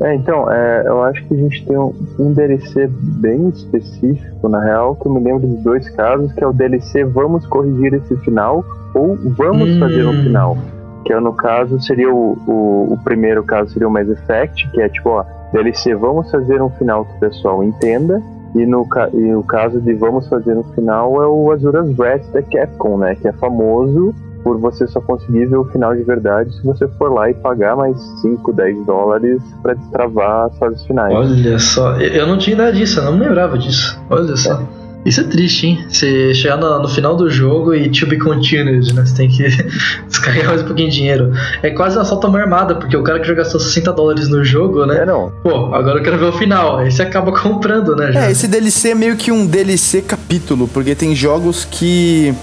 É, 0.00 0.14
então, 0.14 0.50
é, 0.50 0.84
eu 0.86 1.02
acho 1.02 1.24
que 1.26 1.34
a 1.34 1.36
gente 1.36 1.64
tem 1.66 1.76
um, 1.76 1.92
um 2.20 2.32
DLC 2.32 2.88
bem 2.88 3.48
específico, 3.48 4.48
na 4.48 4.62
real, 4.62 4.94
que 4.94 5.06
eu 5.06 5.12
me 5.12 5.20
lembro 5.20 5.46
de 5.48 5.56
dois 5.56 5.88
casos, 5.90 6.32
que 6.32 6.42
é 6.42 6.46
o 6.46 6.52
DLC 6.52 7.04
Vamos 7.04 7.44
Corrigir 7.46 7.94
Esse 7.94 8.16
Final 8.18 8.64
ou 8.94 9.16
Vamos 9.36 9.68
Hum. 9.68 9.80
Fazer 9.80 10.06
um 10.06 10.22
Final. 10.22 10.56
Que 11.04 11.12
é, 11.12 11.20
no 11.20 11.32
caso 11.32 11.80
seria 11.80 12.12
o, 12.12 12.38
o, 12.46 12.92
o 12.92 12.98
primeiro 13.02 13.42
caso 13.42 13.72
seria 13.72 13.88
o 13.88 13.90
Mass 13.90 14.08
Effect, 14.08 14.70
que 14.70 14.80
é 14.80 14.88
tipo, 14.88 15.10
ó, 15.10 15.24
DLC 15.52 15.96
Vamos 15.96 16.30
Fazer 16.30 16.62
um 16.62 16.70
Final 16.70 17.04
que 17.04 17.16
o 17.16 17.18
pessoal 17.18 17.64
entenda. 17.64 18.22
E 18.54 18.64
no, 18.64 18.86
e 19.14 19.34
o 19.34 19.42
caso 19.42 19.80
de 19.80 19.92
Vamos 19.94 20.26
Fazer 20.28 20.56
um 20.56 20.64
Final 20.74 21.22
é 21.22 21.26
o 21.26 21.52
Azura's 21.52 21.96
Wrath 21.98 22.24
da 22.32 22.42
Capcom, 22.42 22.98
né? 22.98 23.14
Que 23.14 23.28
é 23.28 23.32
famoso 23.32 24.14
por 24.42 24.58
você 24.58 24.86
só 24.86 25.00
conseguir 25.00 25.46
ver 25.46 25.56
o 25.56 25.64
final 25.64 25.94
de 25.94 26.02
verdade 26.02 26.54
se 26.54 26.62
você 26.62 26.86
for 26.96 27.12
lá 27.12 27.28
e 27.28 27.34
pagar 27.34 27.76
mais 27.76 27.96
5, 28.22 28.52
10 28.52 28.86
dólares 28.86 29.42
pra 29.62 29.74
destravar 29.74 30.46
as 30.46 30.58
fases 30.58 30.82
finais. 30.84 31.14
Olha 31.14 31.58
só, 31.58 31.96
eu 31.96 32.08
eu 32.18 32.26
não 32.26 32.38
tinha 32.38 32.54
ideia 32.54 32.72
disso, 32.72 33.00
eu 33.00 33.04
não 33.04 33.12
me 33.18 33.26
lembrava 33.26 33.58
disso. 33.58 34.00
Olha 34.08 34.36
só. 34.36 34.62
Isso 35.08 35.22
é 35.22 35.24
triste, 35.24 35.66
hein? 35.66 35.86
Você 35.88 36.34
chegar 36.34 36.58
no, 36.58 36.82
no 36.82 36.88
final 36.88 37.16
do 37.16 37.30
jogo 37.30 37.74
e 37.74 37.88
to 37.88 38.06
be 38.06 38.18
continued, 38.18 38.92
né? 38.92 39.06
Você 39.06 39.14
tem 39.14 39.28
que 39.28 39.42
descarregar 40.06 40.50
mais 40.50 40.60
um 40.60 40.66
pouquinho 40.66 40.90
de 40.90 40.96
dinheiro. 40.96 41.32
É 41.62 41.70
quase 41.70 41.96
uma 41.96 42.02
assalto 42.02 42.26
a 42.26 42.30
uma 42.30 42.38
armada, 42.38 42.74
porque 42.74 42.94
o 42.94 43.02
cara 43.02 43.18
que 43.18 43.26
já 43.26 43.32
gastou 43.32 43.58
60 43.58 43.90
dólares 43.94 44.28
no 44.28 44.44
jogo, 44.44 44.84
né? 44.84 44.98
É, 44.98 45.06
não. 45.06 45.32
Pô, 45.42 45.74
agora 45.74 45.98
eu 45.98 46.02
quero 46.02 46.18
ver 46.18 46.26
o 46.26 46.32
final. 46.32 46.76
Aí 46.76 46.90
você 46.90 47.00
acaba 47.00 47.32
comprando, 47.40 47.96
né? 47.96 48.12
Já. 48.12 48.26
É, 48.26 48.30
esse 48.30 48.46
DLC 48.46 48.90
é 48.90 48.94
meio 48.94 49.16
que 49.16 49.32
um 49.32 49.46
DLC 49.46 50.02
capítulo, 50.02 50.68
porque 50.68 50.94
tem 50.94 51.16
jogos 51.16 51.64
que 51.64 52.34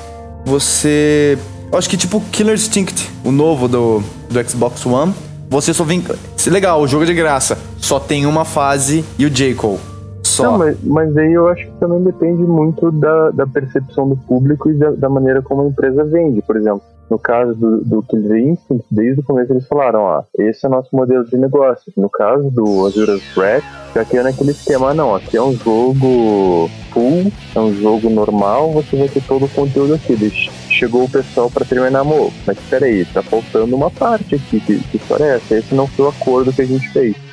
você. 0.43 1.38
Eu 1.71 1.78
acho 1.78 1.88
que 1.88 1.97
tipo 1.97 2.19
Killer 2.32 2.56
Instinct, 2.56 3.12
o 3.23 3.32
novo 3.32 3.67
do, 3.67 4.04
do 4.28 4.49
Xbox 4.49 4.84
One. 4.88 5.13
Você 5.51 5.71
só 5.71 5.84
vem. 5.84 6.04
Legal, 6.47 6.82
o 6.82 6.88
jogo 6.88 7.04
é 7.04 7.08
de 7.08 7.13
graça. 7.13 7.60
Só 7.78 7.99
tem 7.99 8.25
uma 8.25 8.43
fase 8.43 9.06
e 9.19 9.25
o 9.25 9.30
J-Cole. 9.30 9.94
Só. 10.36 10.43
Não, 10.43 10.58
mas, 10.58 10.78
mas 10.84 11.15
aí 11.15 11.32
eu 11.32 11.48
acho 11.48 11.65
que 11.65 11.80
também 11.80 12.04
depende 12.04 12.43
muito 12.43 12.91
da, 12.91 13.32
da 13.32 13.48
percepção 13.48 14.10
do 14.10 14.17
público 14.17 14.69
e 14.69 14.74
da, 14.74 14.91
da 14.91 15.10
maneira 15.10 15.41
como 15.41 15.62
a 15.62 15.67
empresa 15.67 16.04
vende. 16.04 16.41
Por 16.41 16.58
exemplo, 16.58 16.82
no 17.10 17.17
caso 17.17 17.54
do, 17.56 17.82
do 17.86 18.04
Killer 18.04 18.45
Instinct, 18.45 18.86
desde 18.91 19.21
o 19.21 19.24
começo 19.24 19.54
eles 19.54 19.65
falaram, 19.65 20.02
ó, 20.02 20.24
esse 20.38 20.65
é 20.65 20.69
o 20.69 20.71
nosso 20.71 20.93
modelo 20.93 21.24
de 21.24 21.38
negócio. 21.38 21.91
No 21.95 22.10
caso 22.10 22.52
do 22.52 22.86
Azura's 22.86 23.21
Wrath, 23.38 23.63
já 23.95 24.04
que 24.04 24.17
é 24.17 24.24
naquele 24.24 24.52
esquema, 24.52 24.93
não, 24.93 25.15
aqui 25.15 25.38
é 25.38 25.41
um 25.41 25.54
jogo 25.54 26.69
full, 26.91 27.32
é 27.56 27.60
um 27.60 27.74
jogo 27.74 28.10
normal, 28.10 28.74
você 28.74 28.98
vai 28.98 29.08
ter 29.08 29.24
todo 29.24 29.45
o 29.45 29.50
conteúdo 29.50 29.93
aqui. 29.93 30.15
Chegou 30.69 31.06
o 31.06 31.10
pessoal 31.10 31.50
pra 31.50 31.63
terminar, 31.63 32.00
amor, 32.00 32.30
mas 32.45 32.60
peraí, 32.69 33.06
tá 33.06 33.24
faltando 33.24 33.74
uma 33.74 33.89
parte 33.89 34.36
aqui, 34.36 34.60
que, 34.60 34.80
que 34.80 34.98
história 34.98 35.24
é 35.24 35.36
essa? 35.36 35.56
Esse 35.56 35.74
não 35.74 35.88
foi 35.88 36.06
o 36.06 36.10
acordo 36.10 36.52
que 36.52 36.62
a 36.62 36.65
gente 36.65 36.91
fez. 36.91 37.24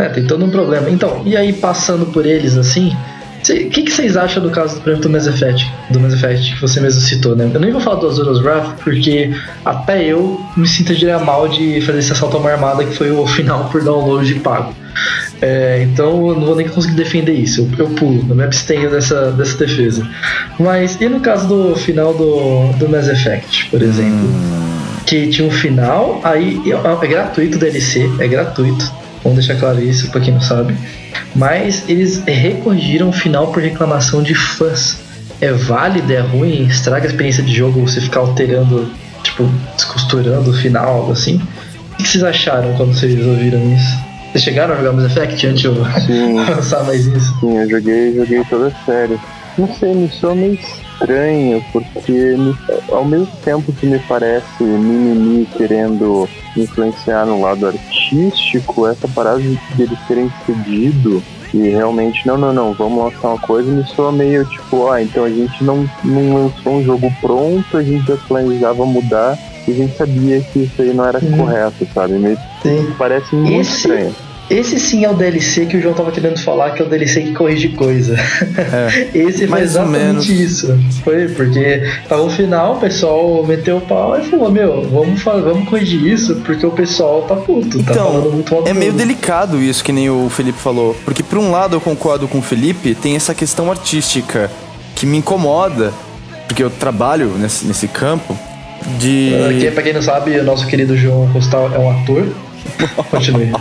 É, 0.00 0.08
tem 0.08 0.24
todo 0.24 0.44
um 0.44 0.50
problema. 0.50 0.88
Então, 0.88 1.22
e 1.26 1.36
aí 1.36 1.52
passando 1.52 2.06
por 2.06 2.24
eles 2.24 2.56
assim, 2.56 2.96
o 3.40 3.70
que, 3.70 3.82
que 3.82 3.90
vocês 3.90 4.16
acham 4.16 4.42
do 4.42 4.50
caso, 4.50 4.80
por 4.80 4.90
exemplo, 4.90 5.08
do 5.08 5.10
Mass 5.10 5.26
Effect? 5.26 5.70
Do 5.90 6.00
Mass 6.00 6.14
Effect 6.14 6.54
que 6.54 6.60
você 6.60 6.80
mesmo 6.80 7.00
citou, 7.00 7.36
né? 7.36 7.50
Eu 7.52 7.60
nem 7.60 7.70
vou 7.70 7.80
falar 7.80 7.96
do 7.96 8.06
Azura's 8.06 8.40
Wrath, 8.40 8.78
porque 8.82 9.30
até 9.64 10.04
eu 10.04 10.40
me 10.56 10.66
sentiria 10.66 11.18
mal 11.18 11.48
de 11.48 11.80
fazer 11.80 11.98
esse 11.98 12.12
assalto 12.12 12.36
a 12.36 12.40
uma 12.40 12.50
armada 12.50 12.84
que 12.84 12.94
foi 12.94 13.10
o 13.10 13.26
final 13.26 13.68
por 13.70 13.82
download 13.82 14.32
pago. 14.36 14.74
É, 15.42 15.82
então 15.82 16.28
eu 16.28 16.34
não 16.34 16.46
vou 16.46 16.56
nem 16.56 16.68
conseguir 16.68 16.94
defender 16.94 17.32
isso. 17.32 17.68
Eu, 17.78 17.86
eu 17.86 17.94
pulo, 17.94 18.24
eu 18.28 18.34
me 18.34 18.44
abstenho 18.44 18.90
dessa, 18.90 19.32
dessa 19.32 19.56
defesa. 19.56 20.06
Mas 20.58 21.00
e 21.00 21.08
no 21.08 21.20
caso 21.20 21.48
do 21.48 21.74
final 21.76 22.12
do, 22.12 22.72
do 22.78 22.88
Mass 22.88 23.08
Effect, 23.08 23.70
por 23.70 23.80
exemplo? 23.80 24.28
Que 25.06 25.28
tinha 25.28 25.48
um 25.48 25.50
final, 25.50 26.20
aí 26.22 26.60
é, 26.66 27.04
é 27.04 27.08
gratuito 27.08 27.56
o 27.56 27.60
DLC, 27.60 28.08
é 28.18 28.28
gratuito. 28.28 28.99
Vamos 29.22 29.38
deixar 29.38 29.60
claro 29.60 29.82
isso 29.82 30.10
pra 30.10 30.20
quem 30.20 30.34
não 30.34 30.40
sabe. 30.40 30.74
Mas 31.34 31.88
eles 31.88 32.22
recorrigiram 32.26 33.08
o 33.10 33.12
final 33.12 33.48
por 33.52 33.62
reclamação 33.62 34.22
de 34.22 34.34
fãs. 34.34 34.98
É 35.40 35.52
válido, 35.52 36.12
é 36.12 36.20
ruim, 36.20 36.66
estraga 36.66 37.06
a 37.06 37.08
experiência 37.10 37.42
de 37.42 37.54
jogo 37.54 37.80
você 37.80 38.00
ficar 38.00 38.20
alterando, 38.20 38.90
tipo, 39.22 39.44
descosturando 39.76 40.50
o 40.50 40.52
final, 40.52 40.96
algo 40.96 41.12
assim. 41.12 41.40
O 41.92 41.96
que 42.02 42.08
vocês 42.08 42.22
acharam 42.24 42.74
quando 42.76 42.94
vocês 42.94 43.14
ouviram 43.26 43.60
isso? 43.74 43.96
Vocês 44.32 44.44
chegaram 44.44 44.74
a 44.74 44.76
jogar 44.76 44.92
Mass 44.92 45.06
Effect 45.10 45.46
antes 45.46 45.60
de 45.60 45.66
eu 45.66 45.74
Sim. 46.06 46.38
avançar 46.46 46.84
mais 46.84 47.06
nisso? 47.06 47.34
Sim, 47.40 47.56
eu 47.56 47.68
joguei, 47.70 48.14
joguei 48.14 48.44
toda 48.48 48.72
série. 48.86 49.18
Não 49.58 49.68
sei, 49.74 49.94
me 49.94 50.08
soa 50.08 50.34
meio 50.34 50.54
estranho, 50.54 51.64
porque 51.72 52.12
me- 52.12 52.56
ao 52.90 53.04
mesmo 53.04 53.26
tempo 53.44 53.72
que 53.72 53.86
me 53.86 53.98
parece 54.00 54.44
mimimi 54.62 55.46
querendo 55.56 56.28
influenciar 56.56 57.26
no 57.26 57.40
lado 57.40 57.66
artístico, 57.66 58.86
essa 58.86 59.08
parada 59.08 59.40
de 59.40 59.58
eles 59.82 59.98
terem 60.06 60.30
cedido 60.44 61.22
e 61.52 61.58
realmente, 61.70 62.24
não, 62.26 62.36
não, 62.38 62.52
não, 62.52 62.72
vamos 62.74 63.04
lançar 63.04 63.28
uma 63.28 63.38
coisa, 63.38 63.68
me 63.70 63.84
soa 63.84 64.12
meio 64.12 64.44
tipo, 64.46 64.88
ah, 64.90 65.02
então 65.02 65.24
a 65.24 65.30
gente 65.30 65.64
não, 65.64 65.84
não 66.04 66.44
lançou 66.44 66.78
um 66.78 66.84
jogo 66.84 67.12
pronto, 67.20 67.76
a 67.76 67.82
gente 67.82 68.06
já 68.06 68.16
planejava 68.28 68.86
mudar 68.86 69.36
e 69.66 69.72
a 69.72 69.74
gente 69.74 69.96
sabia 69.96 70.40
que 70.52 70.60
isso 70.60 70.80
aí 70.80 70.92
não 70.94 71.04
era 71.06 71.20
correto, 71.20 71.86
sabe? 71.92 72.18
Me 72.18 72.36
Sim. 72.62 72.94
parece 72.96 73.34
muito 73.34 73.52
Esse- 73.60 73.76
estranho. 73.78 74.14
Esse 74.50 74.80
sim 74.80 75.04
é 75.04 75.08
o 75.10 75.14
DLC 75.14 75.66
que 75.66 75.76
o 75.76 75.80
João 75.80 75.94
tava 75.94 76.10
querendo 76.10 76.36
falar, 76.40 76.72
que 76.72 76.82
é 76.82 76.84
o 76.84 76.88
DLC 76.88 77.22
que 77.22 77.32
corrige 77.32 77.68
coisa. 77.68 78.16
Esse 79.14 79.46
foi 79.46 79.60
exatamente 79.60 80.42
isso. 80.42 80.76
Foi, 81.04 81.28
porque 81.28 81.88
tava 82.08 82.24
no 82.24 82.30
final, 82.30 82.74
o 82.74 82.80
pessoal 82.80 83.44
meteu 83.46 83.76
o 83.76 83.80
pau 83.80 84.18
e 84.18 84.24
falou, 84.24 84.50
meu, 84.50 84.82
vamos, 84.90 85.22
vamos 85.22 85.68
corrigir 85.68 86.04
isso, 86.04 86.34
porque 86.44 86.66
o 86.66 86.72
pessoal 86.72 87.22
tá 87.22 87.36
puto, 87.36 87.80
tá 87.84 87.94
falando 87.94 88.18
Então, 88.18 88.32
muito 88.32 88.54
mal 88.54 88.66
é 88.66 88.74
meio 88.74 88.90
jogo." 88.90 88.98
delicado 88.98 89.62
isso 89.62 89.84
que 89.84 89.92
nem 89.92 90.10
o 90.10 90.28
Felipe 90.28 90.58
falou. 90.58 90.96
Porque 91.04 91.22
por 91.22 91.38
um 91.38 91.52
lado 91.52 91.76
eu 91.76 91.80
concordo 91.80 92.26
com 92.26 92.38
o 92.38 92.42
Felipe, 92.42 92.96
tem 92.96 93.14
essa 93.14 93.32
questão 93.32 93.70
artística 93.70 94.50
que 94.96 95.06
me 95.06 95.18
incomoda, 95.18 95.92
porque 96.48 96.64
eu 96.64 96.70
trabalho 96.70 97.28
nesse, 97.38 97.64
nesse 97.64 97.86
campo 97.86 98.36
de. 98.98 99.32
Aqui, 99.48 99.70
pra 99.70 99.82
quem 99.84 99.92
não 99.92 100.02
sabe, 100.02 100.36
o 100.38 100.42
nosso 100.44 100.66
querido 100.66 100.96
João 100.96 101.28
Costal 101.32 101.72
é 101.72 101.78
um 101.78 101.90
ator. 101.90 102.26
Continue. 103.10 103.52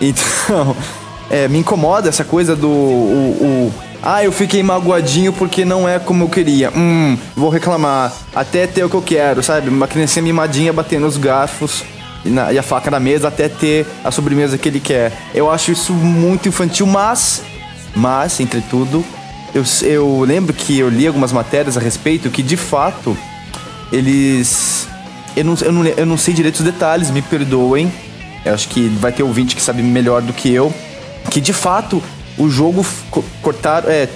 Então, 0.00 0.76
é, 1.30 1.48
me 1.48 1.58
incomoda 1.58 2.08
essa 2.08 2.24
coisa 2.24 2.54
do. 2.54 2.68
O, 2.68 3.70
o, 3.70 3.74
ah, 4.02 4.22
eu 4.22 4.30
fiquei 4.30 4.62
magoadinho 4.62 5.32
porque 5.32 5.64
não 5.64 5.88
é 5.88 5.98
como 5.98 6.24
eu 6.24 6.28
queria. 6.28 6.70
Hum, 6.74 7.18
vou 7.36 7.50
reclamar. 7.50 8.12
Até 8.34 8.66
ter 8.66 8.84
o 8.84 8.88
que 8.88 8.94
eu 8.94 9.02
quero, 9.02 9.42
sabe? 9.42 9.68
Uma 9.68 9.88
criança 9.88 10.22
mimadinha 10.22 10.72
batendo 10.72 11.06
os 11.06 11.16
garfos 11.16 11.82
e, 12.24 12.30
na, 12.30 12.52
e 12.52 12.58
a 12.58 12.62
faca 12.62 12.90
na 12.90 13.00
mesa 13.00 13.28
até 13.28 13.48
ter 13.48 13.86
a 14.04 14.10
sobremesa 14.10 14.56
que 14.56 14.68
ele 14.68 14.80
quer. 14.80 15.12
Eu 15.34 15.50
acho 15.50 15.72
isso 15.72 15.92
muito 15.92 16.48
infantil, 16.48 16.86
mas. 16.86 17.42
Mas, 17.96 18.38
entretudo, 18.38 19.04
eu, 19.54 19.64
eu 19.82 20.20
lembro 20.20 20.52
que 20.52 20.78
eu 20.78 20.88
li 20.88 21.06
algumas 21.06 21.32
matérias 21.32 21.76
a 21.76 21.80
respeito 21.80 22.30
que 22.30 22.42
de 22.42 22.56
fato 22.56 23.16
eles. 23.90 24.86
Eu 25.36 25.44
não, 25.44 25.54
eu 25.60 25.72
não, 25.72 25.86
eu 25.86 26.06
não 26.06 26.16
sei 26.16 26.34
direito 26.34 26.56
os 26.56 26.64
detalhes, 26.64 27.10
me 27.10 27.22
perdoem. 27.22 27.92
Eu 28.48 28.54
acho 28.54 28.68
que 28.68 28.88
vai 28.88 29.12
ter 29.12 29.22
ouvinte 29.22 29.54
que 29.54 29.62
sabe 29.62 29.82
melhor 29.82 30.22
do 30.22 30.32
que 30.32 30.52
eu. 30.52 30.72
Que 31.30 31.40
de 31.40 31.52
fato 31.52 32.02
o 32.38 32.48
jogo 32.48 32.84
co 33.10 33.22
cortaram. 33.42 33.90
É, 33.90 34.08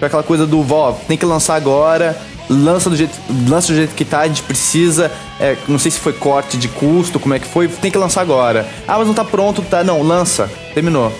aquela 0.00 0.22
coisa 0.22 0.46
do 0.46 0.64
ó, 0.72 0.92
tem 0.92 1.16
que 1.16 1.26
lançar 1.26 1.54
agora, 1.56 2.16
lança 2.48 2.88
do 2.88 2.96
jeito, 2.96 3.12
lança 3.46 3.68
do 3.68 3.76
jeito 3.76 3.94
que 3.94 4.04
tá, 4.04 4.20
a 4.20 4.28
gente 4.28 4.42
precisa. 4.42 5.10
É, 5.38 5.56
não 5.68 5.78
sei 5.78 5.90
se 5.90 5.98
foi 5.98 6.12
corte 6.12 6.56
de 6.56 6.68
custo, 6.68 7.20
como 7.20 7.34
é 7.34 7.38
que 7.38 7.46
foi, 7.46 7.68
tem 7.68 7.90
que 7.90 7.98
lançar 7.98 8.22
agora. 8.22 8.66
Ah, 8.86 8.96
mas 8.98 9.06
não 9.06 9.14
tá 9.14 9.24
pronto, 9.24 9.62
tá? 9.62 9.84
Não, 9.84 10.02
lança, 10.02 10.50
terminou. 10.72 11.12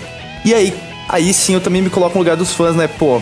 E 0.43 0.53
aí, 0.53 0.73
aí 1.07 1.33
sim 1.33 1.53
eu 1.53 1.61
também 1.61 1.81
me 1.81 1.89
coloco 1.89 2.15
no 2.15 2.21
lugar 2.21 2.35
dos 2.35 2.53
fãs, 2.53 2.75
né? 2.75 2.87
Pô, 2.87 3.21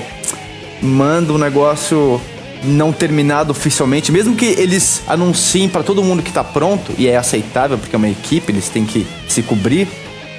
manda 0.81 1.33
um 1.33 1.37
negócio 1.37 2.21
não 2.67 2.91
terminado 2.91 3.51
oficialmente, 3.51 4.11
mesmo 4.11 4.35
que 4.35 4.45
eles 4.45 5.01
anunciem 5.07 5.69
para 5.69 5.83
todo 5.83 6.03
mundo 6.03 6.21
que 6.21 6.31
tá 6.31 6.43
pronto, 6.43 6.93
e 6.97 7.07
é 7.07 7.17
aceitável 7.17 7.77
porque 7.77 7.95
é 7.95 7.97
uma 7.97 8.09
equipe, 8.09 8.51
eles 8.51 8.69
têm 8.69 8.85
que 8.85 9.07
se 9.27 9.41
cobrir, 9.41 9.87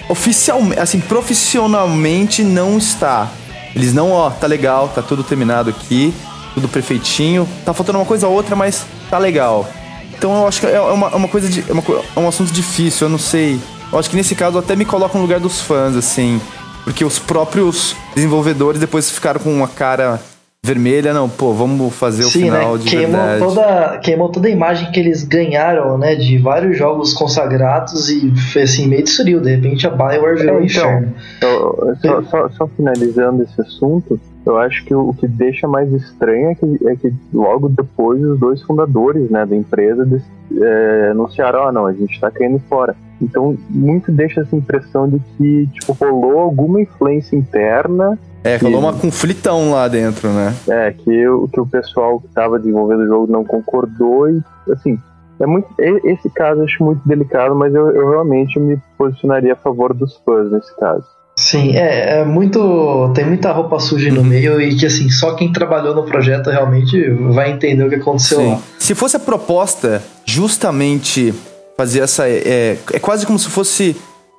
oficialmente, 0.09 0.81
assim, 0.81 1.01
profissionalmente 1.01 2.43
não 2.43 2.79
está. 2.79 3.31
Eles 3.75 3.93
não, 3.93 4.13
ó, 4.13 4.31
tá 4.31 4.47
legal, 4.47 4.89
tá 4.89 5.03
tudo 5.03 5.23
terminado 5.23 5.71
aqui, 5.71 6.13
tudo 6.55 6.69
perfeitinho, 6.69 7.49
tá 7.65 7.73
faltando 7.73 7.99
uma 7.99 8.07
coisa 8.07 8.27
ou 8.27 8.35
outra, 8.35 8.57
mas 8.57 8.85
tá 9.11 9.19
legal. 9.19 9.69
Então 10.17 10.33
eu 10.43 10.49
acho 10.49 10.61
que 10.61 10.67
é 10.67 10.81
uma, 10.81 11.09
é 11.09 11.15
uma 11.15 11.29
coisa 11.29 11.49
de. 11.49 11.65
É, 11.69 11.73
uma, 11.73 11.83
é 12.17 12.21
um 12.21 12.29
assunto 12.29 12.53
difícil, 12.53 13.07
eu 13.07 13.11
não 13.11 13.19
sei. 13.19 13.61
Eu 13.93 13.99
acho 13.99 14.11
que 14.11 14.17
nesse 14.17 14.35
caso 14.35 14.59
até 14.59 14.75
me 14.75 14.85
coloco 14.85 15.17
no 15.17 15.23
lugar 15.23 15.39
dos 15.39 15.61
fãs, 15.61 15.95
assim. 15.97 16.41
Porque 16.83 17.05
os 17.05 17.19
próprios 17.19 17.95
desenvolvedores 18.15 18.81
depois 18.81 19.11
ficaram 19.11 19.41
com 19.41 19.55
uma 19.55 19.69
cara 19.69 20.21
vermelha, 20.69 21.15
não, 21.15 21.29
pô, 21.29 21.53
vamos 21.53 21.95
fazer 21.95 22.25
o 22.25 22.29
Sim, 22.29 22.43
final 22.45 22.73
né? 22.75 22.79
de 22.83 22.91
queimou 22.91 23.21
verdade. 23.23 23.39
Toda, 23.39 23.99
queimou 23.99 24.29
toda 24.29 24.49
a 24.49 24.51
imagem 24.51 24.91
que 24.91 24.99
eles 25.01 25.23
ganharam, 25.25 25.97
né, 25.97 26.15
de 26.17 26.37
vários 26.39 26.77
jogos 26.77 27.13
consagrados 27.15 28.11
e 28.11 28.35
foi 28.53 28.63
assim, 28.63 28.87
meio 28.89 29.05
destruiu. 29.05 29.41
De 29.41 29.55
repente 29.55 29.87
a 29.87 29.91
Bioware 29.91 30.37
virou 30.39 30.61
É, 30.61 30.65
então, 30.65 31.05
eu- 31.43 31.97
só, 32.03 32.23
só- 32.23 32.49
só 32.51 32.67
finalizando 32.69 33.43
esse 33.45 33.61
assunto, 33.61 34.21
eu 34.45 34.59
acho 34.59 34.85
que 34.85 34.95
o, 34.95 35.11
o 35.11 35.15
que 35.15 35.29
deixa 35.29 35.69
mais 35.69 35.93
estranho 35.93 36.51
é 36.51 36.55
que, 36.55 36.89
é 36.89 36.97
que 36.97 37.13
logo 37.33 37.69
depois 37.69 38.23
os 38.23 38.39
dois 38.39 38.61
fundadores 38.63 39.31
né, 39.31 39.47
da 39.47 39.55
empresa 39.57 40.05
des- 40.05 40.23
é, 40.61 41.09
anunciaram, 41.13 41.69
ah 41.69 41.73
não, 41.73 41.87
a 41.87 41.93
gente 41.93 42.19
tá 42.21 42.31
caindo 42.31 42.59
fora. 42.69 42.97
Então, 43.21 43.57
muito 43.71 44.11
deixa 44.13 44.41
essa 44.43 44.55
impressão 44.57 45.09
de 45.09 45.21
que 45.37 45.67
tipo, 45.73 45.93
rolou 45.93 46.39
alguma 46.41 46.81
influência 46.81 47.37
interna 47.37 48.19
É, 48.45 48.57
rolou 48.57 48.81
uma 48.81 48.93
conflitão 48.93 49.73
lá 49.73 49.89
dentro, 49.89 50.29
né? 50.31 50.55
É, 50.69 50.93
que, 50.93 51.29
o- 51.29 51.49
que 51.49 51.61
o 51.61 51.67
pessoal 51.67 52.21
que 52.21 52.27
estava 52.29 52.59
desenvolvendo 52.59 53.01
o 53.03 53.07
jogo 53.07 53.33
não 53.33 53.45
concordou 53.45 54.29
e, 54.31 54.41
assim, 54.73 54.99
é 55.41 55.47
muito, 55.47 55.69
esse 56.05 56.29
caso 56.31 56.61
eu 56.61 56.65
acho 56.65 56.83
muito 56.83 57.01
delicado, 57.07 57.55
mas 57.55 57.75
eu, 57.75 57.91
eu 57.91 58.11
realmente 58.11 58.59
me 58.59 58.79
posicionaria 58.97 59.53
a 59.53 59.57
favor 59.57 59.93
dos 59.95 60.17
fãs 60.25 60.51
nesse 60.51 60.75
caso. 60.79 61.05
Sim, 61.37 61.77
é, 61.77 62.19
é 62.21 62.25
muito. 62.25 63.13
Tem 63.15 63.25
muita 63.25 63.53
roupa 63.53 63.79
suja 63.79 64.11
no 64.11 64.25
meio 64.25 64.61
e 64.61 64.75
que 64.75 64.85
assim, 64.87 65.09
só 65.09 65.35
quem 65.37 65.53
trabalhou 65.53 65.95
no 65.95 66.03
projeto 66.03 66.51
realmente 66.51 67.09
vai 67.33 67.53
entender 67.53 67.85
o 67.85 67.89
que 67.89 67.95
aconteceu 67.95 68.45
lá. 68.51 68.59
Se 68.77 68.93
fosse 68.93 69.17
a 69.17 69.21
proposta 69.21 70.03
justamente 70.25 71.33
fazer 71.77 72.01
essa. 72.01 72.29
É, 72.29 72.77
é 72.93 72.99
quase 72.99 73.25
como 73.25 73.39
se 73.39 73.49
fosse 73.51 73.97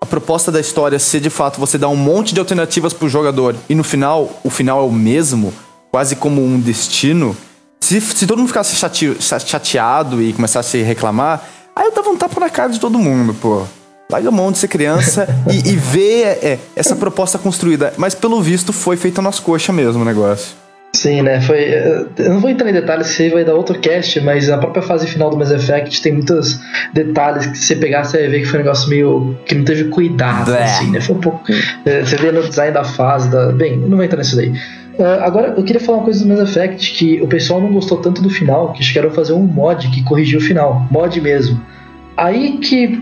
proposta 0.10 0.52
da 0.52 0.60
história 0.60 1.00
ser 1.00 1.20
de 1.20 1.30
fato 1.30 1.60
você 1.60 1.78
dar 1.78 1.88
um 1.88 1.96
monte 1.96 2.34
de 2.34 2.40
alternativas 2.40 2.92
pro 2.92 3.08
jogador 3.08 3.56
e 3.70 3.76
no 3.76 3.84
final 3.84 4.40
o 4.44 4.50
final 4.50 4.82
é 4.82 4.84
o 4.84 4.92
mesmo, 4.92 5.54
quase 5.92 6.16
como 6.16 6.44
um 6.44 6.60
destino. 6.60 7.36
Se, 7.80 8.02
se 8.02 8.28
todo 8.28 8.40
mundo 8.40 8.50
ficasse 8.50 8.76
chate- 8.76 9.18
chateado 9.20 10.22
e 10.22 10.34
começasse 10.34 10.82
a 10.82 10.86
reclamar, 10.86 11.44
aí 11.76 11.86
eu 11.86 11.94
dava 11.94 12.10
um 12.10 12.18
tapa 12.18 12.40
na 12.40 12.50
cara 12.50 12.72
de 12.72 12.80
todo 12.80 13.00
mundo, 13.00 13.34
pô. 13.34 13.64
Larga 14.12 14.30
a 14.30 14.32
mão 14.32 14.52
de 14.52 14.58
ser 14.58 14.68
criança 14.68 15.28
e, 15.50 15.70
e 15.70 15.76
ver 15.76 16.40
é, 16.42 16.60
essa 16.76 16.96
proposta 16.96 17.38
construída. 17.38 17.94
Mas 17.96 18.16
pelo 18.16 18.42
visto 18.42 18.74
foi 18.74 18.98
feita 18.98 19.22
nas 19.22 19.40
coxas 19.40 19.74
mesmo 19.74 20.02
o 20.02 20.06
negócio. 20.06 20.56
Sim, 20.94 21.22
né? 21.22 21.40
Foi. 21.40 21.60
Eu 22.18 22.30
não 22.34 22.40
vou 22.40 22.50
entrar 22.50 22.70
em 22.70 22.74
detalhes, 22.74 23.10
isso 23.12 23.22
aí 23.22 23.30
vai 23.30 23.46
dar 23.46 23.54
outro 23.54 23.78
cast, 23.80 24.20
mas 24.22 24.50
a 24.50 24.58
própria 24.58 24.82
fase 24.82 25.06
final 25.08 25.30
do 25.30 25.38
Mass 25.38 25.52
Effect 25.52 26.02
tem 26.02 26.14
muitos 26.14 26.60
detalhes 26.94 27.46
que 27.46 27.58
se 27.58 27.66
você 27.68 27.76
pegar, 27.76 28.04
você 28.04 28.18
vai 28.18 28.28
ver 28.28 28.40
que 28.40 28.46
foi 28.46 28.60
um 28.60 28.64
negócio 28.64 28.90
meio. 28.90 29.38
que 29.46 29.54
não 29.56 29.64
teve 29.64 29.86
cuidado, 29.86 30.46
Blé. 30.46 30.64
assim, 30.64 30.92
né? 30.92 31.00
Foi 31.00 31.16
um 31.16 31.20
pouco. 31.20 31.44
é, 31.86 32.02
Você 32.04 32.16
vê 32.18 32.32
no 32.32 32.42
design 32.48 32.74
da 32.74 32.84
fase, 32.84 33.30
da. 33.30 33.52
Bem, 33.52 33.78
não 33.78 33.98
vou 33.98 34.04
entrar 34.04 34.18
nisso 34.18 34.36
daí. 34.36 34.52
Ah, 35.00 35.20
agora, 35.26 35.54
eu 35.56 35.64
queria 35.64 35.80
falar 35.80 36.00
uma 36.00 36.04
coisa 36.06 36.26
do 36.26 36.28
Mass 36.28 36.50
Effect, 36.50 36.94
que 36.94 37.22
o 37.22 37.28
pessoal 37.28 37.62
não 37.62 37.72
gostou 37.72 38.00
tanto 38.00 38.22
do 38.22 38.30
final, 38.30 38.74
que 38.74 38.84
chegaram 38.84 39.10
a 39.10 39.14
fazer 39.14 39.34
um 39.34 39.44
mod 39.44 39.88
que 39.90 40.04
corrigiu 40.04 40.40
o 40.40 40.42
final. 40.42 40.88
Mod 40.92 41.22
mesmo. 41.22 41.62
Aí 42.20 42.58
que 42.58 43.02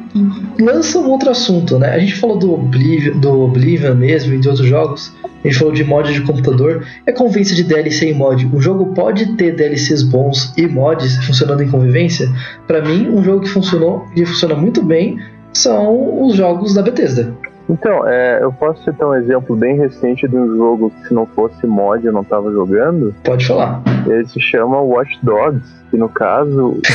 lança 0.60 1.00
um 1.00 1.10
outro 1.10 1.32
assunto, 1.32 1.80
né? 1.80 1.90
A 1.90 1.98
gente 1.98 2.14
falou 2.18 2.38
do 2.38 2.54
Oblivion, 2.54 3.20
do 3.20 3.42
Oblivion 3.42 3.96
mesmo 3.96 4.36
e 4.36 4.38
de 4.38 4.48
outros 4.48 4.68
jogos. 4.68 5.12
A 5.44 5.48
gente 5.48 5.58
falou 5.58 5.74
de 5.74 5.84
mod 5.84 6.14
de 6.14 6.22
computador. 6.22 6.86
É 7.04 7.12
convivência 7.12 7.56
de 7.56 7.64
DLC 7.64 8.12
e 8.12 8.14
mod. 8.14 8.46
Um 8.46 8.62
jogo 8.62 8.94
pode 8.94 9.36
ter 9.36 9.56
DLCs 9.56 10.04
bons 10.04 10.54
e 10.56 10.68
mods 10.68 11.18
funcionando 11.26 11.64
em 11.64 11.68
convivência? 11.68 12.32
Pra 12.68 12.80
mim, 12.80 13.10
um 13.10 13.24
jogo 13.24 13.42
que 13.42 13.50
funcionou 13.50 14.06
e 14.16 14.24
funciona 14.24 14.54
muito 14.54 14.84
bem 14.84 15.18
são 15.52 16.24
os 16.24 16.36
jogos 16.36 16.76
da 16.76 16.84
Bethesda. 16.84 17.36
Então, 17.70 18.08
é, 18.08 18.40
eu 18.42 18.52
posso 18.54 18.84
citar 18.84 19.10
um 19.10 19.14
exemplo 19.14 19.56
bem 19.56 19.76
recente 19.78 20.28
de 20.28 20.36
um 20.38 20.56
jogo 20.56 20.90
que 20.90 21.08
se 21.10 21.14
não 21.14 21.26
fosse 21.26 21.68
mod 21.68 22.06
eu 22.06 22.14
não 22.14 22.24
tava 22.24 22.52
jogando. 22.52 23.14
Pode 23.24 23.46
falar. 23.46 23.82
Ele 24.06 24.26
se 24.28 24.40
chama 24.40 24.80
Watch 24.80 25.20
Dogs, 25.22 25.68
que 25.92 25.98
no 25.98 26.08
caso. 26.08 26.80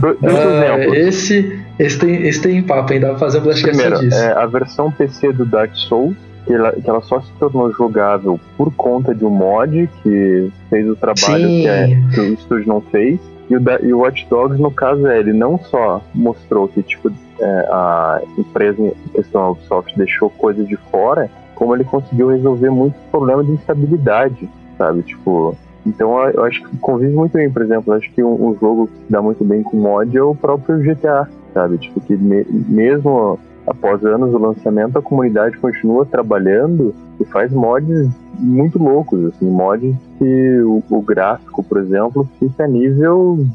não, 0.00 0.10
não, 0.12 0.20
dois 0.20 0.34
Ah, 0.36 0.76
exemplos. 0.78 0.96
esse, 0.98 1.60
esse, 1.78 1.98
tem, 1.98 2.22
esse 2.26 2.42
tem 2.42 2.62
papo, 2.62 2.92
ainda 2.92 3.06
dá 3.06 3.12
pra 3.14 3.20
fazer 3.20 3.38
um 3.38 3.42
Primeiro, 3.42 3.98
disso. 4.00 4.16
é, 4.18 4.32
a 4.32 4.46
versão 4.46 4.90
PC 4.90 5.32
do 5.32 5.46
Dark 5.46 5.70
Souls, 5.74 6.14
que 6.46 6.52
ela, 6.52 6.72
que 6.72 6.88
ela 6.88 7.00
só 7.02 7.20
se 7.20 7.32
tornou 7.38 7.72
jogável 7.72 8.38
por 8.56 8.70
conta 8.74 9.14
de 9.14 9.24
um 9.24 9.30
mod 9.30 9.88
que 10.02 10.50
fez 10.68 10.88
o 10.88 10.94
trabalho 10.96 11.46
que, 11.48 11.66
é- 11.68 11.98
que 12.14 12.20
o 12.20 12.34
estúdio 12.34 12.68
não 12.68 12.80
fez. 12.82 13.18
E 13.50 13.56
o, 13.56 13.60
da- 13.60 13.80
e 13.80 13.92
o 13.92 13.98
Watch 14.00 14.26
Dogs, 14.28 14.60
no 14.60 14.70
caso, 14.70 15.06
é, 15.06 15.18
ele 15.18 15.32
não 15.32 15.58
só 15.58 16.02
mostrou 16.14 16.68
que 16.68 16.82
tipo, 16.82 17.10
é, 17.40 17.44
a 17.70 18.20
empresa 18.36 18.82
em 18.82 18.92
questão 19.14 19.42
a 19.42 19.50
Ubisoft 19.50 19.96
deixou 19.96 20.28
coisas 20.30 20.66
de 20.68 20.76
fora, 20.76 21.30
como 21.54 21.74
ele 21.74 21.84
conseguiu 21.84 22.28
resolver 22.28 22.70
muitos 22.70 23.00
problemas 23.10 23.46
de 23.46 23.52
instabilidade, 23.52 24.48
sabe? 24.76 25.02
Tipo, 25.02 25.56
então 25.86 26.22
eu 26.28 26.44
acho 26.44 26.62
que 26.62 26.76
convive 26.78 27.14
muito 27.14 27.32
bem, 27.32 27.50
por 27.50 27.62
exemplo, 27.62 27.94
acho 27.94 28.10
que 28.12 28.22
um, 28.22 28.48
um 28.50 28.56
jogo 28.60 28.86
que 28.88 29.10
dá 29.12 29.22
muito 29.22 29.42
bem 29.44 29.62
com 29.62 29.76
mod 29.76 30.16
é 30.16 30.22
o 30.22 30.34
próprio 30.34 30.78
GTA, 30.80 31.26
sabe? 31.54 31.78
Tipo, 31.78 32.00
que 32.00 32.16
me- 32.16 32.44
mesmo 32.50 33.38
após 33.68 34.04
anos 34.04 34.30
do 34.32 34.38
lançamento, 34.38 34.98
a 34.98 35.02
comunidade 35.02 35.56
continua 35.58 36.06
trabalhando 36.06 36.94
e 37.20 37.24
faz 37.24 37.52
mods 37.52 38.08
muito 38.38 38.78
loucos, 38.78 39.26
assim, 39.26 39.46
mods 39.46 39.94
que 40.18 40.60
o, 40.60 40.82
o 40.90 41.02
gráfico, 41.02 41.62
por 41.62 41.78
exemplo, 41.78 42.28
fica 42.38 42.66
nível, 42.66 43.46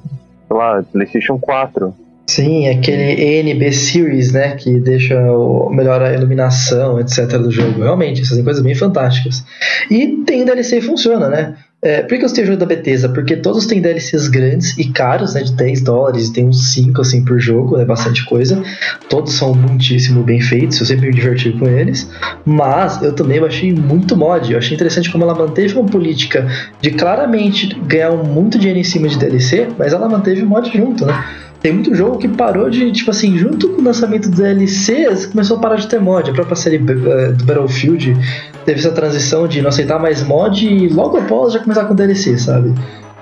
sei 0.47 0.57
lá, 0.57 0.83
PlayStation 0.83 1.37
4. 1.39 1.93
Sim, 2.27 2.69
aquele 2.69 3.21
ENB 3.21 3.71
Series, 3.73 4.31
né? 4.31 4.55
Que 4.55 4.79
deixa 4.79 5.19
o, 5.31 5.69
melhora 5.69 6.09
a 6.09 6.13
iluminação, 6.13 6.99
etc. 6.99 7.37
do 7.37 7.51
jogo. 7.51 7.81
Realmente, 7.81 8.21
essas 8.21 8.41
coisas 8.41 8.63
bem 8.63 8.75
fantásticas. 8.75 9.43
E 9.91 10.23
tem 10.25 10.45
DLC 10.45 10.81
funciona, 10.81 11.29
né? 11.29 11.55
É, 11.83 12.01
por 12.01 12.17
que 12.17 12.23
eu 12.23 12.33
tenho 12.33 12.47
jogo 12.47 12.59
da 12.59 12.65
Bethesda? 12.65 13.09
Porque 13.09 13.35
todos 13.35 13.65
têm 13.65 13.81
DLCs 13.81 14.29
grandes 14.29 14.77
e 14.77 14.85
caros, 14.85 15.33
né? 15.33 15.43
De 15.43 15.51
10 15.51 15.81
dólares, 15.81 16.29
tem 16.29 16.47
uns 16.47 16.71
5 16.73 17.01
assim 17.01 17.25
por 17.25 17.39
jogo, 17.39 17.77
é 17.77 17.83
bastante 17.83 18.25
coisa. 18.25 18.63
Todos 19.09 19.33
são 19.33 19.53
muitíssimo 19.53 20.23
bem 20.23 20.39
feitos, 20.39 20.79
eu 20.79 20.85
sempre 20.85 21.07
me 21.07 21.13
diverti 21.13 21.51
com 21.51 21.67
eles. 21.67 22.09
Mas 22.45 23.01
eu 23.03 23.11
também 23.11 23.39
achei 23.39 23.73
muito 23.73 24.15
mod. 24.15 24.49
Eu 24.49 24.57
achei 24.57 24.75
interessante 24.75 25.11
como 25.11 25.25
ela 25.25 25.35
manteve 25.35 25.77
uma 25.77 25.85
política 25.85 26.47
de 26.79 26.91
claramente 26.91 27.77
ganhar 27.81 28.11
muito 28.11 28.57
dinheiro 28.57 28.79
em 28.79 28.83
cima 28.83 29.09
de 29.09 29.17
DLC, 29.17 29.67
mas 29.77 29.91
ela 29.91 30.07
manteve 30.07 30.41
o 30.41 30.45
mod 30.45 30.71
junto, 30.71 31.05
né? 31.05 31.25
Tem 31.63 31.71
muito 31.71 31.95
jogo 31.95 32.17
que 32.17 32.27
parou 32.27 32.69
de, 32.69 32.91
tipo 32.91 33.09
assim, 33.09 33.37
junto 33.37 33.69
com 33.69 33.81
o 33.81 33.85
lançamento 33.85 34.29
do 34.29 34.35
DLCs, 34.35 35.27
começou 35.27 35.55
a 35.55 35.59
parar 35.61 35.77
de 35.77 35.87
ter 35.87 35.99
mod. 35.99 36.29
A 36.29 36.33
própria 36.33 36.57
série 36.57 36.75
eh, 36.75 37.31
do 37.31 37.45
Battlefield 37.45 38.17
teve 38.63 38.79
essa 38.79 38.91
transição 38.91 39.47
de 39.47 39.61
não 39.61 39.69
aceitar 39.69 39.99
mais 39.99 40.23
mod 40.23 40.65
e 40.65 40.87
logo 40.87 41.17
após 41.17 41.53
já 41.53 41.59
começar 41.59 41.85
com 41.85 41.95
DLC, 41.95 42.37
sabe? 42.37 42.73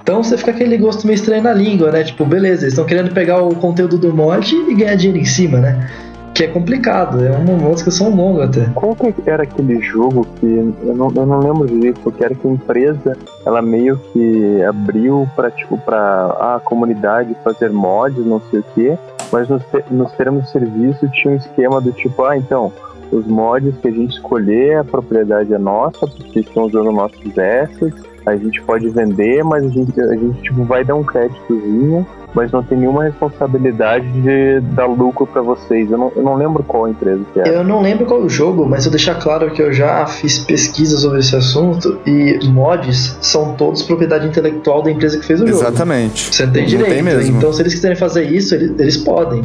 Então 0.02 0.24
você 0.24 0.38
fica 0.38 0.52
aquele 0.52 0.78
gosto 0.78 1.06
meio 1.06 1.16
estranho 1.16 1.44
na 1.44 1.54
língua, 1.54 1.92
né? 1.92 2.04
Tipo, 2.04 2.26
beleza, 2.26 2.64
eles 2.64 2.74
estão 2.74 2.86
querendo 2.86 3.14
pegar 3.14 3.42
o 3.42 3.56
conteúdo 3.56 3.98
do 3.98 4.14
mod 4.14 4.54
e 4.54 4.74
ganhar 4.74 4.96
dinheiro 4.96 5.20
em 5.20 5.26
cima, 5.26 5.60
né? 5.60 5.88
que 6.34 6.46
é 6.46 6.48
complicado, 6.48 7.24
é 7.24 7.32
uma, 7.32 7.74
discussão 7.74 8.10
longa 8.10 8.46
até. 8.46 8.66
Qual 8.74 8.96
que 8.96 9.14
era 9.26 9.44
aquele 9.44 9.82
jogo 9.82 10.26
que 10.40 10.46
eu 10.46 10.96
não, 10.96 11.12
eu 11.14 11.26
não 11.26 11.40
lembro 11.40 11.68
direito, 11.68 12.12
que 12.12 12.24
era 12.24 12.34
que 12.34 12.48
a 12.48 12.52
empresa 12.52 13.18
ela 13.46 13.62
meio 13.62 13.98
que 14.12 14.64
abriu 14.64 15.28
para 15.36 15.52
tipo 15.52 15.78
para 15.78 16.56
a 16.56 16.60
comunidade 16.64 17.36
fazer 17.44 17.70
mods, 17.70 18.26
não 18.26 18.42
sei 18.50 18.60
o 18.60 18.66
que, 18.74 18.98
mas 19.32 19.48
nos, 19.50 19.62
nos 19.90 20.12
termos 20.14 20.46
de 20.46 20.52
serviço 20.52 21.08
tinha 21.10 21.34
um 21.34 21.38
esquema 21.38 21.82
do 21.82 21.92
tipo, 21.92 22.24
ah, 22.24 22.38
então 22.38 22.72
os 23.12 23.26
mods 23.28 23.76
que 23.82 23.88
a 23.88 23.92
gente 23.92 24.14
escolher, 24.14 24.78
a 24.78 24.84
propriedade 24.84 25.54
é 25.54 25.58
nossa, 25.58 26.08
porque 26.08 26.40
estão 26.40 26.64
usando 26.64 26.92
nossos 26.92 27.38
assets, 27.38 27.94
a 28.26 28.36
gente 28.36 28.62
pode 28.62 28.88
vender, 28.90 29.44
mas 29.44 29.66
a 29.66 29.70
gente, 29.70 30.00
a 30.00 30.16
gente 30.16 30.42
tipo, 30.42 30.64
vai 30.64 30.84
dar 30.84 30.96
um 30.96 31.04
créditozinho 31.04 32.06
mas 32.34 32.52
não 32.52 32.64
tem 32.64 32.78
nenhuma 32.78 33.04
responsabilidade 33.04 34.10
de 34.22 34.60
dar 34.74 34.86
lucro 34.86 35.28
para 35.28 35.42
vocês. 35.42 35.92
Eu 35.92 35.98
não, 35.98 36.12
eu 36.16 36.24
não 36.24 36.36
lembro 36.36 36.64
qual 36.64 36.88
empresa 36.88 37.22
que 37.34 37.40
é. 37.40 37.58
Eu 37.58 37.64
não 37.64 37.82
lembro 37.82 38.06
qual 38.06 38.22
o 38.22 38.30
jogo, 38.30 38.66
mas 38.66 38.86
eu 38.86 38.92
deixar 38.92 39.16
claro 39.16 39.52
que 39.52 39.62
eu 39.62 39.74
já 39.74 40.06
fiz 40.06 40.40
pesquisa 40.40 40.98
sobre 40.98 41.20
esse 41.20 41.36
assunto 41.36 42.00
e 42.06 42.40
mods 42.48 43.18
são 43.22 43.54
todos 43.56 43.82
propriedade 43.84 44.28
intelectual 44.28 44.82
da 44.82 44.92
empresa 44.92 45.20
que 45.20 45.26
fez 45.26 45.42
o 45.42 45.48
jogo. 45.48 45.60
Exatamente. 45.60 46.34
Você 46.34 46.48
tem 46.48 46.66
direito. 46.66 46.94
Tem 46.94 47.04
mesmo. 47.04 47.38
Então, 47.38 47.52
se 47.52 47.62
eles 47.62 47.74
quiserem 47.74 47.98
fazer 47.98 48.24
isso, 48.24 48.56
eles, 48.56 48.80
eles 48.80 48.98
podem. 48.98 49.42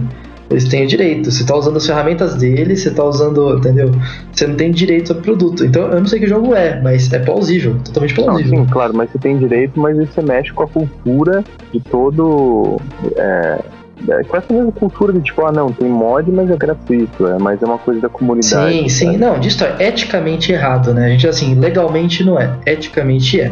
Eles 0.51 0.65
têm 0.65 0.85
o 0.85 0.87
direito. 0.87 1.31
Você 1.31 1.43
está 1.43 1.57
usando 1.57 1.77
as 1.77 1.87
ferramentas 1.87 2.35
deles, 2.37 2.83
você 2.83 2.89
está 2.89 3.05
usando, 3.05 3.59
entendeu? 3.59 3.91
Você 4.33 4.47
não 4.47 4.55
tem 4.55 4.71
direito 4.71 5.09
sobre 5.09 5.23
produto. 5.23 5.65
Então 5.65 5.89
eu 5.89 5.99
não 5.99 6.07
sei 6.07 6.21
que 6.21 6.27
jogo 6.27 6.55
é, 6.55 6.81
mas 6.81 7.13
é 7.13 7.19
plausível, 7.19 7.77
totalmente 7.85 8.15
plausível. 8.15 8.59
Não, 8.59 8.65
sim, 8.65 8.71
claro, 8.71 8.95
mas 8.95 9.11
você 9.11 9.19
tem 9.19 9.37
direito, 9.39 9.79
mas 9.79 9.97
você 9.97 10.23
mexe 10.23 10.53
com 10.53 10.63
a 10.63 10.69
cultura 10.69 11.45
de 11.73 11.81
todo. 11.81 12.81
É, 13.17 13.59
é, 14.09 14.23
com 14.25 14.37
essa 14.37 14.53
mesma 14.53 14.73
cultura 14.73 15.13
de 15.13 15.21
tipo, 15.21 15.45
ah 15.45 15.51
não, 15.51 15.73
tem 15.73 15.89
mod, 15.89 16.31
mas 16.31 16.51
é 16.51 16.57
gratuito, 16.57 17.27
é, 17.27 17.39
mas 17.39 17.63
é 17.63 17.67
uma 17.67 17.79
coisa 17.79 18.01
da 18.01 18.09
comunidade. 18.09 18.73
Sim, 18.73 18.89
sim, 18.89 19.17
não, 19.17 19.41
disso 19.41 19.65
é 19.65 19.89
eticamente 19.89 20.53
errado, 20.53 20.93
né? 20.93 21.07
A 21.07 21.09
gente 21.09 21.27
assim, 21.27 21.55
legalmente 21.55 22.23
não 22.23 22.39
é, 22.39 22.55
eticamente 22.67 23.41
é. 23.41 23.51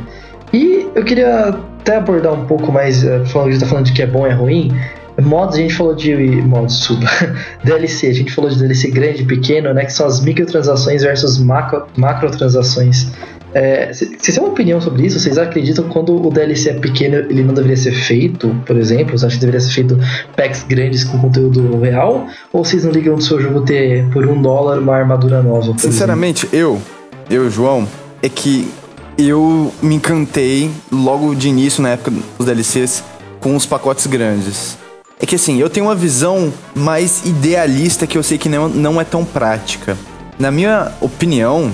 E 0.53 0.87
eu 0.95 1.03
queria 1.03 1.49
até 1.49 1.97
abordar 1.97 2.33
um 2.33 2.45
pouco 2.45 2.71
mais, 2.71 3.05
eh, 3.05 3.25
falando, 3.27 3.49
a 3.49 3.53
gente 3.53 3.61
tá 3.61 3.67
falando 3.67 3.87
de 3.87 3.93
que 3.93 4.03
é 4.03 4.07
bom 4.07 4.27
e 4.27 4.31
é 4.31 4.33
ruim. 4.33 4.73
Mods, 5.21 5.57
a 5.57 5.61
gente 5.61 5.75
falou 5.75 5.95
de 5.95 6.15
mods, 6.43 6.79
desculpa, 6.79 7.07
DLC, 7.63 8.09
a 8.09 8.13
gente 8.13 8.33
falou 8.33 8.51
de 8.51 8.59
DLC 8.59 8.91
grande 8.91 9.23
e 9.23 9.25
pequeno, 9.25 9.73
né, 9.73 9.85
que 9.85 9.93
são 9.93 10.07
as 10.07 10.21
microtransações 10.21 11.03
versus 11.03 11.39
macro, 11.39 11.85
macrotransações. 11.97 13.09
É, 13.55 13.93
vocês 13.93 14.11
têm 14.21 14.43
uma 14.43 14.49
opinião 14.49 14.81
sobre 14.81 15.07
isso? 15.07 15.21
Vocês 15.21 15.39
acreditam 15.39 15.85
que 15.85 15.91
quando 15.91 16.27
o 16.27 16.29
DLC 16.29 16.71
é 16.71 16.73
pequeno 16.75 17.15
ele 17.15 17.45
não 17.45 17.55
deveria 17.55 17.77
ser 17.77 17.93
feito, 17.93 18.49
por 18.67 18.77
exemplo? 18.77 19.11
Vocês 19.11 19.23
acham 19.23 19.39
que 19.39 19.47
deveria 19.47 19.61
ser 19.61 19.71
feito 19.71 19.99
packs 20.37 20.65
grandes 20.65 21.05
com 21.05 21.19
conteúdo 21.19 21.79
real? 21.79 22.27
Ou 22.53 22.65
vocês 22.65 22.85
não 22.85 22.91
ligam 22.91 23.15
do 23.15 23.23
seu 23.23 23.41
jogo 23.41 23.61
ter 23.61 24.11
por 24.11 24.27
um 24.27 24.43
dólar 24.43 24.81
uma 24.81 24.97
armadura 24.97 25.41
nova? 25.41 25.73
Sinceramente, 25.79 26.47
exemplo? 26.47 26.83
eu, 27.31 27.43
eu, 27.45 27.49
João, 27.49 27.87
é 28.21 28.29
que 28.29 28.69
eu 29.17 29.73
me 29.81 29.95
encantei 29.95 30.69
logo 30.91 31.33
de 31.37 31.49
início, 31.49 31.81
na 31.81 31.91
época 31.91 32.11
dos 32.11 32.47
DLCs, 32.47 33.05
com 33.41 33.55
os 33.55 33.65
pacotes 33.65 34.09
grandes. 34.09 34.77
É 35.21 35.27
que 35.27 35.37
assim, 35.37 35.61
eu 35.61 35.71
tenho 35.71 35.87
uma 35.87 35.95
visão 35.95 36.53
mais 36.75 37.25
idealista 37.25 38.07
que 38.07 38.19
eu 38.19 38.23
sei 38.23 38.37
que 38.37 38.49
não, 38.49 38.69
não 38.69 39.01
é 39.01 39.05
tão 39.05 39.25
prática. 39.25 39.97
Na 40.39 40.51
minha 40.51 40.93
opinião, 41.01 41.71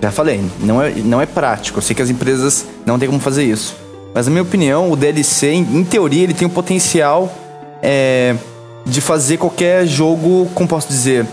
já 0.00 0.10
falei, 0.10 0.40
não 0.60 0.80
é, 0.80 0.90
não 0.90 1.20
é 1.20 1.26
prático. 1.26 1.78
Eu 1.78 1.82
sei 1.82 1.96
que 1.96 2.02
as 2.02 2.10
empresas 2.10 2.66
não 2.86 2.98
têm 2.98 3.08
como 3.08 3.20
fazer 3.20 3.44
isso. 3.44 3.76
Mas 4.14 4.26
na 4.26 4.30
minha 4.30 4.42
opinião, 4.42 4.90
o 4.90 4.96
DLC, 4.96 5.48
em, 5.48 5.62
em 5.62 5.84
teoria, 5.84 6.22
ele 6.22 6.34
tem 6.34 6.46
o 6.46 6.50
potencial 6.50 7.32
é, 7.82 8.36
de 8.86 9.00
fazer 9.00 9.38
qualquer 9.38 9.86
jogo, 9.86 10.48
como 10.54 10.68
posso 10.68 10.86
dizer, 10.86 11.26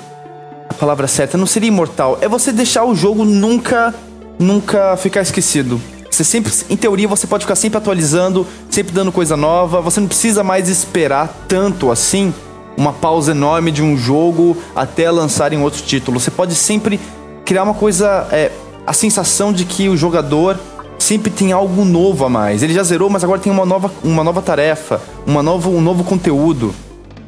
a 0.67 0.73
palavra 0.73 1.07
certa 1.07 1.37
não 1.37 1.45
seria 1.45 1.67
imortal. 1.67 2.17
É 2.21 2.27
você 2.27 2.51
deixar 2.51 2.85
o 2.85 2.95
jogo 2.95 3.23
nunca, 3.23 3.93
nunca 4.39 4.97
ficar 4.97 5.21
esquecido. 5.21 5.79
Você 6.11 6.25
sempre, 6.25 6.51
em 6.69 6.75
teoria, 6.75 7.07
você 7.07 7.25
pode 7.25 7.45
ficar 7.45 7.55
sempre 7.55 7.77
atualizando, 7.77 8.45
sempre 8.69 8.93
dando 8.93 9.13
coisa 9.13 9.37
nova. 9.37 9.79
Você 9.79 10.01
não 10.01 10.07
precisa 10.07 10.43
mais 10.43 10.67
esperar 10.67 11.45
tanto 11.47 11.89
assim 11.89 12.33
uma 12.77 12.91
pausa 12.91 13.31
enorme 13.31 13.71
de 13.71 13.81
um 13.81 13.97
jogo 13.97 14.57
até 14.75 15.09
lançarem 15.09 15.61
outro 15.61 15.81
título. 15.81 16.19
Você 16.19 16.29
pode 16.29 16.53
sempre 16.53 16.99
criar 17.45 17.63
uma 17.63 17.73
coisa, 17.73 18.27
é, 18.31 18.51
a 18.85 18.91
sensação 18.91 19.53
de 19.53 19.63
que 19.63 19.87
o 19.87 19.95
jogador 19.95 20.59
sempre 20.99 21.31
tem 21.31 21.53
algo 21.53 21.85
novo 21.85 22.25
a 22.25 22.29
mais. 22.29 22.61
Ele 22.61 22.73
já 22.73 22.83
zerou, 22.83 23.09
mas 23.09 23.23
agora 23.23 23.39
tem 23.39 23.51
uma 23.51 23.65
nova, 23.65 23.89
uma 24.03 24.23
nova 24.23 24.41
tarefa, 24.41 25.01
uma 25.25 25.41
novo, 25.41 25.69
um 25.71 25.81
novo 25.81 26.03
conteúdo. 26.03 26.75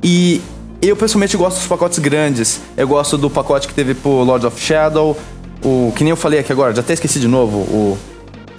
E 0.03 0.41
eu 0.81 0.95
pessoalmente 0.97 1.37
gosto 1.37 1.57
dos 1.57 1.67
pacotes 1.67 1.99
grandes. 1.99 2.59
Eu 2.75 2.87
gosto 2.87 3.17
do 3.17 3.29
pacote 3.29 3.65
que 3.65 3.73
teve 3.73 3.93
pro 3.93 4.23
Lord 4.23 4.45
of 4.45 4.59
Shadow, 4.59 5.17
o 5.63 5.93
que 5.95 6.03
nem 6.03 6.11
eu 6.11 6.17
falei 6.17 6.39
aqui 6.39 6.51
agora, 6.51 6.75
já 6.75 6.81
até 6.81 6.91
esqueci 6.93 7.19
de 7.19 7.27
novo, 7.27 7.59
o 7.59 7.97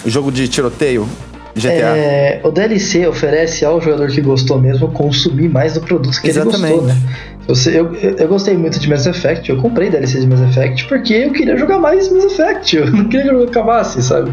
jogo 0.07 0.31
de 0.31 0.49
tiroteio 0.49 1.09
GTA. 1.55 1.71
É, 1.71 2.41
o 2.43 2.51
DLC 2.51 3.07
oferece 3.07 3.65
ao 3.65 3.81
jogador 3.81 4.09
que 4.09 4.21
gostou 4.21 4.61
mesmo 4.61 4.89
consumir 4.91 5.49
mais 5.49 5.75
do 5.75 5.81
produto 5.81 6.21
que 6.21 6.29
Exatamente. 6.29 6.65
ele 6.65 6.73
gostou, 6.73 6.87
né? 6.87 6.97
Você, 7.47 7.79
eu, 7.79 7.95
eu 7.95 8.29
gostei 8.29 8.57
muito 8.57 8.79
de 8.81 8.89
Mass 8.89 9.07
Effect, 9.07 9.51
eu 9.51 9.59
comprei 9.59 9.89
DLC 9.89 10.21
de 10.21 10.27
Mass 10.27 10.41
Effect 10.41 10.87
porque 10.89 11.13
eu 11.15 11.33
queria 11.33 11.57
jogar 11.57 11.79
mais 11.79 12.11
Mass 12.11 12.25
Effect, 12.25 12.75
eu 12.77 12.91
não 12.91 13.05
queria 13.09 13.29
que 13.29 13.35
eu 13.35 13.45
acabasse, 13.45 14.03
sabe? 14.03 14.33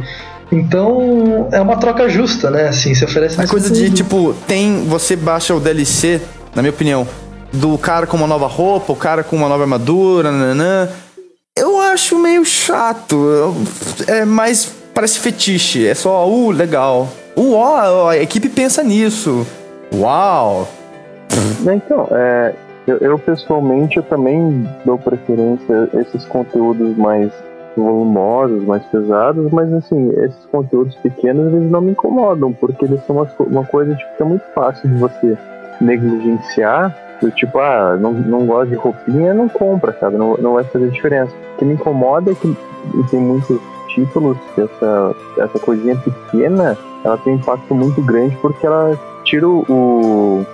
Então 0.52 1.48
é 1.52 1.62
uma 1.62 1.78
troca 1.78 2.10
justa, 2.10 2.50
né? 2.50 2.68
Assim, 2.68 2.94
você 2.94 3.06
oferece 3.06 3.38
mais. 3.38 3.50
A 3.50 3.52
coisa 3.52 3.70
de 3.70 3.90
tipo, 3.90 4.36
tem. 4.48 4.84
Você 4.88 5.16
baixa 5.16 5.56
o 5.56 5.60
DLC, 5.60 6.20
na 6.54 6.62
minha 6.62 6.72
opinião, 6.72 7.08
do 7.54 7.78
cara 7.78 8.06
com 8.06 8.18
uma 8.18 8.28
nova 8.28 8.48
roupa, 8.48 8.92
o 8.92 8.96
cara 8.96 9.24
com 9.24 9.36
uma 9.36 9.48
nova 9.48 9.64
armadura, 9.64 10.30
nananã. 10.30 10.90
Eu 11.56 11.80
acho 11.80 12.18
meio 12.18 12.44
chato. 12.44 13.56
É 14.08 14.26
mais 14.26 14.81
parece 14.94 15.20
fetiche. 15.20 15.88
É 15.88 15.94
só, 15.94 16.28
uh, 16.28 16.52
legal. 16.52 17.08
Ó, 17.36 18.10
a 18.10 18.18
equipe 18.18 18.50
pensa 18.50 18.84
nisso. 18.84 19.46
Uau! 19.94 20.68
Então, 21.62 22.08
é, 22.12 22.54
eu, 22.88 22.98
eu, 22.98 23.20
pessoalmente 23.20 23.98
eu 23.98 24.04
também 24.04 24.68
dou 24.86 24.98
preferência 24.98 25.90
a 25.94 26.02
esses 26.02 26.26
conteúdos 26.26 26.98
mais 26.98 27.32
volumosos, 27.76 28.64
mais 28.66 28.84
pesados, 28.86 29.50
mas 29.52 29.72
assim, 29.72 30.10
esses 30.18 30.46
conteúdos 30.52 30.96
pequenos 30.96 31.54
eles 31.54 31.72
não 31.72 31.82
me 31.82 31.92
incomodam, 31.92 32.52
porque 32.52 32.86
eles 32.86 33.00
são 33.06 33.16
uma, 33.16 33.28
uma 33.40 33.66
coisa 33.66 33.96
tipo, 33.96 34.18
que 34.18 34.24
é 34.24 34.26
muito 34.26 34.44
fácil 34.54 34.90
de 34.90 34.96
você 34.96 35.38
negligenciar. 35.80 36.96
Tipo, 37.36 37.60
ah, 37.60 37.98
não, 38.00 38.14
não 38.14 38.46
gosto 38.48 38.70
de 38.70 38.76
roupinha, 38.76 39.32
não 39.34 39.48
compra, 39.48 39.96
sabe? 40.00 40.18
Não, 40.18 40.36
não 40.38 40.54
vai 40.54 40.64
fazer 40.64 40.90
diferença. 40.90 41.32
O 41.54 41.58
que 41.58 41.66
me 41.66 41.76
incomoda 41.76 42.32
é 42.32 42.36
que 42.36 42.58
tem 43.12 43.20
muitos 43.20 43.60
títulos, 43.94 44.38
essa, 44.58 45.16
essa 45.38 45.60
coisinha 45.60 45.96
pequena, 45.96 46.78
ela 47.04 47.18
tem 47.18 47.34
um 47.34 47.36
impacto 47.38 47.74
muito 47.74 48.02
grande 48.02 48.36
porque 48.42 48.66
ela 48.66 48.98
tira 49.24 49.48
o. 49.48 50.46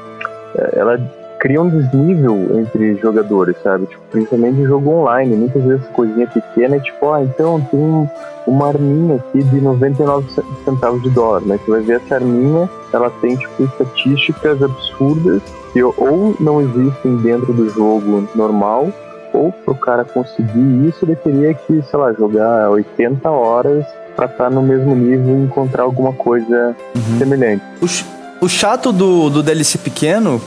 Ela 0.74 1.00
cria 1.40 1.62
um 1.62 1.70
desnível 1.70 2.60
entre 2.60 2.96
jogadores, 2.96 3.56
sabe? 3.64 3.86
Tipo, 3.86 4.02
principalmente 4.12 4.60
em 4.60 4.66
jogo 4.66 4.90
online. 4.92 5.36
Muitas 5.36 5.64
vezes 5.64 5.88
coisinha 5.90 6.28
pequena 6.28 6.76
é 6.76 6.80
tipo, 6.80 7.12
ah, 7.12 7.24
então 7.24 7.62
tem 7.72 8.10
uma 8.48 8.68
arminha 8.68 9.16
aqui 9.16 9.44
de 9.44 9.62
99 9.62 10.28
centavos 10.64 11.02
de 11.04 11.10
dólar, 11.10 11.42
mas 11.46 11.62
você 11.62 11.72
vai 11.72 11.82
ver 11.82 12.02
essa 12.02 12.16
arminha, 12.16 12.70
ela 12.94 13.10
tem 13.22 13.36
tipo 13.36 13.64
estatísticas 13.64 14.64
absurdas 14.64 15.42
que 15.74 15.84
ou 15.84 16.36
não 16.40 16.62
existem 16.62 17.18
dentro 17.18 17.54
do 17.54 17.70
jogo 17.70 18.28
normal, 18.34 18.88
ou 19.34 19.52
pro 19.52 19.76
cara 19.76 20.04
conseguir 20.04 20.88
isso, 20.88 21.06
ele 21.06 21.16
teria 21.16 21.54
que, 21.54 21.82
sei 21.90 22.00
lá, 22.00 22.14
jogar 22.14 22.70
80 22.70 23.30
horas 23.30 23.86
pra 24.16 24.26
estar 24.26 24.50
no 24.50 24.62
mesmo 24.62 24.96
nível 24.96 25.38
e 25.38 25.44
encontrar 25.44 25.84
alguma 25.84 26.12
coisa 26.12 26.76
uhum. 26.96 27.18
semelhante. 27.20 27.64
O, 27.82 28.46
o 28.46 28.50
chato 28.50 28.92
do, 28.92 29.30
do 29.30 29.44
DLC 29.44 29.78
pequeno, 29.78 30.42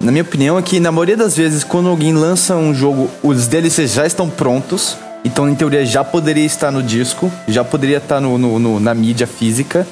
na 0.00 0.12
minha 0.12 0.22
opinião, 0.22 0.56
é 0.58 0.62
que 0.62 0.78
na 0.78 0.92
maioria 0.92 1.16
das 1.16 1.36
vezes, 1.36 1.64
quando 1.64 1.88
alguém 1.88 2.12
lança 2.12 2.54
um 2.54 2.72
jogo, 2.72 3.10
os 3.22 3.46
DLCs 3.46 3.92
já 3.92 4.06
estão 4.06 4.30
prontos. 4.30 4.96
Então, 5.24 5.48
em 5.48 5.54
teoria, 5.56 5.84
já 5.84 6.04
poderia 6.04 6.44
estar 6.44 6.70
no 6.70 6.82
disco, 6.82 7.30
já 7.48 7.64
poderia 7.64 7.96
estar 7.96 8.20
no, 8.20 8.38
no, 8.38 8.58
no 8.60 8.78
na 8.78 8.94
mídia 8.94 9.26
física. 9.26 9.84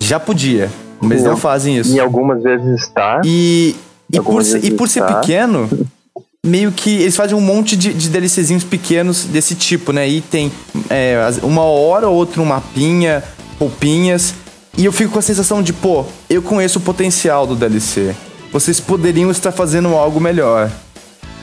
Já 0.00 0.18
podia, 0.18 0.68
mas 1.00 1.22
não, 1.22 1.32
não 1.32 1.36
fazem 1.36 1.76
isso. 1.76 1.94
E 1.94 2.00
algumas 2.00 2.42
vezes 2.42 2.80
está. 2.80 3.20
E, 3.24 3.76
e 4.12 4.20
por, 4.20 4.42
e 4.42 4.70
por 4.72 4.88
ser 4.88 5.04
pequeno, 5.04 5.68
meio 6.44 6.72
que 6.72 7.02
eles 7.02 7.16
fazem 7.16 7.36
um 7.36 7.40
monte 7.40 7.76
de, 7.76 7.92
de 7.92 8.08
DLCzinhos 8.08 8.64
pequenos 8.64 9.24
desse 9.24 9.54
tipo, 9.54 9.92
né? 9.92 10.08
Item, 10.08 10.50
é, 10.88 11.18
uma 11.42 11.62
hora 11.62 12.08
ou 12.08 12.16
outra 12.16 12.40
um 12.40 12.44
mapinha, 12.44 13.22
roupinhas. 13.58 14.34
E 14.78 14.84
eu 14.84 14.92
fico 14.92 15.12
com 15.12 15.18
a 15.18 15.22
sensação 15.22 15.62
de, 15.62 15.72
pô, 15.72 16.04
eu 16.28 16.40
conheço 16.40 16.78
o 16.78 16.82
potencial 16.82 17.46
do 17.46 17.54
DLC. 17.54 18.14
Vocês 18.52 18.80
poderiam 18.80 19.30
estar 19.30 19.52
fazendo 19.52 19.88
algo 19.88 20.18
melhor. 20.20 20.70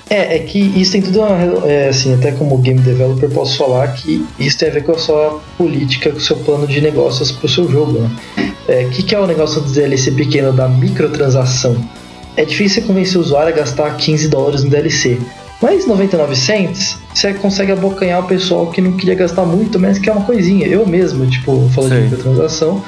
É, 0.09 0.37
é 0.37 0.39
que 0.39 0.57
isso 0.59 0.93
tem 0.93 1.01
tudo, 1.01 1.19
uma, 1.19 1.67
é, 1.67 1.89
assim, 1.89 2.13
até 2.13 2.31
como 2.31 2.57
game 2.57 2.79
developer 2.79 3.29
posso 3.29 3.57
falar 3.57 3.89
que 3.89 4.25
isso 4.39 4.57
tem 4.57 4.69
a 4.69 4.71
ver 4.71 4.83
com 4.83 4.93
a 4.93 4.97
sua 4.97 5.41
política, 5.57 6.11
com 6.11 6.17
o 6.17 6.21
seu 6.21 6.37
plano 6.37 6.65
de 6.65 6.79
negócios 6.79 7.31
para 7.31 7.45
o 7.45 7.49
seu 7.49 7.69
jogo, 7.69 7.99
né? 7.99 8.09
O 8.37 8.71
é, 8.71 8.85
que, 8.85 9.03
que 9.03 9.13
é 9.13 9.19
o 9.19 9.27
negócio 9.27 9.61
do 9.61 9.69
DLC 9.69 10.11
pequeno 10.11 10.53
da 10.53 10.67
microtransação? 10.67 11.77
É 12.37 12.45
difícil 12.45 12.83
convencer 12.83 13.17
o 13.17 13.21
usuário 13.21 13.51
a 13.51 13.57
gastar 13.57 13.97
15 13.97 14.29
dólares 14.29 14.63
no 14.63 14.69
DLC. 14.69 15.19
Mas 15.59 15.87
99 15.87 16.35
cents, 16.35 16.99
você 17.11 17.33
consegue 17.33 17.71
abocanhar 17.71 18.23
o 18.23 18.27
pessoal 18.27 18.67
que 18.67 18.79
não 18.79 18.91
queria 18.91 19.15
gastar 19.15 19.43
muito, 19.43 19.79
mas 19.79 19.97
que 19.97 20.07
é 20.07 20.13
uma 20.13 20.23
coisinha. 20.23 20.67
Eu 20.67 20.85
mesmo, 20.85 21.25
tipo, 21.25 21.67
falando 21.73 21.93
de 21.93 21.97
Sei. 21.97 22.03
microtransação, 22.03 22.83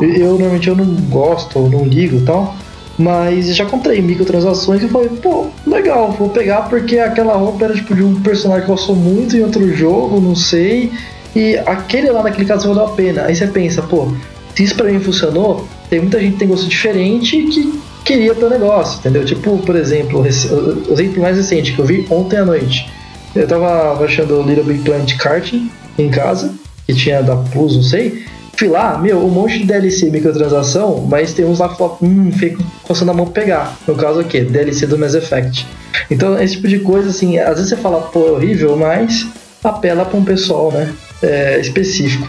eu 0.00 0.30
normalmente 0.30 0.66
eu 0.66 0.74
não 0.74 0.86
gosto 1.10 1.58
ou 1.58 1.68
não 1.68 1.84
ligo 1.84 2.16
e 2.16 2.22
tal. 2.22 2.56
Mas 2.98 3.54
já 3.54 3.66
comprei 3.66 4.00
microtransações 4.00 4.82
e 4.82 4.88
falei, 4.88 5.10
pô, 5.10 5.48
legal, 5.66 6.12
vou 6.12 6.30
pegar 6.30 6.62
porque 6.62 6.98
aquela 6.98 7.34
roupa 7.34 7.66
era 7.66 7.74
tipo 7.74 7.94
de 7.94 8.02
um 8.02 8.18
personagem 8.22 8.64
que 8.64 8.72
eu 8.72 8.78
sou 8.78 8.96
muito 8.96 9.36
em 9.36 9.42
outro 9.42 9.70
jogo, 9.76 10.18
não 10.18 10.34
sei. 10.34 10.90
E 11.34 11.58
aquele 11.66 12.10
lá 12.10 12.22
naquele 12.22 12.46
caso 12.46 12.66
valeu 12.66 12.86
a 12.86 12.96
pena. 12.96 13.24
Aí 13.24 13.36
você 13.36 13.46
pensa, 13.46 13.82
pô, 13.82 14.08
se 14.54 14.62
isso 14.62 14.74
pra 14.74 14.90
mim 14.90 14.98
funcionou, 15.00 15.68
tem 15.90 16.00
muita 16.00 16.18
gente 16.18 16.32
que 16.32 16.38
tem 16.38 16.48
gosto 16.48 16.66
diferente 16.66 17.36
que 17.42 17.78
queria 18.06 18.34
ter 18.34 18.44
o 18.44 18.48
negócio, 18.48 18.98
entendeu? 19.00 19.24
Tipo, 19.24 19.58
por 19.58 19.74
exemplo, 19.74 20.20
o 20.20 20.22
o 20.22 20.92
exemplo 20.92 21.20
mais 21.20 21.36
recente 21.36 21.72
que 21.72 21.78
eu 21.78 21.84
vi 21.84 22.06
ontem 22.08 22.38
à 22.38 22.44
noite. 22.44 22.88
Eu 23.34 23.46
tava 23.46 23.94
baixando 23.96 24.40
o 24.40 24.42
Little 24.42 24.64
Big 24.64 24.82
Planet 24.82 25.16
Karting 25.16 25.70
em 25.98 26.08
casa, 26.08 26.54
que 26.86 26.94
tinha 26.94 27.22
da 27.22 27.36
Plus, 27.36 27.76
não 27.76 27.82
sei. 27.82 28.24
Fui 28.56 28.68
lá, 28.68 28.96
meu, 28.96 29.18
um 29.18 29.28
monte 29.28 29.58
de 29.58 29.64
DLC 29.66 30.10
microtransação, 30.10 31.06
mas 31.10 31.34
tem 31.34 31.44
uns 31.44 31.58
lá 31.58 31.68
que 31.68 31.76
falam, 31.76 31.98
hum, 32.00 32.32
fica 32.32 32.62
coçando 32.84 33.10
a 33.10 33.14
mão 33.14 33.26
pegar. 33.26 33.76
No 33.86 33.94
caso 33.94 34.20
aqui, 34.20 34.40
DLC 34.40 34.86
do 34.86 34.96
Mass 34.96 35.14
Effect. 35.14 35.66
Então, 36.10 36.40
esse 36.40 36.54
tipo 36.54 36.68
de 36.68 36.78
coisa, 36.78 37.10
assim, 37.10 37.38
às 37.38 37.56
vezes 37.56 37.68
você 37.68 37.76
fala, 37.76 38.00
pô, 38.00 38.28
é 38.28 38.30
horrível, 38.30 38.74
mas 38.76 39.26
apela 39.62 40.06
pra 40.06 40.18
um 40.18 40.24
pessoal, 40.24 40.72
né, 40.72 40.90
é, 41.22 41.60
específico. 41.60 42.26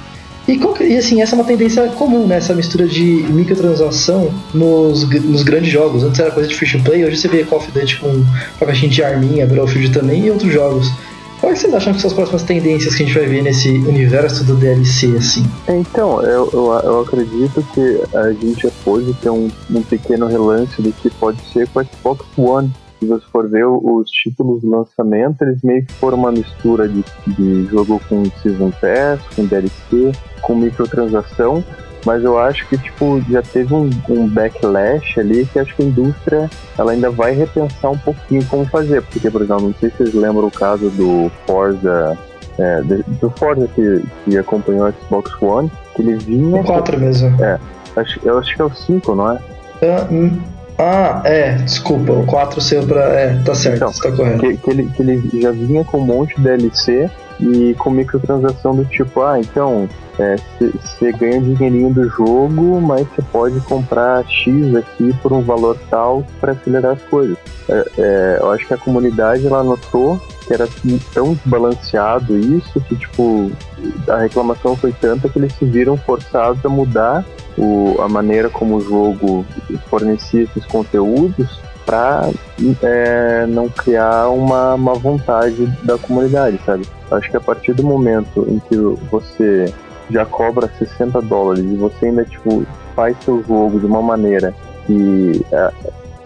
E, 0.47 0.57
e, 0.83 0.97
assim, 0.97 1.21
essa 1.21 1.35
é 1.35 1.37
uma 1.37 1.43
tendência 1.43 1.85
comum, 1.89 2.25
né? 2.25 2.37
Essa 2.37 2.55
mistura 2.55 2.87
de 2.87 3.03
microtransação 3.29 4.33
nos, 4.53 5.07
nos 5.23 5.43
grandes 5.43 5.71
jogos. 5.71 6.03
Antes 6.03 6.19
era 6.19 6.31
coisa 6.31 6.47
de 6.47 6.55
free 6.55 6.71
to 6.71 6.79
play, 6.79 7.03
hoje 7.03 7.17
você 7.17 7.27
vê 7.27 7.43
Call 7.43 7.59
of 7.59 7.71
Duty 7.71 7.99
com, 7.99 8.23
a 8.61 8.65
caixinha 8.65 8.89
de 8.89 9.03
arminha, 9.03 9.45
Battlefield 9.45 9.91
também 9.91 10.25
e 10.25 10.31
outros 10.31 10.51
jogos. 10.51 10.91
Qual 11.39 11.53
que 11.53 11.59
vocês 11.59 11.73
acham 11.73 11.93
que 11.93 12.01
são 12.01 12.09
as 12.09 12.15
próximas 12.15 12.43
tendências 12.43 12.95
que 12.95 13.03
a 13.03 13.05
gente 13.05 13.17
vai 13.17 13.27
ver 13.27 13.43
nesse 13.43 13.69
universo 13.69 14.43
do 14.43 14.55
DLC, 14.55 15.15
assim? 15.17 15.45
Então, 15.67 16.21
eu, 16.23 16.49
eu, 16.51 16.81
eu 16.83 17.01
acredito 17.01 17.63
que 17.73 18.01
a 18.15 18.31
gente 18.31 18.63
já 18.63 18.71
pode 18.83 19.13
ter 19.15 19.29
um, 19.29 19.47
um 19.69 19.83
pequeno 19.83 20.25
relance 20.25 20.81
do 20.81 20.91
que 20.93 21.09
pode 21.11 21.39
ser 21.53 21.67
com 21.67 21.79
a 21.79 21.83
Xbox 21.83 22.25
One. 22.37 22.71
Se 22.99 23.05
você 23.05 23.25
for 23.31 23.47
ver 23.47 23.65
os 23.65 24.09
títulos 24.09 24.61
do 24.61 24.69
lançamento, 24.69 25.43
eles 25.43 25.61
meio 25.61 25.85
que 25.85 25.93
foram 25.93 26.17
uma 26.17 26.31
mistura 26.31 26.87
de, 26.87 27.03
de 27.27 27.65
jogo 27.65 28.01
com 28.09 28.25
Season 28.41 28.71
Pass, 28.71 29.21
com 29.35 29.45
DLC, 29.45 30.11
com 30.41 30.55
microtransação, 30.55 31.63
mas 32.05 32.23
eu 32.23 32.39
acho 32.39 32.67
que 32.67 32.77
tipo 32.77 33.21
já 33.29 33.41
teve 33.41 33.73
um, 33.73 33.89
um 34.09 34.27
backlash 34.27 35.19
ali 35.19 35.45
que 35.45 35.59
acho 35.59 35.75
que 35.75 35.83
a 35.83 35.85
indústria 35.85 36.49
ela 36.77 36.93
ainda 36.93 37.11
vai 37.11 37.33
repensar 37.33 37.91
um 37.91 37.97
pouquinho 37.97 38.45
como 38.45 38.65
fazer, 38.65 39.01
porque 39.03 39.29
por 39.29 39.41
exemplo, 39.41 39.63
não 39.63 39.73
sei 39.75 39.89
se 39.91 39.97
vocês 39.97 40.13
lembram 40.13 40.47
o 40.47 40.51
caso 40.51 40.89
do 40.91 41.29
Forza 41.45 42.17
é, 42.57 42.81
do 42.81 43.29
Forza 43.31 43.67
que, 43.67 44.03
que 44.25 44.37
acompanhou 44.37 44.87
o 44.87 44.93
Xbox 44.93 45.31
One, 45.41 45.71
que 45.95 46.01
ele 46.01 46.15
vinha. 46.15 46.61
O 46.61 46.63
4 46.63 46.99
mesmo. 46.99 47.37
Acho, 47.95 48.19
eu 48.23 48.37
acho 48.39 48.55
que 48.55 48.61
é 48.61 48.65
o 48.65 48.73
5, 48.73 49.15
não 49.15 49.31
é? 49.31 49.39
Hum, 50.11 50.41
Ah, 50.77 51.21
é, 51.25 51.53
desculpa, 51.53 52.11
o 52.11 52.25
4 52.25 52.61
saiu 52.61 52.85
pra. 52.85 53.01
É, 53.01 53.41
tá 53.43 53.55
certo, 53.55 53.77
Então, 53.77 53.91
você 53.91 54.09
tá 54.09 54.15
correto. 54.15 54.39
Que, 54.39 54.57
que 54.57 54.69
ele, 54.69 54.89
que 54.89 55.01
ele 55.01 55.41
já 55.41 55.51
vinha 55.51 55.83
com 55.83 55.97
um 55.97 56.05
monte 56.05 56.35
de 56.35 56.43
DLC 56.43 57.09
e 57.39 57.75
com 57.79 57.89
microtransação 57.89 58.75
do 58.75 58.85
tipo, 58.85 59.21
ah, 59.21 59.39
então 59.39 59.87
você 60.17 61.11
ganha 61.11 61.37
um 61.37 61.53
dinheirinho 61.53 61.93
do 61.93 62.09
jogo, 62.09 62.81
mas 62.81 63.07
você 63.07 63.21
pode 63.31 63.59
comprar 63.61 64.25
X 64.25 64.75
aqui 64.75 65.13
por 65.21 65.31
um 65.31 65.41
valor 65.41 65.77
tal 65.89 66.25
para 66.41 66.53
acelerar 66.53 66.93
as 66.93 67.01
coisas. 67.03 67.37
É, 67.69 67.85
é, 67.97 68.37
eu 68.41 68.51
acho 68.51 68.65
que 68.65 68.73
a 68.73 68.77
comunidade 68.77 69.45
ela 69.45 69.63
notou 69.63 70.19
que 70.45 70.53
era 70.53 70.67
tão 71.13 71.33
desbalanceado 71.33 72.37
isso 72.37 72.79
que 72.81 72.95
tipo 72.95 73.51
a 74.07 74.17
reclamação 74.17 74.75
foi 74.77 74.93
tanta 74.93 75.27
que 75.27 75.37
eles 75.37 75.53
se 75.53 75.65
viram 75.65 75.97
forçados 75.97 76.65
a 76.65 76.69
mudar 76.69 77.25
o, 77.57 77.99
a 78.01 78.07
maneira 78.07 78.49
como 78.49 78.75
o 78.75 78.81
jogo 78.81 79.45
fornecia 79.89 80.43
esses 80.43 80.65
conteúdos 80.65 81.59
para 81.85 82.29
é, 82.83 83.45
não 83.47 83.69
criar 83.69 84.29
uma, 84.29 84.73
uma 84.73 84.93
vontade 84.93 85.65
da 85.83 85.97
comunidade, 85.97 86.59
sabe? 86.65 86.85
Acho 87.09 87.31
que 87.31 87.37
a 87.37 87.41
partir 87.41 87.73
do 87.73 87.83
momento 87.83 88.45
em 88.49 88.59
que 88.59 88.75
você 89.09 89.73
já 90.09 90.25
cobra 90.25 90.69
60 90.77 91.21
dólares 91.21 91.63
e 91.63 91.75
você 91.75 92.07
ainda 92.07 92.25
tipo 92.25 92.65
faz 92.95 93.15
seu 93.23 93.43
jogo 93.43 93.79
de 93.79 93.85
uma 93.85 94.01
maneira 94.01 94.53
que 94.85 95.45
é, 95.51 95.71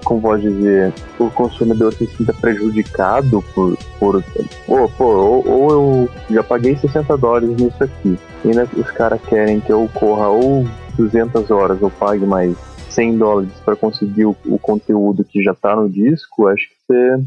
como 0.04 0.22
pode 0.22 0.50
dizer, 0.50 0.94
o 1.20 1.30
consumidor 1.30 1.94
se 1.94 2.06
sinta 2.08 2.34
prejudicado 2.34 3.44
por, 3.54 3.78
por 4.00 4.24
pô, 4.98 5.06
ou, 5.06 5.48
ou 5.48 5.72
eu 5.72 6.10
já 6.30 6.44
paguei 6.44 6.76
60 6.76 7.18
dólares 7.18 7.50
nisso 7.50 7.84
aqui, 7.84 8.18
e 8.44 8.50
ainda 8.50 8.68
os 8.76 8.90
caras 8.92 9.22
querem 9.28 9.60
que 9.60 9.72
eu 9.72 9.90
corra 9.94 10.28
ou 10.28 10.66
200 11.02 11.49
horas 11.49 11.82
ou 11.82 11.89
pague 11.89 12.26
mais 12.26 12.56
100 12.89 13.18
dólares 13.18 13.52
para 13.66 13.76
conseguir 13.76 14.26
o, 14.26 14.36
o, 14.45 14.60
conteúdo 14.60 15.24
que 15.24 15.41
já 15.41 15.54
tá 15.54 15.76
no 15.76 15.89
disco, 15.89 16.47
acho 16.47 16.70
que 16.70 16.76
você. 16.88 17.24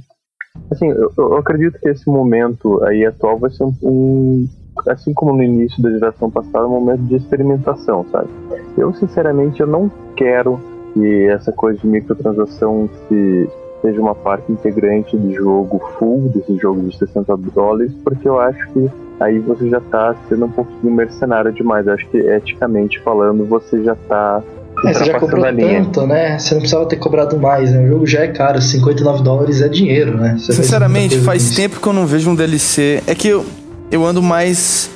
Assim, 0.71 0.89
eu, 0.89 1.13
eu, 1.17 1.37
acredito 1.37 1.81
que 1.81 1.89
esse 1.89 2.09
momento 2.09 2.83
aí 2.85 3.05
atual 3.05 3.39
vai 3.39 3.51
ser 3.51 3.65
um, 3.65 3.75
um, 3.83 4.49
Assim 4.89 5.15
como 5.15 5.33
no 5.33 5.43
início 5.43 5.81
da 5.83 5.91
geração 5.91 6.31
passada, 6.31 6.67
um 6.67 6.71
momento 6.71 7.03
de 7.03 7.17
experimentação, 7.17 8.05
sabe? 8.11 8.29
Eu, 8.77 8.93
sinceramente, 8.95 9.61
eu 9.61 9.67
não 9.67 9.91
quero 10.17 10.61
que 10.93 11.27
essa 11.29 11.53
coisa 11.53 11.79
de 11.79 11.87
microtransação 11.87 12.89
se, 13.09 13.49
seja 13.81 14.01
uma 14.01 14.15
parte 14.15 14.51
integrante 14.51 15.17
do 15.17 15.33
jogo 15.33 15.79
full, 15.97 16.29
desse 16.29 16.57
jogo 16.57 16.81
de 16.83 16.99
60 16.99 17.37
dólares, 17.37 17.93
porque 18.03 18.29
eu 18.29 18.39
acho 18.41 18.69
que 18.73 18.91
aí 19.21 19.39
você 19.39 19.69
já 19.69 19.81
tá 19.81 20.15
sendo 20.29 20.47
um 20.47 20.51
pouquinho 20.51 20.93
mercenário 20.93 21.53
demais. 21.53 21.87
Eu 21.87 21.95
acho 21.95 22.07
que, 22.09 22.19
eticamente 22.19 23.01
falando, 23.01 23.45
você 23.45 23.83
já 23.83 23.95
tá 24.09 24.43
é, 24.83 24.93
você 24.93 25.05
já 25.05 25.21
cobrou 25.21 25.45
tanto, 25.45 26.07
né? 26.07 26.39
Você 26.39 26.55
não 26.55 26.61
precisava 26.61 26.87
ter 26.87 26.97
cobrado 26.97 27.39
mais, 27.39 27.73
né? 27.73 27.85
O 27.85 27.89
jogo 27.89 28.07
já 28.07 28.21
é 28.21 28.29
caro, 28.29 28.61
59 28.61 29.23
dólares 29.23 29.61
é 29.61 29.69
dinheiro, 29.69 30.17
né? 30.17 30.37
Você 30.39 30.53
Sinceramente, 30.53 31.19
faz 31.21 31.51
tempo 31.51 31.81
que 31.81 31.87
eu 31.87 31.93
não 31.93 32.07
vejo 32.07 32.29
um 32.31 32.35
DLC. 32.35 33.03
É 33.07 33.15
que 33.15 33.29
eu, 33.29 33.45
eu 33.91 34.05
ando 34.05 34.23
mais. 34.23 34.91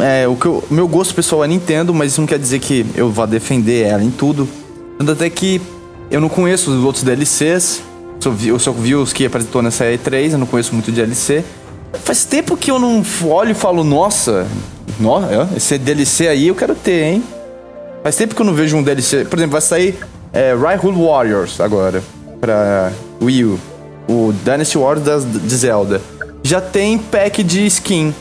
É, 0.00 0.26
o 0.26 0.34
que 0.34 0.46
eu, 0.46 0.64
meu 0.70 0.88
gosto 0.88 1.14
pessoal 1.14 1.44
é 1.44 1.48
Nintendo, 1.48 1.92
mas 1.92 2.12
isso 2.12 2.20
não 2.20 2.28
quer 2.28 2.38
dizer 2.38 2.58
que 2.58 2.86
eu 2.94 3.10
vá 3.10 3.26
defender 3.26 3.86
ela 3.86 4.02
em 4.02 4.10
tudo. 4.10 4.48
Tanto 4.98 5.12
até 5.12 5.28
que 5.28 5.60
eu 6.10 6.20
não 6.20 6.28
conheço 6.28 6.70
os 6.70 6.82
outros 6.84 7.04
DLCs. 7.04 7.82
Só 8.20 8.30
vi, 8.30 8.48
eu 8.48 8.58
só 8.58 8.72
vi 8.72 8.96
os 8.96 9.12
que 9.12 9.24
apresentou 9.24 9.62
nessa 9.62 9.84
E3, 9.84 10.32
eu 10.32 10.38
não 10.38 10.46
conheço 10.46 10.72
muito 10.72 10.90
de 10.90 10.96
DLC. 10.96 11.44
Faz 11.92 12.24
tempo 12.24 12.56
que 12.56 12.70
eu 12.70 12.78
não 12.78 13.02
olho 13.24 13.52
e 13.52 13.54
falo, 13.54 13.84
nossa, 13.84 14.46
nossa 14.98 15.48
esse 15.56 15.78
DLC 15.78 16.28
aí 16.28 16.48
eu 16.48 16.54
quero 16.54 16.74
ter, 16.74 17.04
hein? 17.04 17.24
Faz 18.02 18.16
tempo 18.16 18.34
que 18.34 18.40
eu 18.40 18.46
não 18.46 18.54
vejo 18.54 18.76
um 18.76 18.82
DLC. 18.82 19.24
Por 19.24 19.38
exemplo, 19.38 19.52
vai 19.52 19.60
sair 19.60 19.98
é, 20.32 20.54
Warriors 20.54 21.60
agora 21.60 22.02
pra 22.40 22.92
Wii 23.20 23.44
U. 23.44 23.60
O 24.08 24.32
Dynasty 24.44 24.78
Warriors 24.78 25.24
de 25.24 25.54
Zelda. 25.54 26.00
Já 26.42 26.60
tem 26.60 26.98
pack 26.98 27.42
de 27.42 27.66
skin. 27.66 28.14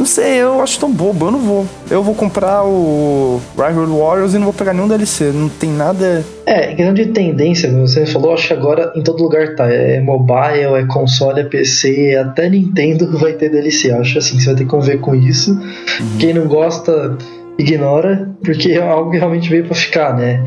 Não 0.00 0.06
sei, 0.06 0.36
eu 0.36 0.62
acho 0.62 0.80
tão 0.80 0.90
bobo, 0.90 1.26
eu 1.26 1.30
não 1.30 1.38
vou. 1.38 1.66
Eu 1.90 2.02
vou 2.02 2.14
comprar 2.14 2.64
o 2.64 3.38
Rhyhole 3.54 3.92
Warriors 3.92 4.32
e 4.32 4.38
não 4.38 4.44
vou 4.44 4.54
pegar 4.54 4.72
nenhum 4.72 4.88
DLC. 4.88 5.30
Não 5.30 5.50
tem 5.50 5.68
nada. 5.68 6.24
É, 6.46 6.72
em 6.72 6.76
questão 6.76 6.94
de 6.94 7.04
tendência, 7.08 7.70
você 7.70 8.06
falou, 8.06 8.32
acho 8.32 8.46
que 8.46 8.54
agora 8.54 8.94
em 8.96 9.02
todo 9.02 9.22
lugar 9.22 9.54
tá. 9.54 9.70
É 9.70 10.00
mobile, 10.00 10.74
é 10.78 10.86
console, 10.86 11.40
é 11.40 11.44
PC, 11.44 12.16
até 12.16 12.48
Nintendo 12.48 13.18
vai 13.18 13.34
ter 13.34 13.50
DLC. 13.50 13.90
Acho 13.90 14.16
assim, 14.16 14.40
você 14.40 14.46
vai 14.46 14.54
ter 14.54 14.64
que 14.64 14.70
conviver 14.70 15.00
com 15.00 15.14
isso. 15.14 15.52
Uhum. 15.52 16.18
Quem 16.18 16.32
não 16.32 16.46
gosta 16.46 17.18
ignora, 17.58 18.30
porque 18.42 18.72
é 18.72 18.82
algo 18.82 19.10
que 19.10 19.18
realmente 19.18 19.50
veio 19.50 19.66
para 19.66 19.74
ficar, 19.74 20.16
né? 20.16 20.42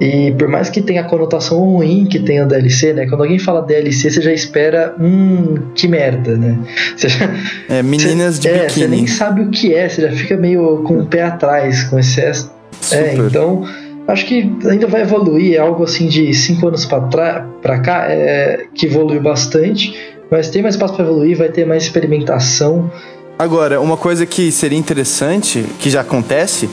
E 0.00 0.30
por 0.32 0.46
mais 0.46 0.70
que 0.70 0.80
tenha 0.80 1.00
a 1.00 1.04
conotação 1.04 1.58
ruim 1.58 2.06
que 2.06 2.20
tem 2.20 2.40
o 2.40 2.46
DLC, 2.46 2.92
né? 2.92 3.06
Quando 3.06 3.22
alguém 3.22 3.38
fala 3.38 3.62
DLC, 3.62 4.10
você 4.10 4.22
já 4.22 4.32
espera, 4.32 4.94
hum, 4.98 5.56
que 5.74 5.88
merda, 5.88 6.36
né? 6.36 6.56
Você 6.96 7.08
já, 7.08 7.28
é, 7.68 7.82
meninas 7.82 8.36
você, 8.36 8.40
de 8.42 8.48
é, 8.48 8.66
biquíni. 8.66 8.86
Você 8.86 8.88
nem 8.88 9.06
sabe 9.06 9.42
o 9.42 9.50
que 9.50 9.74
é, 9.74 9.88
você 9.88 10.02
já 10.02 10.12
fica 10.12 10.36
meio 10.36 10.82
com 10.84 11.00
o 11.00 11.06
pé 11.06 11.22
atrás 11.22 11.82
com 11.84 11.98
excesso. 11.98 12.52
É, 12.92 13.14
então, 13.14 13.64
acho 14.06 14.24
que 14.24 14.52
ainda 14.70 14.86
vai 14.86 15.02
evoluir, 15.02 15.54
é 15.54 15.58
algo 15.58 15.82
assim 15.82 16.06
de 16.06 16.32
5 16.32 16.68
anos 16.68 16.86
para 16.86 17.78
cá, 17.80 18.06
é, 18.08 18.66
que 18.72 18.86
evoluiu 18.86 19.20
bastante, 19.20 19.98
mas 20.30 20.48
tem 20.48 20.62
mais 20.62 20.76
espaço 20.76 20.94
para 20.94 21.04
evoluir, 21.04 21.36
vai 21.36 21.48
ter 21.48 21.66
mais 21.66 21.82
experimentação. 21.82 22.88
Agora, 23.36 23.80
uma 23.80 23.96
coisa 23.96 24.24
que 24.24 24.52
seria 24.52 24.78
interessante, 24.78 25.64
que 25.80 25.90
já 25.90 26.02
acontece, 26.02 26.68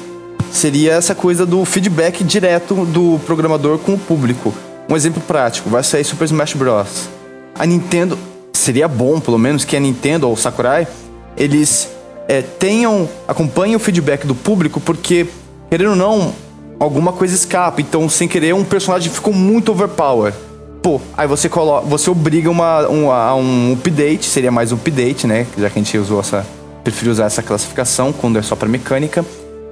seria 0.51 0.93
essa 0.93 1.13
coisa 1.13 1.45
do 1.45 1.63
feedback 1.65 2.23
direto 2.23 2.85
do 2.85 3.19
programador 3.25 3.77
com 3.77 3.93
o 3.93 3.97
público. 3.97 4.53
Um 4.89 4.95
exemplo 4.95 5.21
prático, 5.21 5.69
vai 5.69 5.83
sair 5.83 6.03
Super 6.03 6.25
Smash 6.25 6.53
Bros. 6.53 7.09
A 7.57 7.65
Nintendo, 7.65 8.17
seria 8.53 8.87
bom 8.87 9.19
pelo 9.19 9.37
menos 9.37 9.65
que 9.65 9.75
a 9.75 9.79
Nintendo 9.79 10.27
ou 10.27 10.33
o 10.33 10.37
Sakurai, 10.37 10.87
eles 11.37 11.89
é, 12.27 12.41
tenham, 12.41 13.07
acompanhem 13.27 13.75
o 13.75 13.79
feedback 13.79 14.25
do 14.25 14.35
público, 14.35 14.79
porque, 14.79 15.27
querendo 15.69 15.91
ou 15.91 15.95
não, 15.95 16.33
alguma 16.79 17.11
coisa 17.13 17.33
escapa. 17.33 17.81
Então, 17.81 18.07
sem 18.09 18.27
querer, 18.27 18.53
um 18.53 18.63
personagem 18.63 19.11
ficou 19.11 19.33
muito 19.33 19.71
overpower. 19.71 20.33
pô, 20.81 21.01
aí 21.17 21.27
você 21.27 21.49
coloca, 21.49 21.87
você 21.87 22.09
obriga 22.11 22.49
uma, 22.49 22.87
um, 22.87 23.11
a 23.11 23.35
um 23.35 23.73
update, 23.73 24.25
seria 24.25 24.51
mais 24.51 24.71
um 24.71 24.75
update, 24.75 25.25
né? 25.25 25.47
Já 25.57 25.67
que 25.67 25.79
a 25.79 25.81
gente 25.81 25.97
usou 25.97 26.19
essa, 26.19 26.45
prefiro 26.83 27.11
usar 27.11 27.25
essa 27.25 27.41
classificação 27.41 28.13
quando 28.13 28.37
é 28.37 28.41
só 28.43 28.55
pra 28.55 28.69
mecânica, 28.69 29.25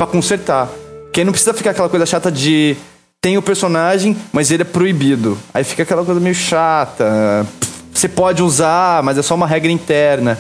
pra 0.06 0.14
consertar. 0.14 0.70
Que 1.12 1.20
aí 1.22 1.26
não 1.26 1.32
precisa 1.32 1.54
ficar 1.54 1.72
aquela 1.72 1.90
coisa 1.90 2.06
chata 2.06 2.32
de 2.32 2.76
tem 3.22 3.38
o 3.38 3.42
personagem, 3.42 4.16
mas 4.32 4.52
ele 4.52 4.64
é 4.64 4.66
proibido. 4.66 5.38
Aí 5.54 5.64
fica 5.64 5.84
aquela 5.84 6.04
coisa 6.04 6.20
meio 6.20 6.36
chata. 6.36 7.46
Você 7.94 8.08
pode 8.10 8.42
usar, 8.44 9.02
mas 9.04 9.18
é 9.18 9.22
só 9.22 9.36
uma 9.36 9.48
regra 9.48 9.72
interna. 9.72 10.38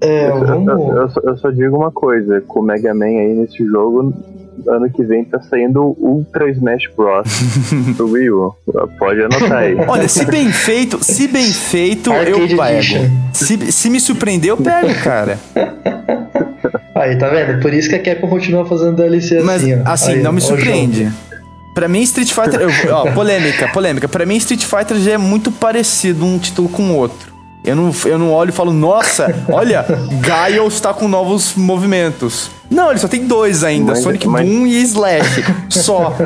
É, 0.00 0.28
Eu, 0.28 0.44
vamos. 0.46 0.68
eu- 0.68 0.96
eu 0.96 1.08
só, 1.10 1.20
eu 1.24 1.36
só 1.38 1.50
digo 1.50 1.76
uma 1.76 1.90
coisa, 1.90 2.40
com 2.46 2.60
o 2.60 2.62
Mega 2.62 2.92
Man 2.92 3.06
aí 3.06 3.34
nesse 3.34 3.64
jogo, 3.64 4.12
ano 4.68 4.90
que 4.90 5.02
vem 5.04 5.24
tá 5.24 5.40
saindo 5.42 5.80
o 5.80 5.96
Ultra 5.98 6.50
Smash 6.50 6.88
Bros. 6.96 7.28
pro 7.96 8.10
Wii 8.10 8.30
U. 8.30 8.52
Pode 8.98 9.22
anotar 9.22 9.52
aí. 9.52 9.76
Olha, 9.88 10.08
se 10.08 10.24
bem 10.26 10.52
feito, 10.52 11.02
se 11.02 11.26
bem 11.28 11.46
feito, 11.52 12.12
Arcade 12.12 12.30
eu 12.52 12.56
pego. 12.58 13.10
Se, 13.32 13.72
se 13.72 13.88
me 13.90 13.98
surpreender, 14.00 14.50
eu 14.50 14.56
pego, 14.56 14.92
cara. 15.02 15.38
Aí, 16.94 17.16
tá 17.16 17.28
vendo? 17.28 17.60
Por 17.60 17.72
isso 17.72 17.88
que 17.88 17.94
a 17.94 18.02
Capcom 18.02 18.28
continua 18.28 18.64
fazendo 18.66 18.96
DLC 18.96 19.36
assim, 19.38 19.46
Mas, 19.46 19.62
ó. 19.62 19.90
assim, 19.90 20.12
Aí, 20.12 20.22
não 20.22 20.32
me 20.32 20.40
surpreende. 20.40 21.10
Pra 21.74 21.88
mim, 21.88 22.02
Street 22.02 22.30
Fighter. 22.32 22.60
eu- 22.60 22.94
ó, 22.94 23.10
polêmica, 23.12 23.68
polêmica. 23.68 24.06
Pra 24.08 24.26
mim, 24.26 24.36
Street 24.36 24.64
Fighter 24.64 24.98
já 24.98 25.12
é 25.12 25.18
muito 25.18 25.50
parecido 25.50 26.24
um 26.24 26.38
título 26.38 26.68
com 26.68 26.82
o 26.90 26.96
outro. 26.96 27.32
Eu 27.64 27.76
não, 27.76 27.92
eu 28.06 28.18
não 28.18 28.32
olho 28.32 28.48
e 28.50 28.52
falo, 28.52 28.72
nossa, 28.72 29.32
olha, 29.48 29.86
Gaio 30.20 30.66
está 30.66 30.92
com 30.92 31.06
novos 31.06 31.54
movimentos. 31.54 32.50
Não, 32.68 32.90
ele 32.90 32.98
só 32.98 33.06
tem 33.06 33.24
dois 33.24 33.62
ainda: 33.62 33.92
Mas- 33.92 34.00
Sonic 34.02 34.26
mas- 34.28 34.46
Boom 34.48 34.66
e 34.66 34.82
Slash. 34.82 35.44
Só. 35.70 36.10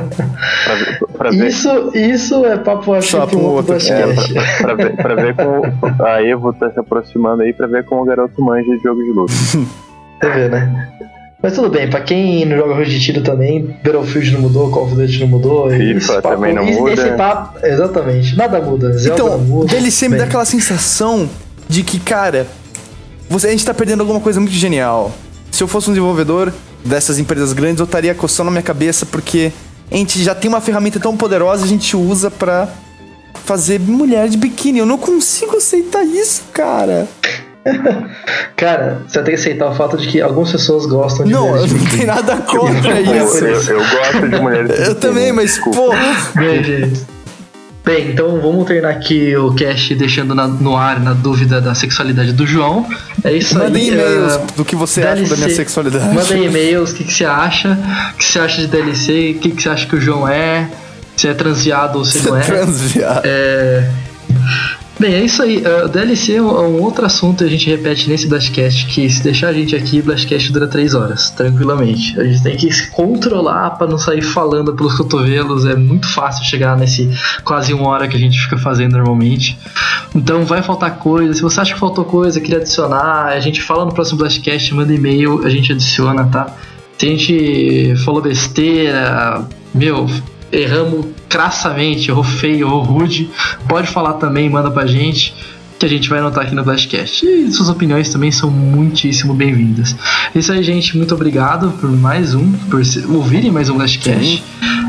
Pra, 0.65 0.75
ver- 0.75 0.99
pra 1.17 1.31
ver, 1.31 1.47
Isso, 1.49 1.91
isso 1.95 2.45
é 2.47 2.57
papo 2.57 2.93
acho 2.95 3.09
Só 3.11 3.19
um 3.19 3.39
um 3.39 3.45
outro 3.45 3.75
outro, 3.75 3.93
é, 3.93 4.07
pra, 4.15 4.25
pra 4.63 4.75
ver, 4.75 4.97
pra 4.97 5.15
ver 5.15 5.35
como 5.37 5.63
a 6.07 6.23
Evo 6.23 6.53
tá 6.55 6.71
se 6.71 6.81
aproximando 6.81 7.43
aí, 7.43 7.53
pra 7.53 7.67
ver 7.67 7.85
como 7.85 8.03
o 8.03 8.05
garoto 8.05 8.41
manja 8.43 8.71
de 8.77 8.83
jogo 8.83 9.03
de 9.03 9.11
luta. 9.13 9.33
Você 10.23 10.31
vê, 10.31 10.49
né? 10.49 10.89
Mas 11.43 11.53
tudo 11.55 11.69
bem, 11.69 11.89
pra 11.89 12.01
quem 12.01 12.45
não 12.47 12.57
joga 12.57 12.71
jogo 12.75 12.85
de 12.87 12.99
tiro 13.01 13.21
também, 13.23 13.77
Battlefield 13.85 14.33
não 14.33 14.41
mudou, 14.41 14.71
Call 14.71 14.87
of 14.87 14.95
Duty 14.97 15.21
não 15.21 15.29
mudou. 15.29 15.71
FIFA 15.71 15.99
esse 15.99 16.07
papo- 16.07 16.29
também 16.29 16.55
não 16.55 16.63
esse- 16.67 16.81
muda. 16.81 16.93
Esse 16.93 17.11
papo, 17.17 17.67
exatamente, 17.67 18.37
nada 18.37 18.61
muda. 18.61 18.93
Zelda 18.99 19.23
Então, 19.23 19.39
não 19.39 19.45
muda. 19.45 19.69
DLC 19.69 20.09
me 20.09 20.17
dá 20.17 20.25
aquela 20.25 20.45
sensação 20.47 21.29
de 21.69 21.83
que, 21.83 22.01
cara, 22.01 22.47
você, 23.29 23.49
a 23.49 23.51
gente 23.51 23.65
tá 23.65 23.75
perdendo 23.75 24.01
alguma 24.01 24.19
coisa 24.19 24.41
muito 24.41 24.55
genial. 24.55 25.13
Se 25.53 25.63
eu 25.63 25.69
fosse 25.69 25.89
um 25.89 25.93
desenvolvedor 25.93 26.53
dessas 26.85 27.19
empresas 27.19 27.53
grandes, 27.53 27.81
eu 27.81 27.85
estaria 27.85 28.15
coçando 28.15 28.49
a 28.49 28.53
minha 28.53 28.63
cabeça 28.63 29.05
porque 29.07 29.53
a 29.91 29.95
gente 29.97 30.23
já 30.25 30.35
tem 30.35 30.49
uma 30.49 30.61
ferramenta 30.61 30.99
tão 30.99 31.17
poderosa 31.17 31.63
e 31.63 31.65
a 31.67 31.69
gente 31.69 31.97
usa 31.97 32.31
pra 32.31 32.69
fazer 33.45 33.79
mulher 33.79 34.29
de 34.29 34.37
biquíni. 34.37 34.79
Eu 34.81 34.87
não 34.87 34.99
consigo 34.99 35.59
aceitar 35.59 36.03
isso, 36.05 36.43
cara. 36.53 37.07
Cara, 38.57 39.03
você 39.07 39.23
tem 39.23 39.35
que 39.35 39.41
aceitar 39.41 39.69
o 39.71 39.75
fato 39.75 39.97
de 39.97 40.07
que 40.09 40.21
algumas 40.21 40.51
pessoas 40.53 40.87
gostam 40.87 41.27
de 41.27 41.33
Não, 41.33 41.49
mulheres 41.49 41.73
eu 41.73 41.79
não 41.79 41.87
tenho 41.87 42.07
nada 42.07 42.37
contra 42.39 43.01
isso. 43.01 43.45
eu, 43.45 43.63
eu 43.63 43.79
gosto 43.81 44.29
de 44.29 44.41
mulheres. 44.41 44.89
Eu 44.89 44.95
também, 44.95 45.33
mas, 45.33 45.51
Desculpa. 45.53 45.79
pô. 45.79 46.41
Bem, 46.41 46.65
gente. 46.65 47.01
Bem, 47.85 48.11
então 48.11 48.41
vamos 48.41 48.67
terminar 48.67 48.89
aqui 48.91 49.37
o 49.37 49.55
cast 49.55 49.95
deixando 49.95 50.35
na- 50.35 50.49
no 50.49 50.77
ar 50.77 50.99
na 50.99 51.13
dúvida 51.13 51.61
da 51.61 51.73
sexualidade 51.73 52.33
do 52.33 52.45
João. 52.45 52.85
É 53.23 53.33
isso 53.33 53.57
Mandem 53.57 53.83
aí. 53.83 53.89
e-mails 53.95 54.33
ah, 54.33 54.47
do 54.57 54.65
que 54.65 54.75
você 54.75 55.03
acha 55.03 55.15
da 55.15 55.23
minha 55.23 55.37
DLC. 55.37 55.55
sexualidade. 55.55 56.13
Mandem 56.15 56.45
e-mails, 56.47 56.91
o 56.91 56.95
que, 56.97 57.05
que 57.05 57.13
você 57.13 57.25
acha? 57.25 57.79
O 58.15 58.17
que 58.19 58.25
você 58.25 58.39
acha 58.41 58.61
de 58.63 58.67
DLC? 58.67 59.35
O 59.37 59.41
que, 59.41 59.51
que 59.53 59.63
você 59.63 59.69
acha 59.69 59.87
que 59.87 59.95
o 59.95 60.01
João 60.01 60.27
é? 60.27 60.69
Se 61.17 61.29
é 61.29 61.35
transviado 61.35 61.99
ou 61.99 62.05
se 62.05 62.27
não 62.29 62.37
é. 62.37 62.41
Transviado. 62.41 63.21
É, 63.25 63.89
Bem, 64.99 65.13
é 65.13 65.25
isso 65.25 65.43
aí. 65.43 65.59
Uh, 65.59 65.89
DLC 65.89 66.37
é 66.37 66.43
um, 66.43 66.49
é 66.49 66.67
um 66.69 66.83
outro 66.83 67.05
assunto 67.05 67.39
que 67.39 67.45
a 67.45 67.49
gente 67.49 67.69
repete 67.69 68.09
nesse 68.09 68.27
Blastcast, 68.27 68.87
que 68.87 69.11
se 69.11 69.23
deixar 69.23 69.49
a 69.49 69.53
gente 69.53 69.77
aqui, 69.77 70.01
Blastcast 70.01 70.51
dura 70.51 70.67
3 70.67 70.95
horas, 70.95 71.29
tranquilamente. 71.29 72.19
A 72.19 72.25
gente 72.25 72.43
tem 72.43 72.57
que 72.57 72.73
se 72.73 72.91
controlar 72.91 73.73
para 73.73 73.87
não 73.87 73.99
sair 73.99 74.23
falando 74.23 74.75
pelos 74.75 74.97
cotovelos, 74.97 75.67
é 75.67 75.77
muito 75.77 76.09
fácil 76.09 76.47
chegar 76.47 76.79
nesse 76.79 77.11
quase 77.45 77.75
uma 77.75 77.89
hora 77.89 78.09
que 78.09 78.17
a 78.17 78.19
gente 78.19 78.41
fica 78.41 78.57
fazendo 78.57 78.93
normalmente. 78.93 79.59
Então 80.15 80.47
vai 80.47 80.63
faltar 80.63 80.97
coisa, 80.97 81.35
se 81.35 81.43
você 81.43 81.61
acha 81.61 81.75
que 81.75 81.81
faltou 81.81 82.07
coisa, 82.07 82.41
queria 82.41 82.59
adicionar, 82.59 83.27
a 83.27 83.41
gente 83.41 83.61
fala 83.63 83.85
no 83.85 83.93
próximo 83.93 84.19
Blastcast, 84.19 84.73
manda 84.73 84.95
e-mail, 84.95 85.45
a 85.45 85.51
gente 85.51 85.73
adiciona, 85.73 86.25
tá? 86.25 86.57
Se 86.97 87.05
a 87.05 87.11
gente 87.11 87.95
falou 88.03 88.23
besteira, 88.23 89.45
meu, 89.75 90.09
erramos 90.53 91.07
crassamente, 91.29 92.11
errou 92.11 92.25
feio, 92.25 92.67
errou 92.67 92.83
rude, 92.83 93.31
pode 93.69 93.89
falar 93.89 94.15
também, 94.15 94.49
manda 94.49 94.71
pra 94.71 94.87
gente, 94.87 95.35
que 95.79 95.85
a 95.85 95.89
gente 95.89 96.09
vai 96.09 96.19
anotar 96.19 96.45
aqui 96.45 96.55
no 96.55 96.65
Blastcast. 96.65 97.27
E 97.27 97.51
suas 97.53 97.69
opiniões 97.69 98.09
também 98.09 98.31
são 98.31 98.51
muitíssimo 98.51 99.35
bem-vindas. 99.35 99.95
É 100.35 100.39
isso 100.39 100.53
aí, 100.53 100.63
gente. 100.63 100.97
Muito 100.97 101.15
obrigado 101.15 101.73
por 101.81 101.91
mais 101.91 102.35
um, 102.35 102.53
por 102.71 102.81
ouvirem 103.11 103.51
mais 103.51 103.69
um 103.69 103.77
Blastcast. 103.77 104.43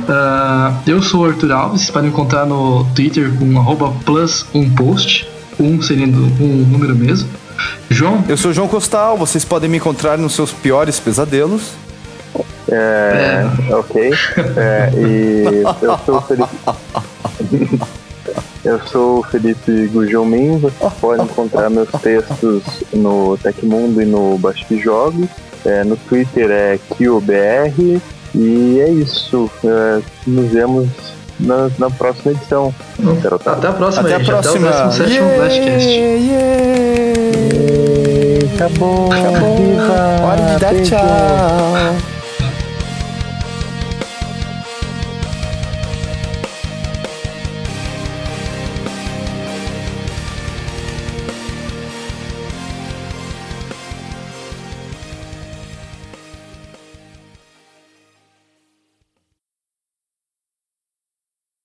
Ah, 0.07 0.73
eu 0.87 1.01
sou 1.01 1.21
o 1.21 1.25
Arthur 1.25 1.51
Alves, 1.51 1.81
vocês 1.81 1.91
podem 1.91 2.09
encontrar 2.09 2.45
no 2.45 2.85
Twitter 2.95 3.33
com 3.33 3.59
arroba 3.59 3.91
plus 4.05 4.45
um 4.53 4.69
post, 4.69 5.27
um 5.59 5.81
sendo 5.81 6.23
um 6.41 6.65
número 6.71 6.95
mesmo. 6.95 7.27
João, 7.89 8.23
Eu 8.29 8.37
sou 8.37 8.51
o 8.51 8.53
João 8.53 8.67
Costal, 8.67 9.17
vocês 9.17 9.43
podem 9.43 9.69
me 9.69 9.77
encontrar 9.77 10.17
nos 10.17 10.33
seus 10.33 10.51
piores 10.51 10.99
pesadelos. 10.99 11.71
É, 12.69 13.45
ok. 13.73 14.11
É, 14.57 14.91
e 14.95 15.63
eu 15.81 15.97
sou 16.05 16.17
o 16.17 16.21
Felipe. 16.21 16.57
Eu 18.65 18.81
sou 18.87 19.19
o 19.19 19.23
Felipe 19.23 19.87
Gujomin, 19.87 20.57
você 20.57 20.89
pode 20.99 21.23
encontrar 21.23 21.69
meus 21.69 21.89
textos 22.01 22.63
no 22.91 23.37
Tecmundo 23.37 24.01
e 24.01 24.05
no 24.05 24.37
Basque 24.37 24.77
Jogos. 24.77 25.29
É, 25.65 25.83
no 25.85 25.95
Twitter 25.95 26.49
é 26.51 26.79
KioBR. 26.97 28.01
E 28.35 28.79
é 28.79 28.89
isso. 28.89 29.49
É, 29.63 30.01
nos 30.25 30.51
vemos 30.51 30.89
na, 31.39 31.69
na 31.77 31.89
próxima 31.89 32.31
edição. 32.33 32.73
Garotada. 33.21 33.57
até 33.57 33.67
a 33.67 33.73
próxima, 33.73 34.03
Até 34.03 34.15
a 34.15 34.19
próxima. 34.19 34.69
Até 34.69 34.85
o 34.85 34.89
17 34.89 35.19
Blastcast. 35.37 35.89
Yeah, 35.89 36.17
yeah. 36.25 37.37
Acabou. 38.55 39.11
Acabou. 39.11 39.57
Viva. 39.57 39.93
Hora 40.23 40.41
de 40.41 40.59
dar 40.59 40.75
tchau. 40.83 42.16